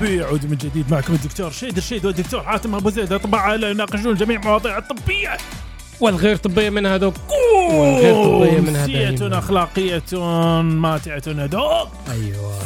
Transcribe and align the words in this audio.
الطبي. 0.00 0.16
يعود 0.16 0.46
من 0.50 0.56
جديد 0.56 0.90
معكم 0.90 1.12
الدكتور 1.12 1.50
شيد 1.50 1.76
الشيد 1.76 2.06
والدكتور 2.06 2.42
حاتم 2.42 2.74
أبو 2.74 2.90
زيد. 2.90 3.12
أطباء 3.12 3.70
يناقشون 3.70 4.14
جميع 4.14 4.40
مواضيع 4.40 4.78
الطبية. 4.78 5.36
والغير 6.00 6.36
طبية 6.36 6.70
منها 6.70 6.96
دوك 6.96 7.14
والغير 7.70 8.14
طبية 8.24 8.60
منها 8.60 8.86
نفسية 8.86 9.10
دائما. 9.10 9.38
أخلاقية 9.38 10.02
ماتعة 10.62 11.22
هدوء 11.28 11.88
أيوه. 12.10 12.58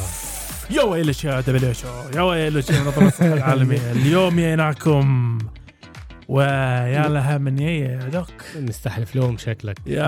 يا 0.71 0.83
ويلش 0.83 1.25
يا 1.25 1.41
دبليوشو 1.41 1.89
يا 2.15 2.23
ويلش 2.23 2.71
يا 2.71 2.81
منظمه 2.81 3.09
الصحة 3.09 3.33
العالمية. 3.33 3.93
اليوم 3.93 4.37
جيناكم 4.37 5.39
ويا 6.29 7.09
لها 7.09 7.39
من 7.39 7.59
يا 7.59 8.09
دوك. 8.13 8.29
مستحلف 8.57 9.17
لهم 9.17 9.39
شكلك. 9.39 9.79
يا 9.87 10.03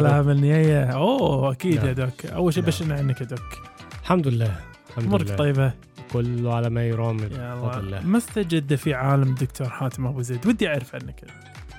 لها 0.00 0.22
دوك. 0.22 0.26
من 0.26 0.44
يا. 0.44 0.84
أوه 0.84 1.52
أكيد 1.52 1.76
نعم. 1.76 1.86
يا 1.86 1.92
دوك. 1.92 2.26
أول 2.26 2.54
شيء 2.54 2.62
نعم. 2.62 2.70
بشرنا 2.70 2.94
عنك 2.94 3.20
يا 3.20 3.26
دوك. 3.26 3.58
الحمد 4.02 4.28
لله. 4.28 4.56
الحمد 4.90 5.04
أمورك 5.04 5.26
لله. 5.26 5.36
طيبة؟ 5.36 5.87
كله 6.12 6.54
على 6.54 6.70
ما 6.70 6.86
يرام 6.88 7.16
بفضل 7.16 7.78
الله. 7.78 8.00
ما 8.00 8.18
استجد 8.18 8.74
في 8.74 8.94
عالم 8.94 9.34
دكتور 9.34 9.68
حاتم 9.68 10.06
أبو 10.06 10.22
زيد؟ 10.22 10.46
ودي 10.46 10.68
أعرف 10.68 10.94
عنك. 10.94 11.24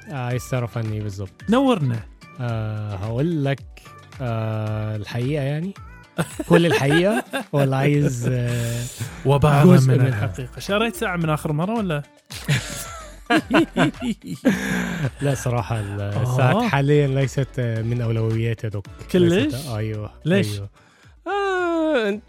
آه، 0.10 0.14
عايز 0.16 0.50
تعرف 0.50 0.78
عني 0.78 1.00
بالظبط 1.00 1.32
نورنا. 1.50 2.00
آه 2.40 2.96
هقول 2.96 3.46
لك 3.46 3.60
آه 4.22 4.96
الحقيقة 4.96 5.44
يعني. 5.44 5.74
كل 6.50 6.66
الحقيقة. 6.66 7.24
ولا 7.54 7.78
عايز 7.78 8.28
آه 8.32 8.84
وبعض 9.26 9.68
من. 9.68 9.90
الحقيقة. 10.08 10.60
شريت 10.60 10.96
ساعة 10.96 11.16
من 11.18 11.30
آخر 11.30 11.52
مرة 11.54 11.78
ولا؟ 11.78 12.04
لا 15.22 15.36
صراحة 15.36 15.76
آه. 15.80 16.22
الساعات 16.24 16.64
حاليا 16.72 17.08
ليست 17.08 17.48
آه، 17.60 17.82
من 17.82 18.02
أولوياتي 18.02 18.68
يا 18.68 18.72
دوك 18.72 18.86
كلش؟ 19.12 19.34
ليست- 19.34 19.68
أيوه 19.70 20.12
ليش؟ 20.26 20.54
أيوه. 20.54 20.70
آه 21.30 22.20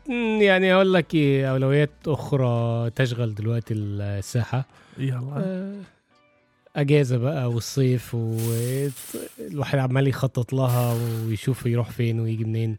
يعني 0.41 0.75
أقول 0.75 0.95
لك 0.95 1.15
إيه، 1.15 1.51
أولويات 1.51 1.91
أخرى 2.07 2.91
تشغل 2.91 3.35
دلوقتي 3.35 3.75
الساحة. 3.75 4.65
يلا. 4.99 5.33
آه، 5.37 5.75
أجازة 6.77 7.17
بقى 7.17 7.51
والصيف 7.51 8.15
والواحد 8.15 9.79
عمال 9.79 10.09
يخطط 10.09 10.53
لها 10.53 10.97
ويشوف 11.27 11.67
يروح 11.67 11.91
فين 11.91 12.21
ويجي 12.21 12.45
منين. 12.45 12.77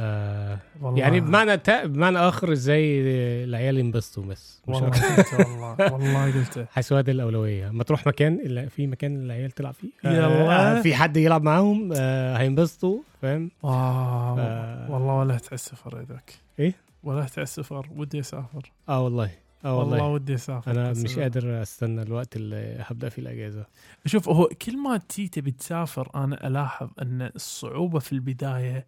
آه 0.00 0.58
والله. 0.82 0.98
يعني 1.00 1.20
بمعنى 1.20 1.56
تا... 1.56 1.86
بمعنى 1.86 2.18
آخر 2.18 2.52
إزاي 2.52 3.00
العيال 3.44 3.78
ينبسطوا 3.78 4.24
بس 4.24 4.62
والله. 4.66 4.88
قلت 4.88 5.34
والله 5.34 5.92
والله 5.92 6.24
قلت. 6.32 6.66
هذه 6.92 7.10
الأولوية. 7.10 7.70
ما 7.70 7.84
تروح 7.84 8.06
مكان 8.06 8.34
إلا 8.34 8.68
في 8.68 8.86
مكان 8.86 9.16
العيال 9.24 9.50
تلعب 9.50 9.74
فيه. 9.74 9.88
يلا. 10.04 10.78
آه 10.78 10.82
في 10.82 10.94
حد 10.94 11.16
يلعب 11.16 11.42
معاهم 11.42 11.92
آه 11.96 12.36
هينبسطوا 12.36 12.98
فاهم؟ 13.22 13.50
آه. 13.64 14.86
والله 14.90 15.14
ولا 15.14 15.32
على 15.32 15.40
السفر 15.52 15.96
يا 15.96 16.02
doc 16.02 16.30
إيه؟ 16.58 16.74
ولا 17.04 17.20
على 17.20 17.30
السفر 17.38 17.86
ودي 17.96 18.20
أسافر. 18.20 18.72
آه 18.88 19.04
والله. 19.04 19.30
آه 19.64 19.78
والله. 19.78 19.92
والله 19.92 20.08
ودي 20.08 20.34
أسافر 20.34 20.70
أنا 20.70 20.90
مش 20.90 21.18
قادر 21.18 21.62
أستنى 21.62 22.02
الوقت 22.02 22.36
اللي 22.36 22.76
هبدأ 22.86 23.08
فيه 23.08 23.22
الأجازة. 23.22 23.66
شوف 24.06 24.28
هو 24.28 24.48
كل 24.66 24.76
ما 24.78 24.96
تي 25.08 25.28
تبي 25.28 25.50
تسافر 25.50 26.08
أنا 26.14 26.46
ألاحظ 26.46 26.88
أن 27.02 27.30
الصعوبة 27.36 27.98
في 27.98 28.12
البداية 28.12 28.76
آه، 28.76 28.84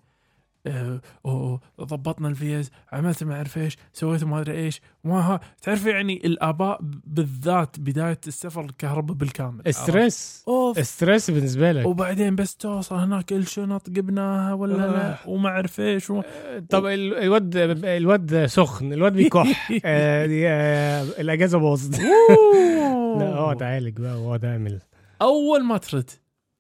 ضبطنا 1.80 2.28
الفيز 2.28 2.70
عملت 2.92 3.24
ما 3.24 3.34
أعرف 3.36 3.58
إيش 3.58 3.76
سويت 3.92 4.24
ما 4.24 4.40
أدري 4.40 4.54
إيش. 4.64 4.80
ما 5.04 5.20
ها 5.20 5.40
تعرف 5.62 5.86
يعني 5.86 6.20
الآباء 6.26 6.78
بالذات 7.06 7.80
بداية 7.80 8.20
السفر 8.26 8.64
الكهرباء 8.64 9.16
بالكامل. 9.16 9.62
stress 9.74 10.44
off. 10.48 10.86
stress 10.86 11.30
بالنسبة 11.30 11.72
لك. 11.72 11.86
وبعدين 11.86 12.36
بس 12.36 12.56
توصل 12.56 12.94
هناك 12.96 13.32
الشنط 13.32 13.90
جبناها 13.90 14.54
ولا 14.54 14.74
لا 14.76 15.16
وما 15.26 15.48
أعرف 15.48 15.80
إيش 15.80 16.10
و... 16.10 16.22
طب 16.70 16.86
ال- 16.86 17.14
الواد 17.14 17.56
الواد 17.84 18.46
سخن 18.46 18.92
الواد 18.92 19.12
بيكح. 19.12 19.70
آه، 19.84 20.26
آه، 20.46 21.02
الأجازة 21.02 21.58
باظت. 21.58 22.00
لا 23.18 23.34
اقعد 23.34 23.62
عالج 23.62 24.00
بقى 24.00 24.22
واقعد 24.22 24.44
اعمل 24.44 24.80
أول 25.22 25.64
ما 25.64 25.78
ترد. 25.78 26.10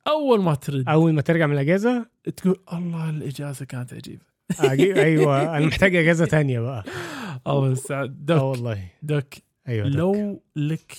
أول 0.06 0.42
ما 0.42 0.54
ترد. 0.54 0.88
أول 0.88 1.12
ما 1.12 1.22
ترجع 1.22 1.46
من 1.46 1.52
الأجازة؟ 1.52 2.06
تقول 2.36 2.56
الله 2.72 3.10
الإجازة 3.10 3.64
كانت 3.64 3.92
عجيبة. 3.94 4.24
أيوه 5.02 5.56
أنا 5.56 5.66
محتاج 5.66 5.96
أجازة 5.96 6.26
تانية 6.26 6.60
بقى. 6.60 6.84
اول 7.46 7.76
ساعه 7.76 8.02
آه 8.02 8.06
دوك 8.06 8.42
والله. 8.42 8.88
دوك 9.02 9.24
أيوه 9.68 9.88
دوك. 9.88 9.96
لو 10.16 10.42
لك 10.56 10.92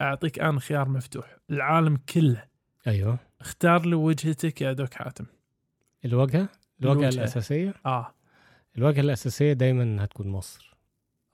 أعطيك 0.00 0.38
أنا 0.40 0.60
خيار 0.60 0.88
مفتوح 0.88 1.36
العالم 1.50 1.96
كله. 2.14 2.44
أيوه. 2.86 3.18
اختار 3.40 3.86
لي 3.86 3.94
وجهتك 3.94 4.60
يا 4.60 4.72
دوك 4.72 4.94
حاتم. 4.94 5.26
الواجهه 6.04 6.48
الواجهه. 6.82 7.08
الأساسية؟ 7.08 7.74
آه. 7.86 8.14
الواجهه 8.78 9.00
الأساسية 9.00 9.52
دايما 9.52 10.04
هتكون 10.04 10.28
مصر. 10.28 10.76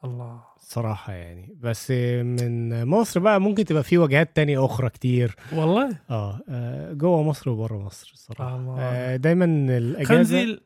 الله. 0.04 0.44
صراحة 0.69 1.12
يعني. 1.12 1.56
بس 1.60 1.91
من 1.91 2.84
مصر 2.84 3.21
بقى 3.21 3.41
ممكن 3.41 3.65
تبقى 3.65 3.82
في 3.82 3.99
واجهات 3.99 4.37
تانية 4.37 4.65
أخرى 4.65 4.88
كتير. 4.91 5.37
والله؟ 5.53 5.99
آه 6.10 6.41
آه، 6.49 6.93
جوه 6.93 7.22
مصر 7.22 7.50
وبره 7.50 7.78
مصر 7.78 8.10
الصراحه 8.15 8.56
الله. 8.56 8.77
آه، 8.81 9.16
دايما 9.16 9.44
الاجازه 9.78 10.15
خنزيل 10.15 10.60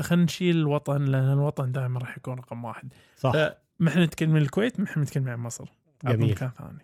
خلينا 0.00 0.24
نشيل 0.24 0.56
الوطن 0.56 1.04
لأن 1.04 1.32
الوطن 1.32 1.72
دائما 1.72 1.98
راح 2.00 2.16
يكون 2.16 2.34
رقم 2.38 2.64
واحد. 2.64 2.92
صح. 3.18 3.32
ما 3.78 3.88
إحنا 3.88 4.04
نتكلم 4.04 4.30
من 4.30 4.42
الكويت 4.42 4.80
ما 4.80 4.86
إحنا 4.86 5.02
نتكلم 5.02 5.28
عن 5.28 5.38
مصر. 5.38 5.64
جميل. 6.04 6.30
مكان 6.30 6.50
ثاني. 6.58 6.78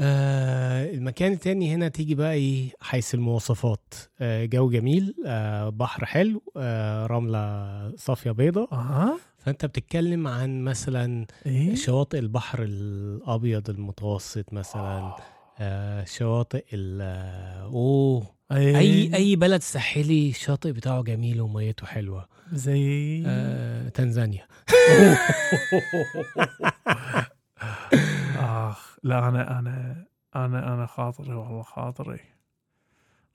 آه 0.00 0.90
المكان 0.90 1.32
التاني 1.32 1.74
هنا 1.74 1.88
تيجي 1.88 2.14
بقى 2.14 2.32
إيه؟ 2.32 2.70
حيث 2.80 3.14
المواصفات. 3.14 3.94
آه 4.20 4.44
جو 4.44 4.70
جميل. 4.70 5.14
آه 5.26 5.68
بحر 5.68 6.04
حلو. 6.04 6.42
آه 6.56 7.06
رملة 7.06 7.96
صافية 7.96 8.30
بيضة 8.30 8.68
أها. 8.72 9.18
فانت 9.44 9.66
بتتكلم 9.66 10.26
عن 10.28 10.64
مثلا 10.64 11.26
إيه؟ 11.46 11.74
شواطئ 11.74 12.18
البحر 12.18 12.62
الأبيض 12.62 13.70
المتوسط 13.70 14.52
مثلا 14.52 15.16
آه. 15.60 16.04
شواطئ 16.04 16.64
ال 16.72 16.98
آه، 17.02 17.62
أوه 17.64 18.34
إيه. 18.52 18.78
أي 18.78 19.14
أي 19.14 19.36
بلد 19.36 19.60
ساحلي 19.60 20.28
الشاطئ 20.30 20.72
بتاعه 20.72 21.02
جميل 21.02 21.40
وميته 21.40 21.86
حلوة. 21.86 22.28
زي؟ 22.52 23.22
آه 23.26 23.88
تنزانيا. 23.88 24.46
آخ 28.38 28.96
لا 29.02 29.28
أنا 29.28 29.58
أنا 29.58 30.04
أنا 30.36 30.74
أنا 30.74 30.86
خاطري 30.86 31.34
والله 31.34 31.62
خاطري. 31.62 32.20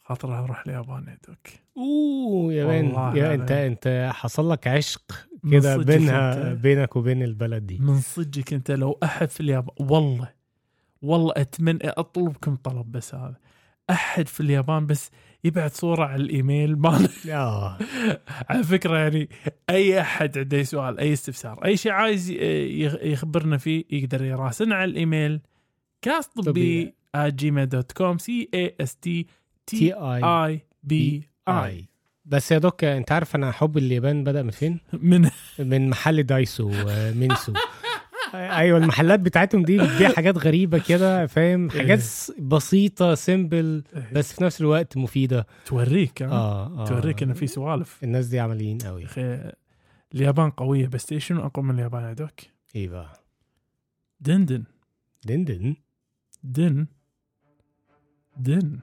خاطري 0.09 0.34
أروح 0.34 0.64
اليابان 0.68 1.08
يا 1.08 1.18
دوك. 1.28 1.47
أوه 1.78 2.53
يا 2.53 2.66
مان 2.66 2.86
والله 2.86 3.18
يا 3.18 3.34
انت. 3.34 3.52
أنت 3.52 4.09
حصل 4.14 4.52
لك 4.52 4.68
عشق 4.68 5.28
كده 5.52 5.78
بينها. 5.78 6.53
بينك 6.53 6.96
وبين 6.96 7.24
البلد 7.24 7.68
دي. 7.68 7.78
من 7.80 8.00
صدقك 8.00 8.53
أنت 8.53 8.72
لو 8.72 9.00
أحد 9.03 9.30
في 9.30 9.40
اليابان 9.40 9.75
والله 9.80 10.30
والله 11.02 11.34
أتمنى 11.38 11.90
أطلبكم 11.90 12.56
طلب 12.56 12.92
بس 12.92 13.16
هذا. 13.16 13.36
أحد 13.90 14.28
في 14.28 14.40
اليابان 14.40 14.86
بس 14.86 15.12
يبعث 15.44 15.80
صورة 15.80 16.06
على 16.06 16.24
الإيميل 16.24 16.75
مال 16.80 17.09
على 18.50 18.64
فكرة 18.64 18.98
يعني 18.98 19.30
أي 19.69 20.02
أحد 20.02 20.38
عنده 20.38 20.58
أي 20.58 20.64
سؤال 20.64 21.00
أي 21.00 21.14
استفسار 21.14 21.66
أي 21.66 21.78
شيء 21.78 21.92
عايز 21.92 22.31
يخبرنا 23.02 23.58
فيه 23.58 23.86
يقدر 23.90 24.24
يراسلنا 24.24 24.75
على 24.75 24.92
الإيميل 24.92 25.42
كاس 26.02 26.28
طبي 26.28 26.96
Gmail 27.18 27.69
dot 27.69 27.91
com 27.91 28.18
C 28.18 28.50
A 28.53 28.75
S 28.81 28.97
T 29.69 29.94
E 29.94 30.24
E 30.24 30.62
B 30.84 31.30
I 31.47 31.86
بس 32.25 32.51
يا 32.51 32.57
doc 32.57 32.83
انت 32.83 33.12
عارف 33.12 33.36
أنا 33.36 33.51
حب 33.51 33.77
اليابان 33.77 34.24
بدأ 34.24 34.44
من 34.44 34.51
فين؟ 34.51 34.80
من 34.94 35.30
من 35.60 35.89
محل 35.89 36.24
Daiso 36.24 36.71
آه، 36.71 37.12
Miniso. 37.12 37.54
أيوه 38.33 38.77
المحلات 38.77 39.19
بتاعتهم 39.19 39.63
دي 39.63 39.77
بتبيع 39.77 40.10
حاجات 40.10 40.38
غريبة 40.38 40.77
كده 40.77 41.25
فاهم؟ 41.27 41.69
حاجات 41.69 42.00
س- 42.00 42.31
بسيطة 42.39 43.16
simple 43.16 43.83
بس 44.13 44.33
في 44.33 44.44
نفس 44.44 44.62
الوقت 44.62 44.98
مفيدة. 44.98 45.48
توريك 45.66 46.21
ها؟ 46.21 46.30
آه 46.31 46.66
آه. 46.81 46.86
توريك 46.86 47.24
انه 47.24 47.33
في 47.33 47.48
سوالف. 47.48 48.04
الناس 48.04 48.25
دي 48.27 48.39
عمليين 48.39 48.77
قوي 48.77 49.07
اليابان 50.16 50.50
قوية 50.51 50.88
بس 50.88 51.12
إيش 51.12 51.25
شنو 51.27 51.45
أقوى 51.45 51.66
من 51.66 51.75
اليابان 51.75 52.04
يا 52.04 52.13
دوك؟ 52.13 52.31
إيه 52.75 52.89
بقى؟ 52.89 53.24
دندن. 54.21 54.63
دن 55.25 55.44
دن 55.45 55.75
دن 56.44 56.88
دن. 58.38 58.60
دن. 58.60 58.80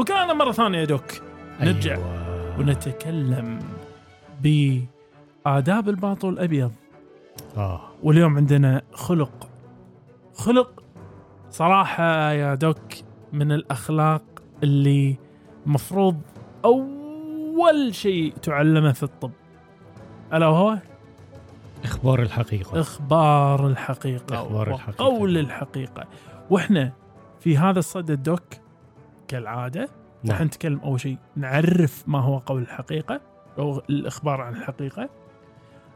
وكان 0.00 0.36
مرة 0.36 0.52
ثانية 0.52 0.78
يا 0.78 0.84
دوك 0.84 1.22
نرجع 1.60 1.94
أيوة. 1.94 2.58
ونتكلم 2.58 3.58
بآداب 4.42 5.88
الباطل 5.88 6.28
الأبيض. 6.28 6.72
آه. 7.56 7.80
واليوم 8.02 8.36
عندنا 8.36 8.82
خلق. 8.92 9.48
خلق 10.34 10.82
صراحة 11.50 12.32
يا 12.32 12.54
دوك 12.54 12.78
من 13.32 13.52
الأخلاق 13.52 14.22
اللي 14.62 15.16
مفروض 15.66 16.20
أول 16.64 17.94
شيء 17.94 18.34
تعلمه 18.42 18.92
في 18.92 19.02
الطب. 19.02 19.32
ألا 20.32 20.46
وهو؟ 20.46 20.78
إخبار 21.84 22.22
الحقيقة. 22.22 22.80
إخبار 22.80 23.66
الحقيقة 23.66 24.42
إخبار 24.42 24.74
الحقيقة. 24.74 25.04
وقول 25.04 25.38
الحقيقة. 25.38 26.04
وإحنا 26.50 26.92
في 27.40 27.58
هذا 27.58 27.78
الصدد 27.78 28.22
دوك 28.22 28.42
كالعادة. 29.30 29.88
راح 30.28 30.38
نعم. 30.38 30.46
نتكلم 30.46 30.78
أول 30.78 31.00
شيء 31.00 31.18
نعرف 31.36 32.08
ما 32.08 32.20
هو 32.20 32.38
قول 32.38 32.62
الحقيقة 32.62 33.20
أو 33.58 33.78
الإخبار 33.90 34.40
عن 34.40 34.56
الحقيقة. 34.56 35.10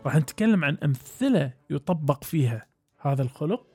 راح 0.06 0.16
نتكلم 0.16 0.64
عن 0.64 0.78
أمثلة 0.84 1.52
يطبق 1.70 2.24
فيها 2.24 2.66
هذا 3.00 3.22
الخلق. 3.22 3.66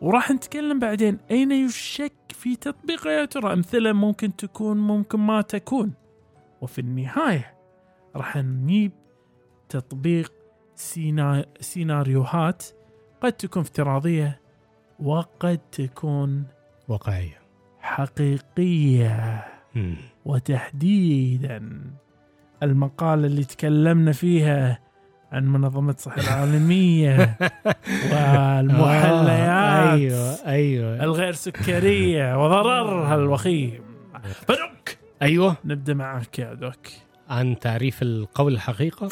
وراح 0.00 0.30
نتكلم 0.30 0.78
بعدين 0.78 1.18
أين 1.30 1.52
يشك 1.52 2.12
في 2.28 2.56
تطبيقه 2.56 3.10
يا 3.10 3.24
ترى؟ 3.24 3.52
أمثلة 3.52 3.92
ممكن 3.92 4.36
تكون 4.36 4.76
ممكن 4.76 5.18
ما 5.18 5.40
تكون. 5.40 5.92
وفي 6.60 6.80
النهاية 6.80 7.54
راح 8.16 8.36
نجيب 8.36 8.92
تطبيق 9.68 10.32
سينا... 10.74 11.46
سيناريوهات 11.60 12.64
قد 13.20 13.32
تكون 13.32 13.62
افتراضية 13.62 14.40
وقد 15.00 15.58
تكون 15.58 16.46
واقعية. 16.88 17.47
حقيقية 17.88 19.44
مم. 19.74 19.94
وتحديدا. 20.24 21.80
المقالة 22.62 23.26
اللي 23.26 23.44
تكلمنا 23.44 24.12
فيها 24.12 24.78
عن 25.32 25.46
منظمة 25.46 25.92
الصحة 25.92 26.20
العالمية 26.28 27.36
والمحليات. 28.12 29.48
آه، 29.48 29.92
أيوه 29.92 30.36
أيوه. 30.46 31.04
الغير 31.04 31.32
سكرية 31.32 32.24
وضررها 32.44 33.14
الوخيم 33.14 33.80
فدوك! 34.48 34.96
أيوه. 35.22 35.56
نبدأ 35.64 35.94
معك 35.94 36.38
يا 36.38 36.54
دوك. 36.54 36.86
عن 37.28 37.58
تعريف 37.58 38.02
القول 38.02 38.52
الحقيقة 38.54 39.08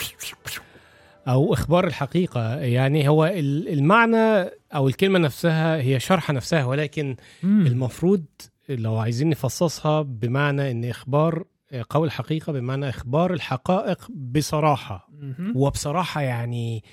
أو 1.28 1.52
إخبار 1.54 1.86
الحقيقة. 1.86 2.54
يعني 2.56 3.08
هو 3.08 3.24
ال- 3.24 3.68
المعنى 3.68 4.50
أو 4.74 4.88
الكلمة 4.88 5.18
نفسها 5.18 5.76
هي 5.76 6.00
شرح 6.00 6.30
نفسها 6.30 6.64
ولكن 6.64 7.16
مم. 7.42 7.66
المفروض 7.66 8.24
لو 8.68 8.96
عايزين 8.96 9.28
نفصصها 9.28 10.02
بمعنى 10.02 10.70
إن 10.70 10.84
إخبار 10.84 11.44
قول 11.90 12.06
الحقيقة 12.06 12.52
بمعنى 12.52 12.88
إخبار 12.88 13.32
الحقائق 13.32 14.08
بصراحة. 14.10 15.08
وبصراحة 15.54 16.20
يعني 16.20 16.84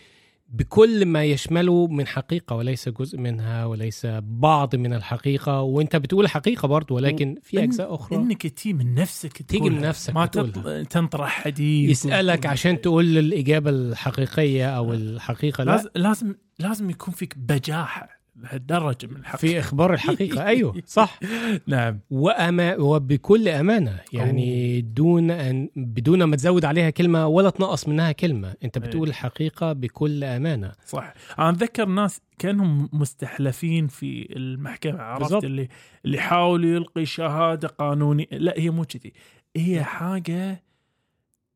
بكل 0.50 1.06
ما 1.06 1.24
يشمله 1.24 1.88
من 1.88 2.08
حقيقة 2.08 2.56
وليس 2.56 2.90
جزء 2.90 3.18
منها 3.20 3.66
وليس 3.66 4.08
بعض 4.22 4.76
من 4.76 4.94
الحقيقة 4.94 5.62
وأنت 5.62 5.96
بتقول 5.96 6.28
حقيقة 6.30 6.68
برضه 6.68 6.96
ولكن 6.96 7.36
في 7.44 7.58
إن- 7.58 7.62
أجزاء 7.64 7.96
أخرى 7.96 8.18
انك 8.18 8.48
تي 8.48 8.74
من 8.74 8.94
نفسك 8.94 9.42
تيجي 9.42 9.64
من 9.64 9.70
تقولها. 9.70 9.90
نفسك 9.90 10.14
ما 10.16 10.24
وتقولها. 10.24 10.84
تط- 10.84 10.88
تنطرح 10.92 11.30
حديث 11.44 11.90
يسألك 12.06 12.38
وتقول- 12.40 12.52
عشان 12.52 12.82
تقول 12.82 13.18
الإجابة 13.18 13.70
الحقيقية 13.70 14.70
أو 14.78 14.94
الحقيقة 14.94 15.64
لا 15.64 15.72
لازم 15.72 15.90
لازم 15.96 16.36
لازم 16.60 16.90
يكون 16.90 17.14
فيك 17.14 17.38
بجاحة 17.38 18.10
لهالدرجة 18.36 19.08
من 19.08 19.16
الحق. 19.16 19.40
في 19.40 19.60
إخبار 19.60 19.94
الحقيقة. 19.94 20.46
أيوه 20.54 20.76
صح. 20.86 21.20
نعم. 21.68 22.00
وأما 22.10 22.76
وبكل 22.76 23.48
أمانة 23.48 24.00
يعني 24.14 24.82
دون 24.82 25.32
ان 25.32 25.70
بدون 25.76 26.24
ما 26.24 26.36
تزود 26.36 26.66
عليها 26.66 26.90
كلمة 26.90 27.28
ولا 27.28 27.50
تنقص 27.50 27.88
منها 27.88 28.12
كلمة. 28.12 28.54
أنت 28.64 28.78
أي. 28.78 28.84
بتقول 28.84 29.10
الحقيقة 29.10 29.74
بكل 29.74 30.24
أمانة. 30.24 30.72
صح. 30.86 31.14
أنا 31.40 31.50
أتذكر 31.50 31.86
ناس 31.86 32.22
كأنهم 32.40 32.90
مستحلفين 32.94 33.88
في 33.88 34.36
المحكمة 34.36 35.02
عرفت؟ 35.02 35.22
بالضبط. 35.24 35.44
اللي 35.44 35.70
اللي 36.06 36.20
حاول 36.20 36.66
يلقي 36.66 37.06
شهادة 37.06 37.68
قانونية. 37.68 38.28
لا 38.32 38.54
هي 38.58 38.70
مو 38.70 38.84
كذي. 38.86 39.14
هي 39.56 39.84
حاجة 39.84 40.64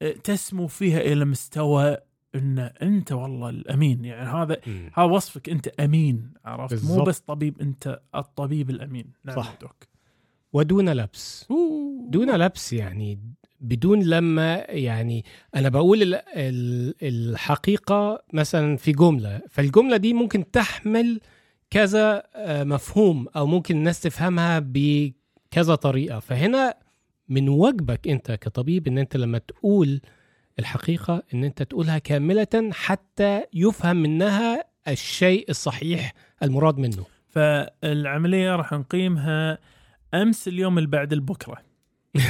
آه، 0.02 0.12
تسمو 0.12 0.68
فيها 0.68 1.02
إلى 1.02 1.26
مستوى 1.26 1.98
إن 2.38 2.60
أنت 2.60 3.12
والله 3.12 3.50
الأمين. 3.50 4.06
يعني 4.06 4.30
هذا 4.30 4.58
هذا 4.94 5.06
وصفك 5.06 5.50
أنت 5.50 5.68
أمين 5.68 6.34
عرفت؟ 6.46 6.74
مو 6.74 6.80
بالضبط. 6.80 7.08
بس 7.08 7.20
طبيب 7.20 7.62
أنت 7.62 8.00
الطبيب 8.16 8.70
الأمين. 8.70 9.06
نعم 9.26 9.36
صح. 9.36 9.58
دوك 9.62 9.76
ودون 10.54 10.90
لبس. 10.90 11.48
أوه. 11.52 12.08
دون 12.10 12.36
لبس 12.36 12.74
يعني 12.74 13.20
بدون 13.62 14.04
لما 14.04 14.56
يعني 14.70 15.26
أنا 15.56 15.70
بقول 15.70 16.02
ال- 16.02 16.16
ال- 16.36 16.94
الحقيقة 17.02 18.24
مثلا 18.34 18.78
في 18.78 18.92
جملة. 18.92 19.42
فالجملة 19.50 19.98
دي 19.98 20.14
ممكن 20.14 20.52
تحمل 20.52 21.20
كذا 21.70 22.24
آه، 22.36 22.64
مفهوم 22.64 23.28
أو 23.36 23.48
ممكن 23.48 23.76
الناس 23.78 24.00
تفهمها 24.02 24.60
بكذا 24.60 25.76
طريقة. 25.76 26.20
فهنا 26.20 26.74
من 27.30 27.50
واجبك 27.50 28.08
أنت 28.08 28.32
كطبيب 28.32 28.88
إن 28.88 28.98
أنت 28.98 29.18
لما 29.18 29.38
تقول 29.38 30.02
الحقيقة 30.60 31.24
إن 31.34 31.44
أنت 31.44 31.64
تقولها 31.64 31.98
كاملة 31.98 32.70
حتى 32.72 33.44
يفهم 33.54 33.98
منها 33.98 34.64
الشيء 34.88 35.50
الصحيح 35.50 36.14
المراد 36.44 36.78
منه 36.78 37.06
فالعملية 37.30 38.56
راح 38.56 38.74
نقيمها 38.74 39.58
أمس 40.14 40.48
اليوم 40.48 40.78
اللي 40.78 40.90
بعد 40.90 41.14
البكرة 41.14 41.58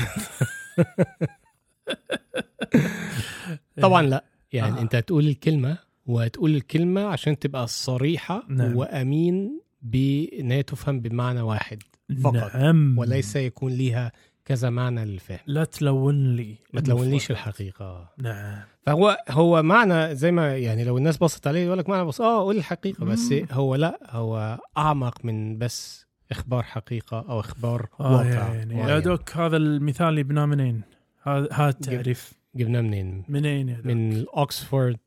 طبعا 3.82 4.02
لا 4.02 4.24
يعني 4.54 4.78
آه. 4.78 4.82
أنت 4.82 4.96
هتقول 4.96 5.28
الكلمة 5.28 5.78
وهتقول 6.06 6.56
الكلمة 6.56 7.02
عشان 7.02 7.40
تبقى 7.40 7.68
صريحة 7.68 8.44
نعم. 8.48 8.58
نعم. 8.68 8.76
وأمين 8.78 9.62
بأن 9.82 10.52
هي 10.52 10.64
تفهم 10.64 11.00
بمعنى 11.00 11.42
واحد 11.42 11.84
فقط. 12.24 12.56
نعم 12.56 12.98
وليس 12.98 13.36
يكون 13.36 13.72
ليها 13.72 14.12
كذا 14.48 14.70
معنى 14.70 15.06
للفهم 15.06 15.40
لا 15.46 15.64
تلون 15.64 16.36
لي 16.36 16.56
ما 16.74 16.82
تلونليش. 16.82 17.32
الحقيقة 17.32 18.10
نعم 18.18 18.64
فهو 18.82 19.18
هو 19.30 19.64
معنى 19.64 20.16
زي 20.16 20.32
ما 20.32 20.58
يعني 20.58 20.84
لو 20.84 20.98
الناس 20.98 21.18
بصت 21.18 21.48
عليه 21.48 21.66
يقول 21.66 21.78
لك 21.78 21.90
معنى 21.90 22.06
بس 22.06 22.22
آه 22.22 22.40
قول 22.44 22.58
الحقيقة 22.58 23.06
بس 23.06 23.32
مم. 23.32 23.48
هو 23.52 23.76
لا 23.76 24.00
هو 24.10 24.60
أعمق 24.78 25.26
من 25.26 25.58
بس 25.58 26.06
إخبار 26.32 26.64
حقيقة 26.64 27.26
أو 27.30 27.40
إخبار 27.40 27.90
آه 28.00 28.12
واقع 28.12 28.54
يعني 28.54 28.74
يا 28.80 28.86
معين. 28.86 29.02
doc 29.02 29.38
هذا 29.38 29.58
المثال 29.58 30.08
اللي 30.08 30.22
يبناه 30.22 30.46
منين؟ 30.46 30.82
هذا 31.24 31.70
التعريف 31.70 32.34
جبناه 32.56 32.82
منين 32.82 33.24
منين 33.30 33.70
يا 33.70 33.76
doc؟ 33.76 33.86
من 33.86 34.14
ال 34.14 34.26
Oxford 34.26 35.00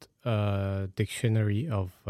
dictionary 0.96 1.72
of 1.72 2.08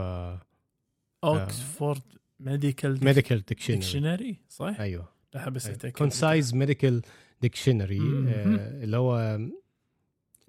Oxford 1.25 2.03
medical 2.41 3.05
medical 3.05 3.45
dictionary 3.45 3.79
dictionary 3.81 4.37
صح؟ 4.49 4.81
أيوه 4.81 5.20
لا 5.35 5.49
بس 5.49 5.67
اتاكد 5.67 5.97
concise 5.97 6.55
medical 6.55 7.03
dictionary. 7.43 7.99
اللي 7.99 8.97
هو 8.97 9.39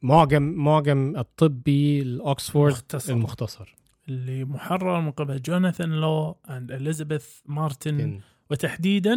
معجم 0.02 0.44
معجم 0.44 1.18
الطبي 1.18 2.02
الاوكسفورد 2.02 2.74
مختصر. 2.74 3.14
المختصر. 3.14 3.76
اللي 4.10 4.46
محرر 4.46 5.02
من 5.02 5.12
قبل 5.12 5.42
Jonathan 5.42 5.90
Law 5.92 6.38
and 6.50 6.72
Elizabeth 6.72 7.28
Martin 7.46 8.20
وتحديدا 8.52 9.14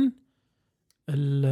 ال 1.09 1.45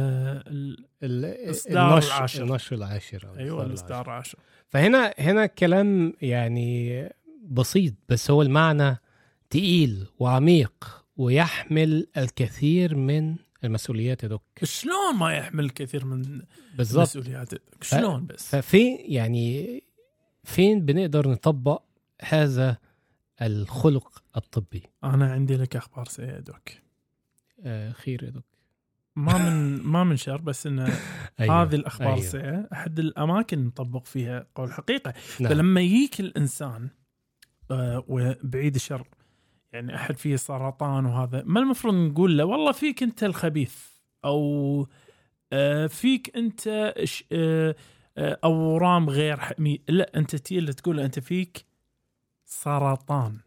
ال 0.47 0.85
ال- 1.03 1.25
الإصدار 1.25 1.93
النشر 1.93 2.07
العاشر. 2.15 2.43
النشر 2.43 2.75
العاشر 2.75 3.27
أيوه 3.37 3.65
الإصدار 3.65 4.09
10 4.09 4.39
فهنا 4.67 5.13
هنا 5.19 5.45
كلام 5.45 6.13
يعني 6.21 7.09
بسيط 7.43 7.93
بس 8.09 8.31
هو 8.31 8.41
المعنى 8.41 8.97
تقيل 9.49 10.07
وعميق 10.19 11.03
ويحمل 11.17 12.07
الكثير 12.17 12.95
من 12.95 13.35
المسؤوليات 13.63 14.23
يا 14.23 14.27
دوك 14.27 14.41
شلون 14.63 15.15
ما 15.19 15.33
يحمل 15.33 15.69
كثير 15.69 16.05
من 16.05 16.41
بالضبط 16.77 17.01
مسؤوليات 17.01 17.49
شلون 17.81 18.25
بس؟ 18.25 18.55
ففين 18.55 18.97
يعني 18.99 19.83
فين 20.43 20.85
بنقدر 20.85 21.29
نطبق 21.29 21.83
هذا 22.21 22.77
الخلق 23.41 24.23
الطبي 24.37 24.83
أنا 25.03 25.31
عندي 25.31 25.55
لك 25.55 25.75
أخبار 25.75 26.05
سيئة 26.05 26.39
دوك 26.39 26.69
آه 27.63 27.91
خير 27.91 28.23
يا 28.23 28.29
دوك 28.29 28.45
ما 29.15 29.37
من 29.37 29.81
ما 29.83 30.03
من 30.03 30.17
شر 30.17 30.37
بس 30.37 30.67
انه 30.67 30.93
أيوة. 31.39 31.63
هذه 31.63 31.75
الأخبار 31.75 32.07
أيوة. 32.07 32.19
السيئه 32.19 32.67
أحد 32.73 32.99
الأماكن 32.99 33.65
نطبق 33.65 34.05
فيها 34.05 34.47
قول 34.55 34.67
الحقيقة 34.67 35.13
نعم. 35.39 35.49
فلما 35.49 35.81
يجيك 35.81 36.19
الإنسان 36.19 36.89
آه، 37.71 38.03
وبعيد 38.07 38.75
الشر 38.75 39.07
يعني 39.73 39.95
أحد 39.95 40.17
فيه 40.17 40.35
سرطان 40.35 41.05
وهذا 41.05 41.43
ما 41.45 41.59
المفروض 41.59 41.93
نقول 41.93 42.37
له 42.37 42.45
والله 42.45 42.71
فيك 42.71 43.03
أنت 43.03 43.23
الخبيث 43.23 43.75
أو 44.25 44.87
آه، 45.53 45.87
فيك 45.87 46.37
أنت 46.37 46.67
آه، 46.67 47.75
آه، 48.17 48.39
أورام 48.43 49.09
غير 49.09 49.39
حمي 49.39 49.81
لا 49.89 50.11
أنت 50.17 50.35
تي 50.35 50.57
اللي 50.57 50.73
تقول 50.73 50.97
له 50.97 51.05
أنت 51.05 51.19
فيك 51.19 51.65
سرطان 52.45 53.37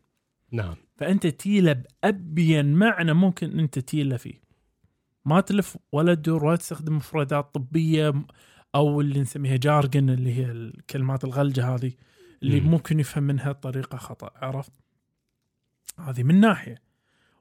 نعم 0.51 0.77
فأنت 0.97 1.27
تيله 1.27 1.73
بأبين 1.73 2.75
معنى 2.75 3.13
ممكن 3.15 3.59
أنت 3.61 3.79
تيله 3.79 4.17
فيه 4.17 4.41
ما 5.25 5.41
تلف 5.41 5.79
ولا 5.93 6.15
تدور 6.15 6.45
ولا 6.45 6.57
تستخدم 6.57 6.97
مفردات 6.97 7.55
طبية 7.55 8.15
أو 8.75 9.01
اللي 9.01 9.21
نسميها 9.21 9.57
jargon 9.57 10.11
اللي 10.11 10.35
هي 10.35 10.51
الكلمات 10.51 11.25
الغلجة 11.25 11.75
هذه 11.75 11.93
اللي 12.43 12.61
مم. 12.61 12.71
ممكن 12.71 13.01
يفهم 13.01 13.23
منها 13.23 13.53
بطريقه 13.53 13.99
خطأ 13.99 14.31
عرفت؟ 14.37 14.73
هذه 15.99 16.23
من 16.23 16.41
ناحية 16.41 16.83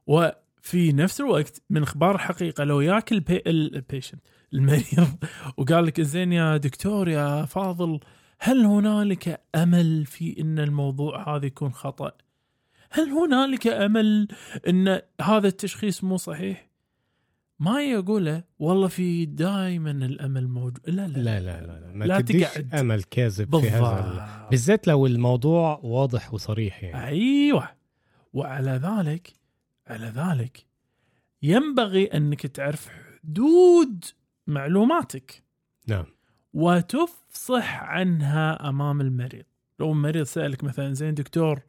وفي 0.07 0.33
في 0.61 0.91
نفس 0.91 1.21
الوقت 1.21 1.61
من 1.69 1.83
أخبار 1.83 2.15
الحقيقة 2.15 2.63
لو 2.63 2.81
ياك 2.81 3.11
ال 3.11 3.18
p... 3.18 3.43
ال 3.47 3.56
patient 3.56 4.21
المريض 4.53 5.07
وقال 5.57 5.85
لك 5.85 6.01
زين 6.01 6.33
يا 6.33 6.57
دكتور 6.57 7.09
يا 7.09 7.45
فاضل 7.45 7.99
هل 8.39 8.65
هنالك 8.65 9.41
أمل 9.55 10.05
في 10.05 10.41
إن 10.41 10.59
الموضوع 10.59 11.35
هذا 11.35 11.45
يكون 11.45 11.73
خطأ؟ 11.73 12.11
هل 12.91 13.09
هنالك 13.09 13.67
أمل 13.67 14.27
إن 14.67 15.01
هذا 15.21 15.47
التشخيص 15.47 16.03
مو 16.03 16.17
صحيح؟ 16.17 16.69
ما 17.59 17.81
يقوله 17.81 18.43
والله 18.59 18.87
في 18.87 19.25
دائما 19.25 19.91
الأمل 19.91 20.47
موجود 20.47 20.79
لا 20.87 21.07
لا 21.07 21.17
لا 21.17 21.39
لا 21.39 21.61
لا, 21.61 21.79
لا. 21.79 21.91
ما 21.93 22.05
لا 22.05 22.21
تقعد. 22.21 22.75
أمل 22.75 23.03
كاذب 23.03 23.59
في 23.59 23.69
هذا 23.69 24.47
بالذات 24.51 24.87
لو 24.87 25.05
الموضوع 25.05 25.79
واضح 25.83 26.33
وصريح 26.33 26.83
يعني 26.83 27.07
أيوه 27.07 27.69
وعلى 28.35 28.71
ذلك 28.71 29.33
على 29.87 30.05
ذلك 30.05 30.65
ينبغي 31.41 32.05
أنك 32.05 32.47
تعرف 32.47 32.89
حدود 32.89 34.05
معلوماتك. 34.47 35.43
نعم. 35.87 36.05
وتفصح 36.53 37.83
عنها 37.83 38.69
أمام 38.69 39.01
المريض. 39.01 39.45
لو 39.79 39.91
المريض 39.91 40.23
سألك 40.23 40.63
مثلا 40.63 40.93
زين 40.93 41.13
دكتور 41.13 41.59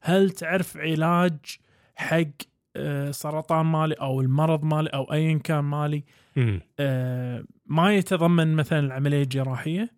هل 0.00 0.30
تعرف 0.30 0.76
علاج 0.76 1.38
حق 1.94 2.24
آه، 2.76 3.10
سرطان 3.10 3.66
مالي 3.66 3.94
أو 3.94 4.20
المرض 4.20 4.64
مالي 4.64 4.88
أو 4.88 5.12
ايا 5.12 5.38
كان 5.38 5.64
مالي. 5.64 6.04
آه، 6.80 7.44
ما 7.66 7.94
يتضمن 7.94 8.56
مثلا 8.56 8.78
العملية 8.78 9.22
الجراحية؟ 9.22 9.90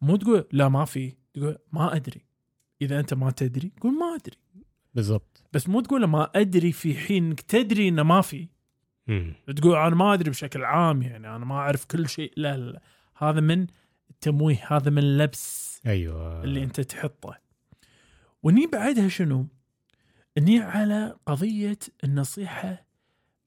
مو 0.00 0.16
تقول 0.16 0.44
لا 0.52 0.68
ما 0.68 0.84
في. 0.84 1.14
تقول 1.34 1.58
ما 1.72 1.96
أدري. 1.96 2.24
إذا 2.82 3.00
أنت 3.00 3.14
ما 3.14 3.30
تدري 3.30 3.72
قول 3.80 3.98
ما 3.98 4.14
أدري. 4.14 4.41
بالضبط 4.94 5.44
بس 5.52 5.68
مو 5.68 5.80
تقول 5.80 6.04
ما 6.04 6.30
أدري 6.34 6.72
في 6.72 6.94
حين 6.94 7.24
إنك 7.24 7.40
تدري 7.40 7.88
إنه 7.88 8.02
ما 8.02 8.20
في 8.20 8.48
مم. 9.06 9.34
تقول 9.56 9.76
أنا 9.76 9.94
ما 9.94 10.14
أدري 10.14 10.30
بشكل 10.30 10.64
عام 10.64 11.02
يعني 11.02 11.36
أنا 11.36 11.44
ما 11.44 11.54
أعرف 11.54 11.84
كل 11.84 12.08
شيء 12.08 12.32
لا 12.36 12.56
لا. 12.56 12.82
هذا 13.16 13.40
من 13.40 13.66
التمويه 14.10 14.66
هذا 14.68 14.90
من 14.90 14.98
اللبس 14.98 15.80
أيوه 15.86 16.44
اللي 16.44 16.62
أنت 16.64 16.80
تحطه 16.80 17.38
وني 18.42 18.66
بعدها 18.66 19.08
شنو؟ 19.08 19.46
إني 20.38 20.58
على 20.60 21.16
قضية 21.26 21.78
النصيحة 22.04 22.86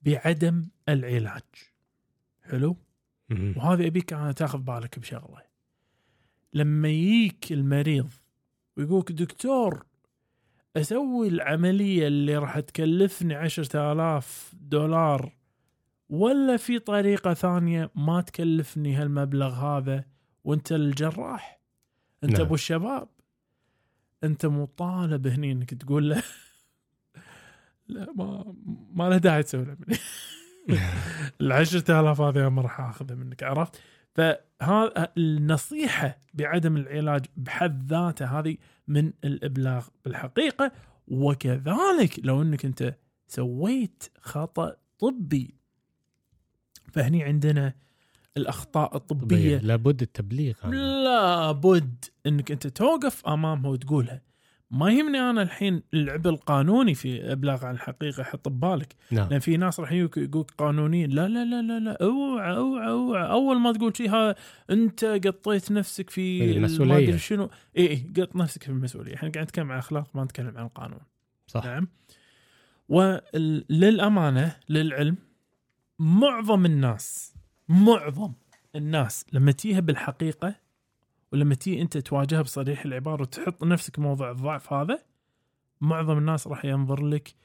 بعدم 0.02 0.68
العلاج 0.90 1.44
حلو؟ 2.44 2.78
مم. 3.30 3.54
وهذا 3.58 3.88
أبيك 3.88 4.14
أنا 4.14 4.32
تاخذ 4.32 4.60
بالك 4.60 5.00
بشغلة 5.00 5.42
لما 6.54 6.90
يجيك 6.90 7.52
المريض 7.52 8.10
ويقولك 8.78 9.12
دكتور 9.12 9.86
أسوي 10.75 11.27
العملية 11.27 12.08
اللي 12.08 12.38
راح 12.38 12.60
تكلفني 12.60 13.36
عشرة 13.36 13.91
آلاف 13.91 14.53
دولار 14.62 15.32
ولا 16.10 16.58
في 16.58 16.79
طريقة 16.79 17.34
ثانية 17.34 17.91
ما 17.96 18.22
تكلفني 18.22 18.96
هالمبلغ 18.96 19.53
هذا 19.53 20.03
وأنت 20.44 20.72
الجراح 20.72 21.62
أنت 22.24 22.34
نعم. 22.34 22.41
أبو 22.41 22.53
الشباب 22.53 23.10
أنت 24.24 24.46
مطالب 24.46 25.27
هني 25.27 25.51
إنك 25.51 25.74
تقول 25.74 26.10
له 26.10 26.24
لا 27.88 28.13
ما 28.15 28.55
ما 28.94 29.10
له 29.10 29.17
داعي 29.17 29.44
تسوي 29.44 29.77
ال 31.41 31.51
10000 31.51 32.22
هذه 32.22 32.50
ما 32.50 32.62
راح 32.62 32.79
أخذها 32.79 33.15
منك 33.15 33.44
عرفت؟ 33.44 33.82
فهذا 34.15 35.12
النصيحة 35.17 36.17
بعدم 36.34 36.77
العلاج 36.77 37.25
بحد 37.38 37.84
ذاته 37.89 38.39
هذه 38.39 38.57
من 38.88 39.13
الإبلاغ 39.24 39.88
بالحقيقة. 40.05 40.72
وكذلك 41.07 42.19
لو 42.24 42.41
إنك 42.41 42.65
أنت 42.65 42.95
سويت 43.27 44.03
خطأ 44.22 44.75
طبي 45.00 45.55
فهني 46.91 47.24
عندنا 47.24 47.74
الأخطاء 48.38 48.95
الطبية. 48.95 49.57
لابد 49.57 50.01
التبليغ. 50.01 50.67
لابد 50.69 52.05
إنك 52.25 52.51
أنت 52.51 52.67
توقف 52.67 53.27
أمامها 53.27 53.69
وتقولها. 53.69 54.22
ما 54.75 54.91
يهمني 54.91 55.20
أنا 55.20 55.41
الحين 55.41 55.84
العبء 55.94 56.29
القانوني 56.29 56.96
في 56.96 57.32
إبلاغ 57.32 57.65
عن 57.65 57.74
الحقيقة 57.74 58.24
حط 58.24 58.50
ببالك. 58.50 58.96
نعم. 59.12 59.29
لأن 59.29 59.39
في 59.39 59.58
ناس 59.58 59.79
راح 59.79 59.91
يقولك 59.91 60.51
قانونيين 60.58 61.10
لا 61.10 61.27
لا 61.27 61.46
لا 61.46 61.62
لا 61.62 61.79
لا 61.79 61.98
اوعى 62.01 62.55
اوعى 62.55 62.89
اوعى. 62.89 63.32
أول 63.32 63.60
ما 63.60 63.74
تقول 63.74 63.98
شيء 63.98 64.10
هذا 64.10 64.36
أنت 64.70 65.05
قطيت 65.05 65.72
نفسك 65.72 66.10
في 66.10 66.58
أدري 66.82 67.17
شنو. 67.17 67.50
اي 67.77 67.88
اي 67.89 68.12
قط 68.17 68.36
نفسك 68.36 68.63
في 68.63 68.70
المسؤولية. 68.70 69.15
إحنا 69.15 69.29
قاعد 69.29 69.46
نتكلم 69.46 69.72
عن 69.72 69.77
أخلاق 69.77 70.15
ما 70.15 70.24
نتكلم 70.24 70.58
عن 70.58 70.65
القانون 70.65 71.00
صح. 71.48 71.65
نعم. 71.65 71.88
وللامانه 72.89 74.55
للعلم 74.70 75.15
معظم 76.00 76.65
الناس 76.65 77.36
معظم 77.70 78.34
الناس 78.75 79.25
لما 79.34 79.51
تيها 79.51 79.79
بالحقيقة 79.79 80.64
ولما 81.34 81.55
تي 81.55 81.82
انت 81.82 81.98
تواجهها 81.98 82.41
بصريح 82.41 82.86
العبارة 82.86 83.22
وتحط 83.22 83.63
نفسك 83.63 84.00
موضع 84.00 84.32
الضعف 84.32 84.74
هذا 84.74 85.00
معظم 85.82 86.17
الناس 86.17 86.48
راح 86.48 86.65
ينظر 86.65 87.05
لك 87.05 87.36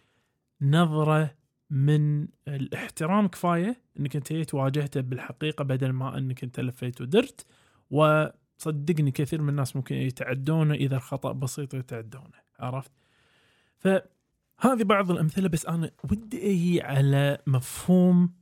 نظرة 0.62 1.34
من 1.70 2.28
الاحترام 2.48 3.28
كفاية 3.28 3.76
إنك 4.00 4.16
أنت 4.16 4.32
جيت 4.32 4.54
واجهته 4.54 5.00
بالحقيقة 5.00 5.64
بدل 5.64 5.90
ما 5.90 6.18
إنك 6.18 6.44
أنت 6.44 6.60
لفيت 6.60 7.00
ودرت. 7.00 7.46
وصدقني 7.90 9.10
كثير 9.10 9.42
من 9.42 9.48
الناس 9.48 9.76
ممكن 9.76 9.94
يتعدونه 9.94 10.74
إذا 10.74 10.96
الخطأ 10.96 11.32
بسيط 11.32 11.74
يتعدونه 11.74 12.40
عرفت؟ 12.58 12.92
فهذه 13.78 14.82
بعض 14.82 15.10
الأمثلة 15.10 15.48
بس 15.48 15.66
أنا 15.66 15.90
ودي 16.10 16.50
أجي 16.50 16.82
على 16.82 17.38
مفهوم 17.46 18.32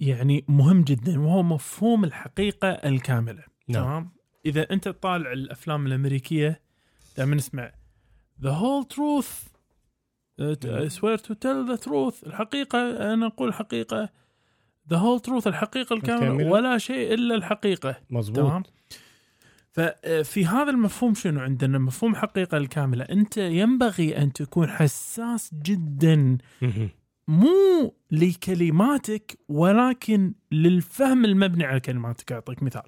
يعني 0.00 0.44
مهم 0.48 0.82
جدا 0.82 1.20
وهو 1.20 1.42
مفهوم 1.42 2.04
الحقيقة 2.04 2.68
الكاملة 2.68 3.42
نعم. 3.68 3.84
تمام؟ 3.84 4.17
إذا 4.48 4.72
أنت 4.72 4.88
طالع 4.88 5.32
الأفلام 5.32 5.86
الأمريكية 5.86 6.60
دائما 7.16 7.36
نسمع 7.36 7.72
the 8.42 8.50
whole 8.50 8.84
truth. 8.84 9.48
I 10.40 10.88
swear 10.88 11.16
to 11.16 11.34
tell 11.34 11.64
the 11.64 11.78
truth. 11.86 12.26
الحقيقة 12.26 13.12
أنا 13.14 13.26
أقول 13.26 13.48
الحقيقة 13.48 14.08
the 14.92 14.96
whole 14.96 15.20
truth. 15.28 15.46
الحقيقة 15.46 15.94
الكامله 15.94 16.26
الكاملة. 16.26 16.50
ولا 16.50 16.78
شيء 16.78 17.14
إلا 17.14 17.34
الحقيقة. 17.34 18.00
مظبوط. 18.10 18.38
تمام؟ 18.38 18.62
ففي 19.70 20.46
هذا 20.46 20.70
المفهوم 20.70 21.14
شنو 21.14 21.40
عندنا؟ 21.40 21.78
مفهوم 21.78 22.12
الحقيقة 22.12 22.56
الكاملة. 22.56 23.04
أنت 23.04 23.36
ينبغي 23.36 24.16
أن 24.16 24.32
تكون 24.32 24.68
حساس 24.68 25.54
جدا. 25.54 26.38
مو 27.28 27.94
لكلماتك 28.10 29.38
ولكن 29.48 30.34
للفهم 30.52 31.24
المبني 31.24 31.64
على 31.64 31.80
كلماتك. 31.80 32.32
أعطيك 32.32 32.62
مثال. 32.62 32.82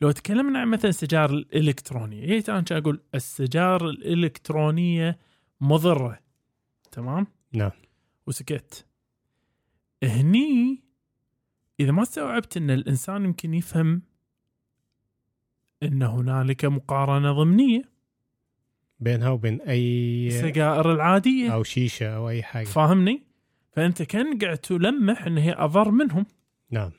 لو 0.00 0.10
تكلمنا 0.10 0.58
عن 0.58 0.68
مثلا 0.68 0.88
السجائر 0.88 1.30
الالكترونيه 1.30 2.26
جيت 2.26 2.48
أنا 2.48 2.64
أقول 2.70 3.00
السجائر 3.14 3.90
الإلكترونية 3.90 5.18
مضرة 5.60 6.18
تمام؟ 6.92 7.26
نعم. 7.52 7.70
وسكت. 8.26 8.86
هني 10.02 10.82
إذا 11.80 11.92
ما 11.92 12.02
استوعبت 12.02 12.56
إن 12.56 12.70
الإنسان 12.70 13.24
يمكن 13.24 13.54
يفهم 13.54 14.02
إن 15.82 16.02
هنالك 16.02 16.64
مقارنة 16.64 17.32
ضمنية. 17.32 17.82
بينها 19.00 19.30
وبين 19.30 19.60
أي 19.60 20.26
السجائر 20.26 20.92
العادية. 20.92 21.54
أو 21.54 21.62
شيشة 21.62 22.16
أو 22.16 22.28
أي 22.28 22.42
حاجة. 22.42 22.66
فاهمني؟ 22.66 23.22
فأنت 23.72 24.02
كان 24.02 24.38
قاعد 24.38 24.58
تلمح 24.58 25.26
إن 25.26 25.38
هي 25.38 25.52
أضر 25.52 25.90
منهم. 25.90 26.26
نعم. 26.70 26.90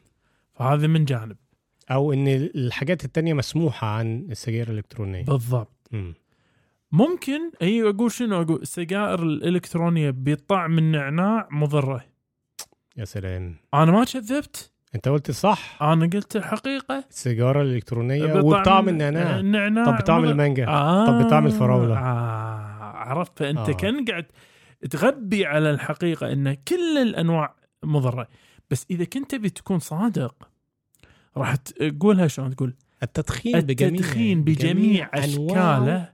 فهذا 0.53 0.87
من 0.87 1.05
جانب. 1.05 1.37
أو 1.91 2.13
إن 2.13 2.27
الحاجات 2.27 3.05
التانية 3.05 3.33
مسموحة 3.33 3.87
عن 3.87 4.27
السجاير 4.31 4.69
الإلكترونية. 4.69 5.25
بالضبط. 5.25 5.87
مم. 5.91 6.13
ممكن 6.91 7.51
هي 7.61 7.89
أقول 7.89 8.11
شنو؟ 8.11 8.41
أقول 8.41 8.61
السجائر 8.61 9.23
الإلكترونية 9.23 10.13
بطعم 10.17 10.77
النعناع 10.77 11.47
مضرة. 11.51 12.03
يا 12.97 13.05
سلام. 13.05 13.55
أنا 13.73 13.91
ما 13.91 14.03
كذبت. 14.03 14.71
أنت 14.95 15.07
قلت 15.07 15.31
صح. 15.31 15.83
أنا 15.83 16.09
قلت 16.13 16.35
الحقيقة. 16.35 17.03
السيجاره 17.09 17.61
الإلكترونية 17.61 18.33
وبطعم 18.33 18.89
النعناع. 18.89 19.39
النعناع 19.39 19.85
طب 19.85 19.97
بطعم. 19.97 20.25
المانجا. 20.25 20.67
آه. 20.67 21.05
طب 21.05 21.25
بطعم 21.25 21.45
الفراولة. 21.45 21.97
آه 21.97 22.81
عرفت. 22.95 23.39
فانت 23.39 23.57
آه. 23.57 23.69
آه. 23.69 23.73
كان 23.73 24.05
قاعد 24.05 24.25
تغبي 24.89 25.45
على 25.45 25.71
الحقيقة 25.71 26.31
إن 26.33 26.53
كل 26.53 26.97
الأنواع 27.01 27.55
مضرة. 27.83 28.27
بس 28.71 28.85
إذا 28.91 29.03
كنت 29.03 29.31
تبي 29.31 29.49
تكون 29.49 29.79
صادق 29.79 30.50
راح 31.37 31.55
تقولها 31.55 32.27
شلون 32.27 32.55
تقول؟ 32.55 32.73
التدخين 33.03 33.59
بجميع 33.61 33.99
التدخين 33.99 34.43
بجميع 34.43 35.09
أنواعه 35.15 35.77
أشكاله 35.77 36.09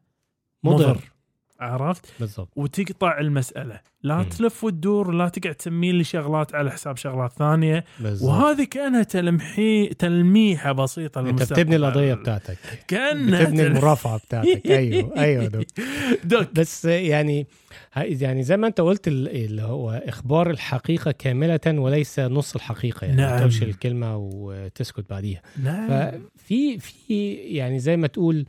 مضر. 0.63 0.89
مضر. 0.89 1.16
عرفت؟ 1.59 2.05
بالضبط. 2.19 2.49
وتقطع 2.55 3.19
المسألة. 3.19 3.79
لا 4.03 4.17
مم. 4.17 4.23
تلف 4.23 4.63
وتدور 4.63 5.11
لا 5.11 5.29
تقعد 5.29 5.55
تسمي 5.55 5.91
لي 5.91 6.03
شغلات 6.03 6.55
على 6.55 6.71
حساب 6.71 6.97
شغلات 6.97 7.33
ثانية. 7.33 7.83
بالضبط. 7.99 8.29
وهذه 8.29 8.63
كأنها 8.63 9.03
تلمحي 9.03 9.87
تلميحة 9.87 10.71
بسيطة 10.71 11.21
أنت. 11.21 11.53
بتبني 11.53 11.75
القضية 11.75 12.13
بتاعتك. 12.13 12.57
كأنها 12.87 13.43
بتبني 13.43 13.57
تل- 13.57 13.65
المرافعة 13.65 14.17
بتاعتك. 14.17 14.67
أيوه 14.67 15.17
أيوه 15.17 15.45
دوك 15.47 15.65
دوك 16.23 16.47
بس 16.53 16.85
يعني 16.85 17.47
يعني 17.95 18.43
زي 18.43 18.57
ما 18.57 18.67
أنت 18.67 18.81
قلت 18.81 19.07
ال- 19.07 19.27
اللي 19.45 19.61
هو 19.61 20.01
إخبار 20.05 20.49
الحقيقة 20.49 21.11
كاملة 21.11 21.59
وليس 21.67 22.19
نص 22.19 22.55
الحقيقة. 22.55 23.05
يعني 23.05 23.17
ما 23.21 23.27
نعم. 23.29 23.37
تقولش 23.39 23.63
الكلمة 23.63 24.17
وتسكت 24.17 25.05
بعديها. 25.09 25.41
نعم. 25.63 25.87
ففي 26.35 26.79
في 26.79 27.33
يعني 27.33 27.79
زي 27.79 27.97
ما 27.97 28.07
تقول 28.07 28.45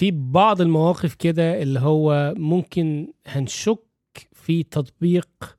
في 0.00 0.10
بعض 0.10 0.60
المواقف 0.60 1.14
كده 1.14 1.62
اللي 1.62 1.80
هو 1.80 2.34
ممكن 2.36 3.12
هنشك 3.26 3.78
في 4.32 4.62
تطبيق 4.62 5.56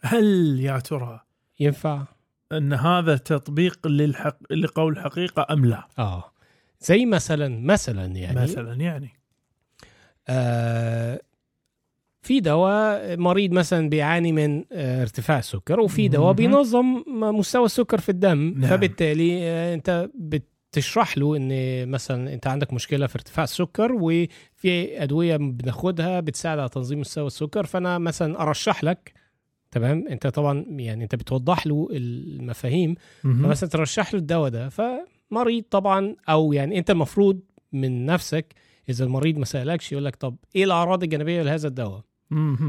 هل 0.00 0.60
يا 0.60 0.78
ترى 0.78 1.20
ينفع 1.60 2.04
أن 2.52 2.72
هذا 2.72 3.16
تطبيق 3.16 3.86
للحق 3.86 4.52
لقول 4.52 4.92
الحقيقة 4.92 5.46
أم 5.50 5.64
لا؟ 5.64 5.88
آه 5.98 6.32
زي 6.80 7.06
مثلا 7.06 7.60
مثلا 7.60 8.06
يعني 8.06 8.40
مثلا 8.40 8.74
يعني 8.74 9.10
آه 10.28 11.20
في 12.22 12.40
دواء 12.40 13.16
مريض 13.16 13.52
مثلا 13.52 13.88
بيعاني 13.88 14.32
من 14.32 14.64
آه 14.72 15.02
ارتفاع 15.02 15.38
السكر 15.38 15.80
وفي 15.80 16.08
دواء. 16.08 16.32
بينظم 16.32 17.04
مستوى 17.08 17.64
السكر 17.64 18.00
في 18.00 18.08
الدم 18.08 18.54
نعم. 18.56 18.70
فبالتالي 18.70 19.38
آه 19.42 19.74
أنت 19.74 20.10
بتشرح 20.72 21.18
له 21.18 21.36
إن 21.36 21.88
مثلا 21.88 22.34
أنت 22.34 22.46
عندك 22.46 22.72
مشكلة 22.72 23.06
في 23.06 23.14
ارتفاع 23.14 23.44
السكر 23.44 23.92
وفي 23.92 25.02
أدوية 25.02 25.36
بناخدها 25.36 26.20
بتساعد 26.20 26.58
على 26.58 26.68
تنظيم 26.68 27.00
مستوى 27.00 27.26
السكر 27.26 27.66
فأنا 27.66 27.98
مثلا 27.98 28.42
أرشح 28.42 28.84
لك 28.84 29.12
تمام 29.70 30.04
أنت 30.10 30.26
طبعا 30.26 30.64
يعني 30.68 31.04
أنت 31.04 31.14
بتوضح 31.14 31.66
له 31.66 31.88
المفاهيم. 31.92 32.94
فمثلا 33.22 33.68
ترشح 33.68 34.14
له 34.14 34.20
الدواء 34.20 34.50
ده 34.50 34.68
فمريض 34.68 35.64
طبعا 35.70 36.16
أو 36.28 36.52
يعني 36.52 36.78
أنت 36.78 36.90
المفروض 36.90 37.40
من 37.72 38.06
نفسك 38.06 38.54
إذا 38.88 39.04
المريض 39.04 39.38
ما 39.38 39.44
سألكش 39.44 39.92
يقول 39.92 40.04
لك 40.04 40.16
طب 40.16 40.36
إيه 40.56 40.64
الأعراض 40.64 41.02
الجانبية 41.02 41.42
لهذا 41.42 41.68
الدواء. 41.68 42.00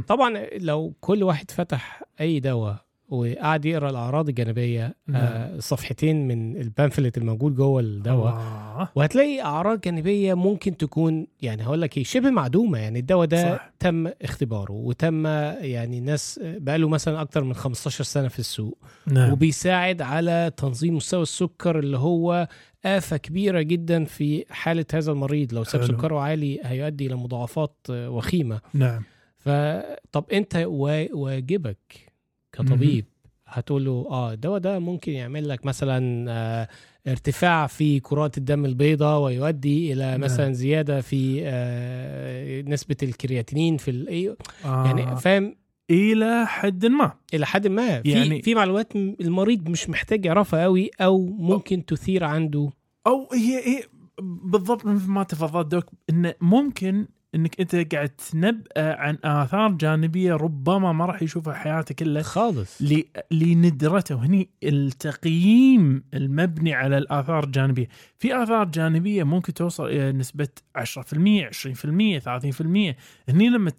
طبعا 0.07 0.45
لو 0.57 0.93
كل 0.99 1.23
واحد 1.23 1.51
فتح 1.51 2.03
أي 2.21 2.39
دواء 2.39 2.85
وقعد 3.09 3.65
يقرأ 3.65 3.89
الأعراض 3.89 4.29
الجانبية. 4.29 4.95
آه 5.15 5.59
صفحتين 5.59 6.27
من 6.27 6.57
البامفلت 6.61 7.17
الموجود 7.17 7.55
جوه 7.55 7.81
الدواء 7.81 8.33
آه. 8.33 8.89
وهتلاقي 8.95 9.41
أعراض 9.41 9.81
جانبية 9.81 10.33
ممكن 10.33 10.77
تكون 10.77 11.27
يعني 11.41 11.63
هقول 11.63 11.81
لك 11.81 11.97
إيه 11.97 12.03
شبه 12.03 12.29
معدومة 12.29 12.77
يعني 12.79 12.99
الدواء 12.99 13.27
ده 13.27 13.55
صح. 13.55 13.71
تم 13.79 14.07
اختباره 14.21 14.71
وتم 14.71 15.25
يعني 15.61 15.99
ناس 15.99 16.39
بقاله 16.43 16.89
مثلا 16.89 17.21
أكتر 17.21 17.43
من 17.43 17.53
15 17.53 18.03
سنة 18.03 18.27
في 18.27 18.39
السوق 18.39 18.77
نعم 19.07 19.31
وبيساعد 19.31 20.01
على 20.01 20.51
تنظيم 20.57 20.95
مستوى 20.95 21.21
السكر 21.21 21.79
اللي 21.79 21.97
هو 21.97 22.47
آفة 22.85 23.17
كبيرة 23.17 23.61
جدا 23.61 24.05
في 24.05 24.45
حالة 24.49 24.85
هذا 24.93 25.11
المريض 25.11 25.53
لو 25.53 25.63
ساب. 25.63 25.83
سكره 25.83 26.19
عالي 26.19 26.59
هيؤدي 26.63 27.05
إلى 27.05 27.15
مضاعفات 27.15 27.75
آه، 27.89 28.09
وخيمة 28.09 28.61
نعم 28.73 29.03
فطب 29.37 30.25
أنت 30.33 30.55
وا- 30.55 31.15
واجبك 31.15 32.08
كطبيب 32.51 33.05
هتقول 33.47 33.85
له 33.85 34.07
آه 34.09 34.33
الدواء 34.33 34.59
ده 34.59 34.79
ممكن 34.79 35.11
يعمل 35.11 35.49
لك 35.49 35.65
مثلا 35.65 36.25
آه 36.31 36.67
ارتفاع 37.07 37.67
في 37.67 37.99
كرات 37.99 38.37
الدم 38.37 38.65
البيضاء 38.65 39.19
ويؤدي 39.21 39.93
إلى 39.93 40.05
نعم. 40.11 40.21
مثلا 40.21 40.53
زيادة 40.53 41.01
في 41.01 41.41
آه 41.43 42.61
نسبة 42.61 42.95
الكرياتينين 43.03 43.77
في 43.77 43.91
ال- 43.91 44.35
آه. 44.65 44.85
يعني 44.85 45.17
فاهم؟ 45.17 45.55
إلى 45.89 46.45
حد 46.47 46.85
ما. 46.85 47.11
إلى 47.33 47.45
حد 47.45 47.67
ما. 47.67 48.01
في 48.01 48.09
يعني- 48.09 48.27
يعني 48.27 48.41
في 48.41 48.55
معلومات 48.55 48.95
المريض 48.95 49.69
مش 49.69 49.89
محتاج 49.89 50.25
يعرفها 50.25 50.63
قوي 50.63 50.89
أو 51.01 51.25
ممكن 51.25 51.85
تثير 51.85 52.23
عنده. 52.23 52.69
أو 53.07 53.29
هي 53.33 53.57
هي 53.57 53.83
بالضبط 54.21 54.85
مثل 54.85 55.09
ما 55.09 55.23
تفضلت 55.23 55.67
دوك 55.67 55.85
انه 56.09 56.33
ممكن 56.41 57.07
إنك 57.35 57.59
أنت 57.61 57.93
قاعد 57.95 58.09
تنبأ 58.09 58.63
عن 58.77 59.17
آثار 59.23 59.71
جانبية 59.71 60.33
ربما 60.33 60.91
ما 60.93 61.05
راح 61.05 61.21
يشوفها 61.23 61.53
حياته 61.53 61.95
كلها 61.95 62.21
خالص. 62.23 62.81
ل- 62.81 63.03
لندرته. 63.31 64.25
هني 64.25 64.49
التقييم 64.63 66.03
المبني 66.13 66.73
على 66.73 66.97
الآثار 66.97 67.43
الجانبية. 67.43 67.87
في 68.17 68.43
آثار 68.43 68.65
جانبية 68.65 69.23
ممكن 69.23 69.53
توصل 69.53 69.85
إلى 69.85 70.11
نسبة 70.11 70.47
10% 70.75 71.45
20% 71.45 72.19
30% 72.19 72.95
هني 73.29 73.49
لما 73.49 73.69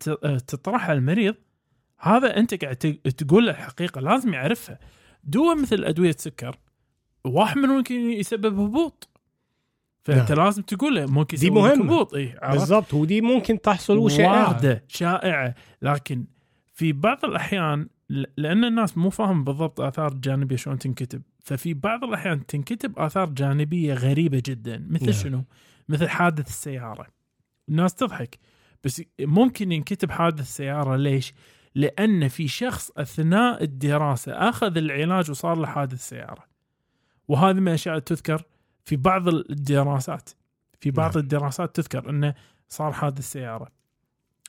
تطرحها 0.47 0.93
المريض 0.93 1.35
هذا 2.01 2.37
أنت 2.37 2.65
قاعد 2.65 2.77
تقول 3.17 3.47
له 3.47 3.51
الحقيقة 3.53 4.01
لازم 4.01 4.35
يعرفها. 4.35 4.79
دواء 5.25 5.57
مثل 5.57 5.85
أدوية 5.85 6.11
السكر 6.11 6.57
واحد 7.25 7.59
منهم 7.59 7.77
ممكن 7.77 7.95
يسبب 7.95 8.59
هبوط. 8.59 9.09
فأنت 10.03 10.33
نعم. 10.33 10.45
لازم 10.45 10.63
تقول 10.63 10.95
له 10.95 11.07
ممكن 11.07 11.39
دي. 11.39 11.49
هبوط 11.49 12.15
إي؟ 12.15 12.35
بالضبط 12.51 12.95
ودي 12.95 13.21
ممكن 13.21 13.61
تحصل 13.61 13.97
وشائعة 13.97 14.49
وارده 14.49 14.85
شائعة 14.89 15.55
لكن 15.83 16.25
في 16.75 16.93
بعض 16.93 17.25
الأحيان 17.25 17.89
لأن 18.37 18.65
الناس 18.65 18.99
مو 18.99 19.11
فاهم 19.11 19.45
بالضبط 19.45 19.81
آثار 19.81 20.15
جانبية 20.15 20.57
شلون 20.57 20.79
تنكتب 20.79 21.23
ففي 21.45 21.75
بعض 21.75 22.05
الأحيان 22.05 22.47
تنكتب 22.47 22.99
آثار 22.99 23.31
جانبية 23.31 23.95
غريبة 23.95 24.43
جدا 24.47 24.87
مثل 24.91 25.05
نعم. 25.05 25.15
شنو؟ 25.15 25.45
مثل 25.89 26.09
حادث 26.09 26.49
السيارة 26.49 27.07
الناس 27.69 27.95
تضحك 27.95 28.39
بس 28.85 29.03
ممكن 29.21 29.73
ينكتب 29.73 30.11
حادث 30.11 30.41
السيارة 30.41 30.97
ليش؟ 30.97 31.35
لأن 31.75 32.29
في 32.29 32.49
شخص 32.49 32.91
أثناء 32.97 33.65
الدراسة 33.65 34.33
أخذ 34.33 34.77
العلاج 34.77 35.31
وصار 35.31 35.59
له 35.59 35.67
حادث 35.67 36.09
سيارة 36.09 36.45
وهذه 37.29 37.57
من 37.57 37.69
الأشياء 37.69 37.99
تذكر 37.99 38.43
في 38.85 38.97
بعض 38.97 39.29
الدراسات 39.29 40.31
في 40.81 40.91
بعض 40.91 41.11
نعم. 41.11 41.23
الدراسات 41.23 41.77
تذكر 41.77 42.11
إنه 42.11 42.35
صار 42.69 42.93
حادث 42.93 43.33
سياره 43.33 43.69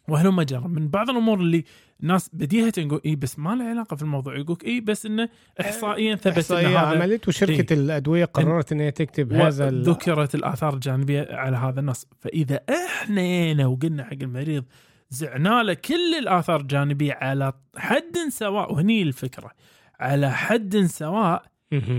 وهلم 0.08 0.42
جرى 0.42 0.68
من 0.68 0.88
بعض 0.88 1.10
الأمور 1.10 1.40
اللي 1.40 1.64
الناس 2.02 2.30
بديهة 2.34 2.74
نقول 2.78 3.02
اي 3.06 3.16
بس 3.16 3.40
ما 3.40 3.56
له 3.56 3.66
علاقة 3.66 3.96
في 3.96 4.02
الموضوع 4.02 4.38
يقولك 4.38 4.64
اي 4.64 4.82
بس 4.82 5.06
إنه 5.06 5.30
احصائيا 5.62 6.16
ثبت 6.16 6.28
ان 6.28 6.34
إحصائية 6.34 6.68
هذا 6.68 7.02
عملت 7.04 7.28
وشركة 7.28 7.74
الأدوية 7.74 8.26
قررت 8.26 8.72
ان 8.72 8.80
هي 8.80 8.92
تكتب 8.92 9.34
هذا 9.34 9.70
ذكرت 9.70 10.36
الآثار 10.36 10.74
الجانبية 10.74 11.28
على 11.32 11.58
هذا 11.58 11.80
النص 11.80 12.08
فإذا 12.20 12.60
إحنا 12.70 13.68
وقلنا 13.68 14.04
حق 14.04 14.18
المريض 14.22 14.66
زعنا 15.10 15.64
له 15.64 15.74
كل 15.74 16.16
الآثار 16.20 16.60
الجانبية 16.60 17.14
على 17.14 17.54
حد 17.78 18.18
سواء 18.30 18.74
وهني 18.74 19.02
الفكرة 19.02 19.52
على 20.00 20.32
حد 20.32 20.78
سواء. 20.78 21.52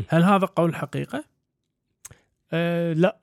هل 0.09 0.23
هذا 0.23 0.47
قول 0.47 0.75
حقيقة؟ 0.75 1.25
آه 2.53 2.93
لا. 2.93 3.19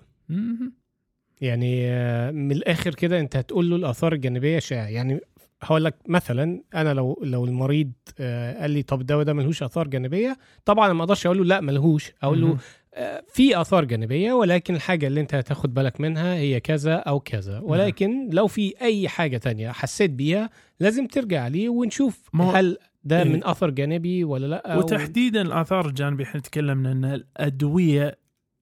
يعني 1.42 1.88
آه، 1.92 2.32
من 2.32 2.52
الآخر 2.52 2.96
كده 2.96 3.20
أنت 3.20 3.36
هتقول 3.36 3.70
له 3.70 3.76
الآثار 3.76 4.14
الجانبية 4.14 4.60
شائعة 4.60 4.88
يعني 4.88 5.20
هقول 5.62 5.86
لك 5.86 5.96
مثلا 6.08 6.64
أنا 6.76 6.94
لو 6.94 7.22
لو 7.24 7.46
المريض 7.46 7.92
آه، 8.20 8.62
قال 8.62 8.72
لي 8.72 8.84
طب 8.84 9.06
ده 9.06 9.34
ملهوش 9.34 9.64
آثار 9.64 9.88
جانبية 9.88 10.38
طبعا 10.66 10.94
ما 10.94 11.04
أقدرش 11.04 11.26
أقول 11.26 11.38
له 11.38 11.46
لا 11.46 11.62
ملهوش 11.62 12.12
أقول 12.24 12.42
له. 12.42 12.58
آه، 12.94 13.24
في 13.34 13.62
آثار 13.62 13.86
جانبية 13.86 14.34
ولكن 14.34 14.76
الحاجة 14.76 15.08
اللي 15.08 15.22
أنت 15.22 15.36
هتاخد 15.36 15.74
بالك 15.74 16.02
منها 16.02 16.36
هي 16.36 16.60
كذا 16.60 16.96
أو 16.96 17.20
كذا 17.20 17.60
ولكن 17.60 18.30
لو 18.30 18.48
في 18.48 18.74
أي 18.82 19.10
حاجة 19.10 19.38
تانية 19.38 19.72
حسيت 19.72 20.12
بيها 20.12 20.50
لازم 20.80 21.08
ترجع 21.08 21.48
لي 21.48 21.70
ونشوف 21.70 22.30
هل 22.36 22.78
ده 23.04 23.24
إيه. 23.24 23.30
من 23.30 23.46
اثر 23.46 23.70
جانبي 23.70 24.24
ولا 24.24 24.48
لا 24.48 24.76
وتحديدا 24.76 25.42
الآثار 25.42 25.88
الجانبية 25.88 26.24
إحنا 26.24 26.42
تكلمنا 26.42 26.92
إن 26.92 27.06
الأدوية 27.06 28.18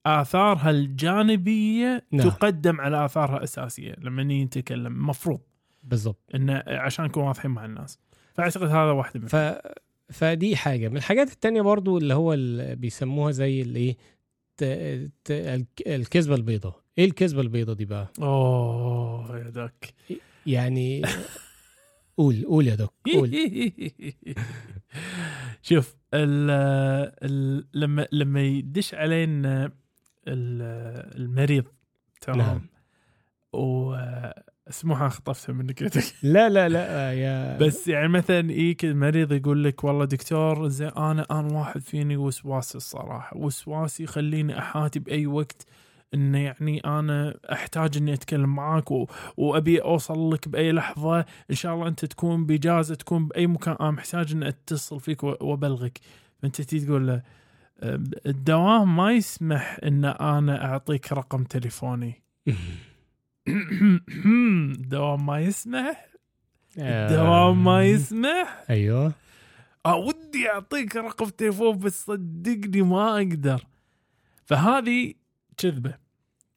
آثارها 0.08 0.70
الجانبية 0.70 2.06
نعم. 2.12 2.30
تقدم 2.30 2.82
على 2.82 3.06
آثارها 3.06 3.38
الأساسية 3.38 3.96
لما 4.02 4.24
نتكلم. 4.24 5.08
مفروض. 5.08 5.40
بالضبط. 5.84 6.30
إنه 6.36 6.64
عشان 6.68 7.06
نكون 7.06 7.24
واضحين 7.24 7.52
مع 7.52 7.66
الناس. 7.66 8.00
فأعتقد 8.34 8.68
هذا 8.68 8.92
واحدة 8.92 9.20
منهم. 9.20 9.30
ف 9.30 9.36
فدي 10.14 10.56
حاجة. 10.56 10.90
من 10.90 10.98
الحاجات 10.98 11.32
التانية 11.32 11.62
برضو 11.62 11.98
اللي 11.98 12.14
هو 12.14 12.34
اللي 12.34 12.76
بيسموها 12.76 13.32
زي 13.32 13.62
الايه 13.62 13.98
ت... 14.58 14.64
ت... 15.24 15.32
الك- 15.32 15.88
الكذبة 15.88 16.36
البيضاء. 16.36 16.82
إيه 16.98 17.06
الكذبة 17.06 17.42
البيضاء 17.42 17.76
دي 17.76 17.86
بقى؟ 17.86 18.08
أوه 18.22 19.38
يا 19.40 19.50
دك 19.50 19.94
يعني 20.46 21.02
قول 22.18 22.46
قول 22.46 22.68
يا 22.68 22.76
دوك 22.76 22.94
قول. 23.14 23.32
شوف 25.62 25.96
ال 26.14 26.50
ال 27.24 27.66
لما 27.74 28.08
لما 28.12 28.42
يدش 28.42 28.94
علينا 28.94 29.72
المريض 30.28 31.66
تمام؟ 32.22 32.38
نعم. 32.38 32.62
واسمها 33.54 35.10
خطفتها 35.10 35.54
من 35.54 35.68
لا 36.24 36.50
لا 36.50 36.70
لا 36.70 37.14
يا 37.14 37.58
بس 37.58 37.88
يعني 37.88 38.08
مثلا 38.08 38.52
يجيك 38.52 38.86
المريض 38.86 39.32
يقول 39.32 39.64
لك 39.64 39.84
والله 39.84 40.06
دكتور 40.06 40.68
زين 40.68 40.88
أنا 40.88 41.26
أنا 41.32 41.54
واحد 41.60 41.82
فيني 41.82 42.18
وسواس 42.18 42.76
الصراحة. 42.76 43.38
وسواس 43.38 44.00
يخليني 44.00 44.60
أحاتي 44.60 45.00
بأي 45.00 45.28
وقت 45.28 45.66
إن 46.14 46.36
يعني 46.36 46.80
أنا 46.86 47.40
أحتاج 47.52 47.98
إني 47.98 48.14
أتكلم 48.14 48.56
معاك 48.56 48.92
و... 48.92 49.08
وأبي 49.38 49.82
أوصل 49.82 50.34
لك 50.34 50.48
بأي 50.48 50.72
لحظة. 50.72 51.20
إن 51.52 51.56
شاء 51.56 51.74
الله 51.76 51.88
أنت 51.88 52.06
تكون 52.06 52.46
بإجازة 52.46 52.96
تكون 52.96 53.28
بأي 53.28 53.48
مكان. 53.48 53.76
أنا 53.82 53.92
محتاج 53.92 54.32
اني 54.32 54.48
أتصل 54.48 55.00
فيك 55.00 55.24
و- 55.24 55.36
وأبلغك. 55.42 56.00
فأنت 56.42 56.62
تقول 56.62 57.08
له 57.08 57.14
"أه، 57.14 57.24
الدوام 57.84 58.96
ما 58.96 59.12
يسمح 59.12 59.80
إن 59.84 60.06
أنا 60.06 60.66
أعطيك 60.66 61.14
رقم 61.14 61.44
تليفوني. 61.44 62.24
الدوام 64.78 65.26
ما 65.26 65.40
يسمح؟ 65.40 66.08
الدوام 66.78 67.64
ما 67.64 67.86
يسمح؟ 67.86 68.64
أيوه. 68.70 69.14
آه 69.86 69.96
ودي 69.96 70.50
أعطيك 70.50 70.96
رقم 70.96 71.26
تليفون 71.26 71.78
بس 71.78 72.06
صدقني 72.06 72.82
ما 72.82 73.18
أقدر. 73.18 73.64
فهذه 74.46 75.14
كذبة. 75.58 75.98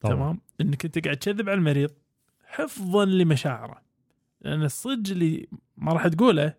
تمام؟ 0.01 0.41
إنك 0.61 0.85
أنت 0.85 1.05
قاعد 1.05 1.17
تكذب 1.17 1.49
على 1.49 1.57
المريض 1.57 1.91
حفظا 2.45 3.05
لمشاعره. 3.05 3.81
لأن 4.41 4.63
الصدق 4.63 5.11
اللي 5.11 5.47
ما 5.77 5.93
راح 5.93 6.07
تقوله. 6.07 6.53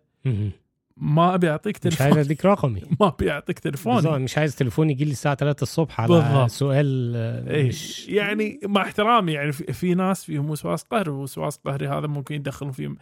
ما 0.97 1.35
ابي 1.35 1.49
اعطيك 1.49 1.85
مش 1.85 2.01
عايز 2.01 2.13
تليفون 2.13 2.19
أديك 2.25 2.45
رقمي 2.45 2.81
ما 2.99 3.07
ابي 3.07 3.31
اعطيك 3.31 3.59
تليفوني 3.59 4.19
مش 4.19 4.37
عايز 4.37 4.55
تليفون 4.55 4.89
يجي 4.89 5.05
لي 5.05 5.11
الساعة 5.11 5.35
3 5.35 5.63
الصبح 5.63 6.01
على 6.01 6.09
بالضبط. 6.13 6.49
سؤال. 6.49 7.67
مش 7.67 8.09
يعني 8.09 8.59
مع 8.63 8.81
احترامي 8.81 9.31
يعني 9.31 9.51
في, 9.51 9.73
في 9.73 9.93
ناس 9.95 10.25
فيهم 10.25 10.49
وسواس 10.49 10.83
قهري 10.83 11.11
ووسواس 11.11 11.57
قهري 11.57 11.87
هذا 11.87 12.07
ممكن 12.07 12.35
يدخلون 12.35 12.71
فيه 12.71 12.95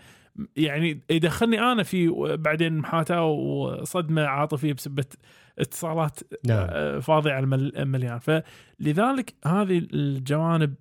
يعني 0.57 1.01
يدخلني 1.09 1.59
أنا 1.59 1.83
في 1.83 2.07
بعدين 2.39 2.77
محاتاه 2.77 3.25
وصدمة 3.25 4.21
عاطفية 4.25 4.73
بسبه 4.73 5.05
اتصالات 5.59 6.19
نعم 6.45 6.67
آه، 6.69 6.99
فاضي 6.99 7.31
على 7.31 7.43
المل- 7.43 7.77
المليان 7.77 8.19
فلذلك 8.19 9.33
هذه 9.45 9.77
الجوانب 9.93 10.73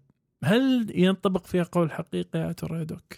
هل 0.44 0.92
ينطبق 0.94 1.46
فيها 1.46 1.62
قول 1.62 1.86
الحقيقة 1.86 2.38
يا 2.46 2.52
ترى 2.52 2.84
دوك؟ 2.84 3.14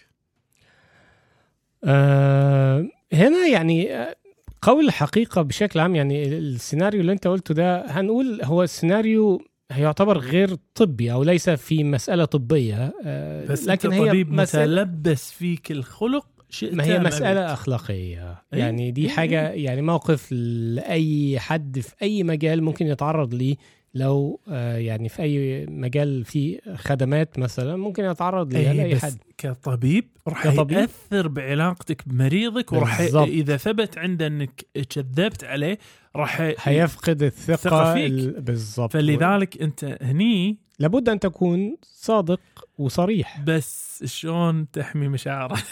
آه 1.83 2.85
هنا 3.13 3.47
يعني 3.47 4.05
قول 4.61 4.85
الحقيقة 4.85 5.41
بشكل 5.41 5.79
عام 5.79 5.95
يعني 5.95 6.27
السيناريو 6.27 7.01
اللي 7.01 7.11
انت 7.11 7.27
قلته 7.27 7.53
ده 7.53 7.85
هنقول 7.85 8.39
هو 8.43 8.63
السيناريو 8.63 9.41
يعتبر 9.77 10.17
غير 10.17 10.55
طبي 10.75 11.11
أو 11.11 11.23
ليس 11.23 11.49
في 11.49 11.83
مسألة 11.83 12.25
طبية 12.25 12.93
آه 13.05 13.45
بس 13.45 13.67
لكن 13.67 13.93
انت 13.93 14.01
هي 14.01 14.09
طبيب 14.09 14.31
متلبس 14.31 15.31
فيك 15.31 15.71
الخلق 15.71 16.25
شئت 16.49 16.73
ما 16.73 16.85
هي 16.85 16.99
مسألة 16.99 17.39
أبيت. 17.39 17.51
أخلاقية 17.51 18.43
أي. 18.53 18.59
يعني 18.59 18.91
دي 18.91 19.03
أي. 19.03 19.09
حاجة 19.09 19.49
يعني 19.49 19.81
موقف 19.81 20.31
لأي 20.31 21.39
حد 21.39 21.79
في 21.79 21.93
أي 22.01 22.23
مجال 22.23 22.63
ممكن 22.63 22.87
يتعرض 22.87 23.33
ليه 23.33 23.55
لو 23.95 24.39
آه، 24.49 24.77
يعني 24.77 25.09
في 25.09 25.21
أي 25.21 25.65
مجال 25.65 26.25
فيه 26.25 26.59
خدمات 26.75 27.39
مثلا 27.39 27.75
ممكن 27.75 28.05
يتعرض 28.05 28.53
ليها 28.53 28.71
اي 28.71 28.77
لأي 28.77 28.93
بس 28.95 29.01
حد 29.01 29.17
كطبيب 29.37 30.05
راح؟ 30.27 30.45
يأثر 30.45 31.27
بعلاقتك 31.27 32.01
بمريضك 32.07 32.73
وراح. 32.73 32.99
إذا 32.99 33.57
ثبت 33.57 33.97
عنده 33.97 34.27
إنك 34.27 34.65
كذبت 34.89 35.43
عليه 35.43 35.77
راح 36.15 36.41
هيفقد 36.59 37.23
الثقة 37.23 37.93
فيك. 37.93 38.11
ال- 38.11 38.41
بالضبط 38.41 38.93
فلذلك 38.93 39.61
أنت 39.61 39.97
هني 40.01 40.57
لابد 40.79 41.09
أن 41.09 41.19
تكون 41.19 41.77
صادق 41.81 42.39
وصريح 42.77 43.39
بس 43.41 44.03
شلون 44.05 44.71
تحمي 44.71 45.07
مشاعره 45.07 45.57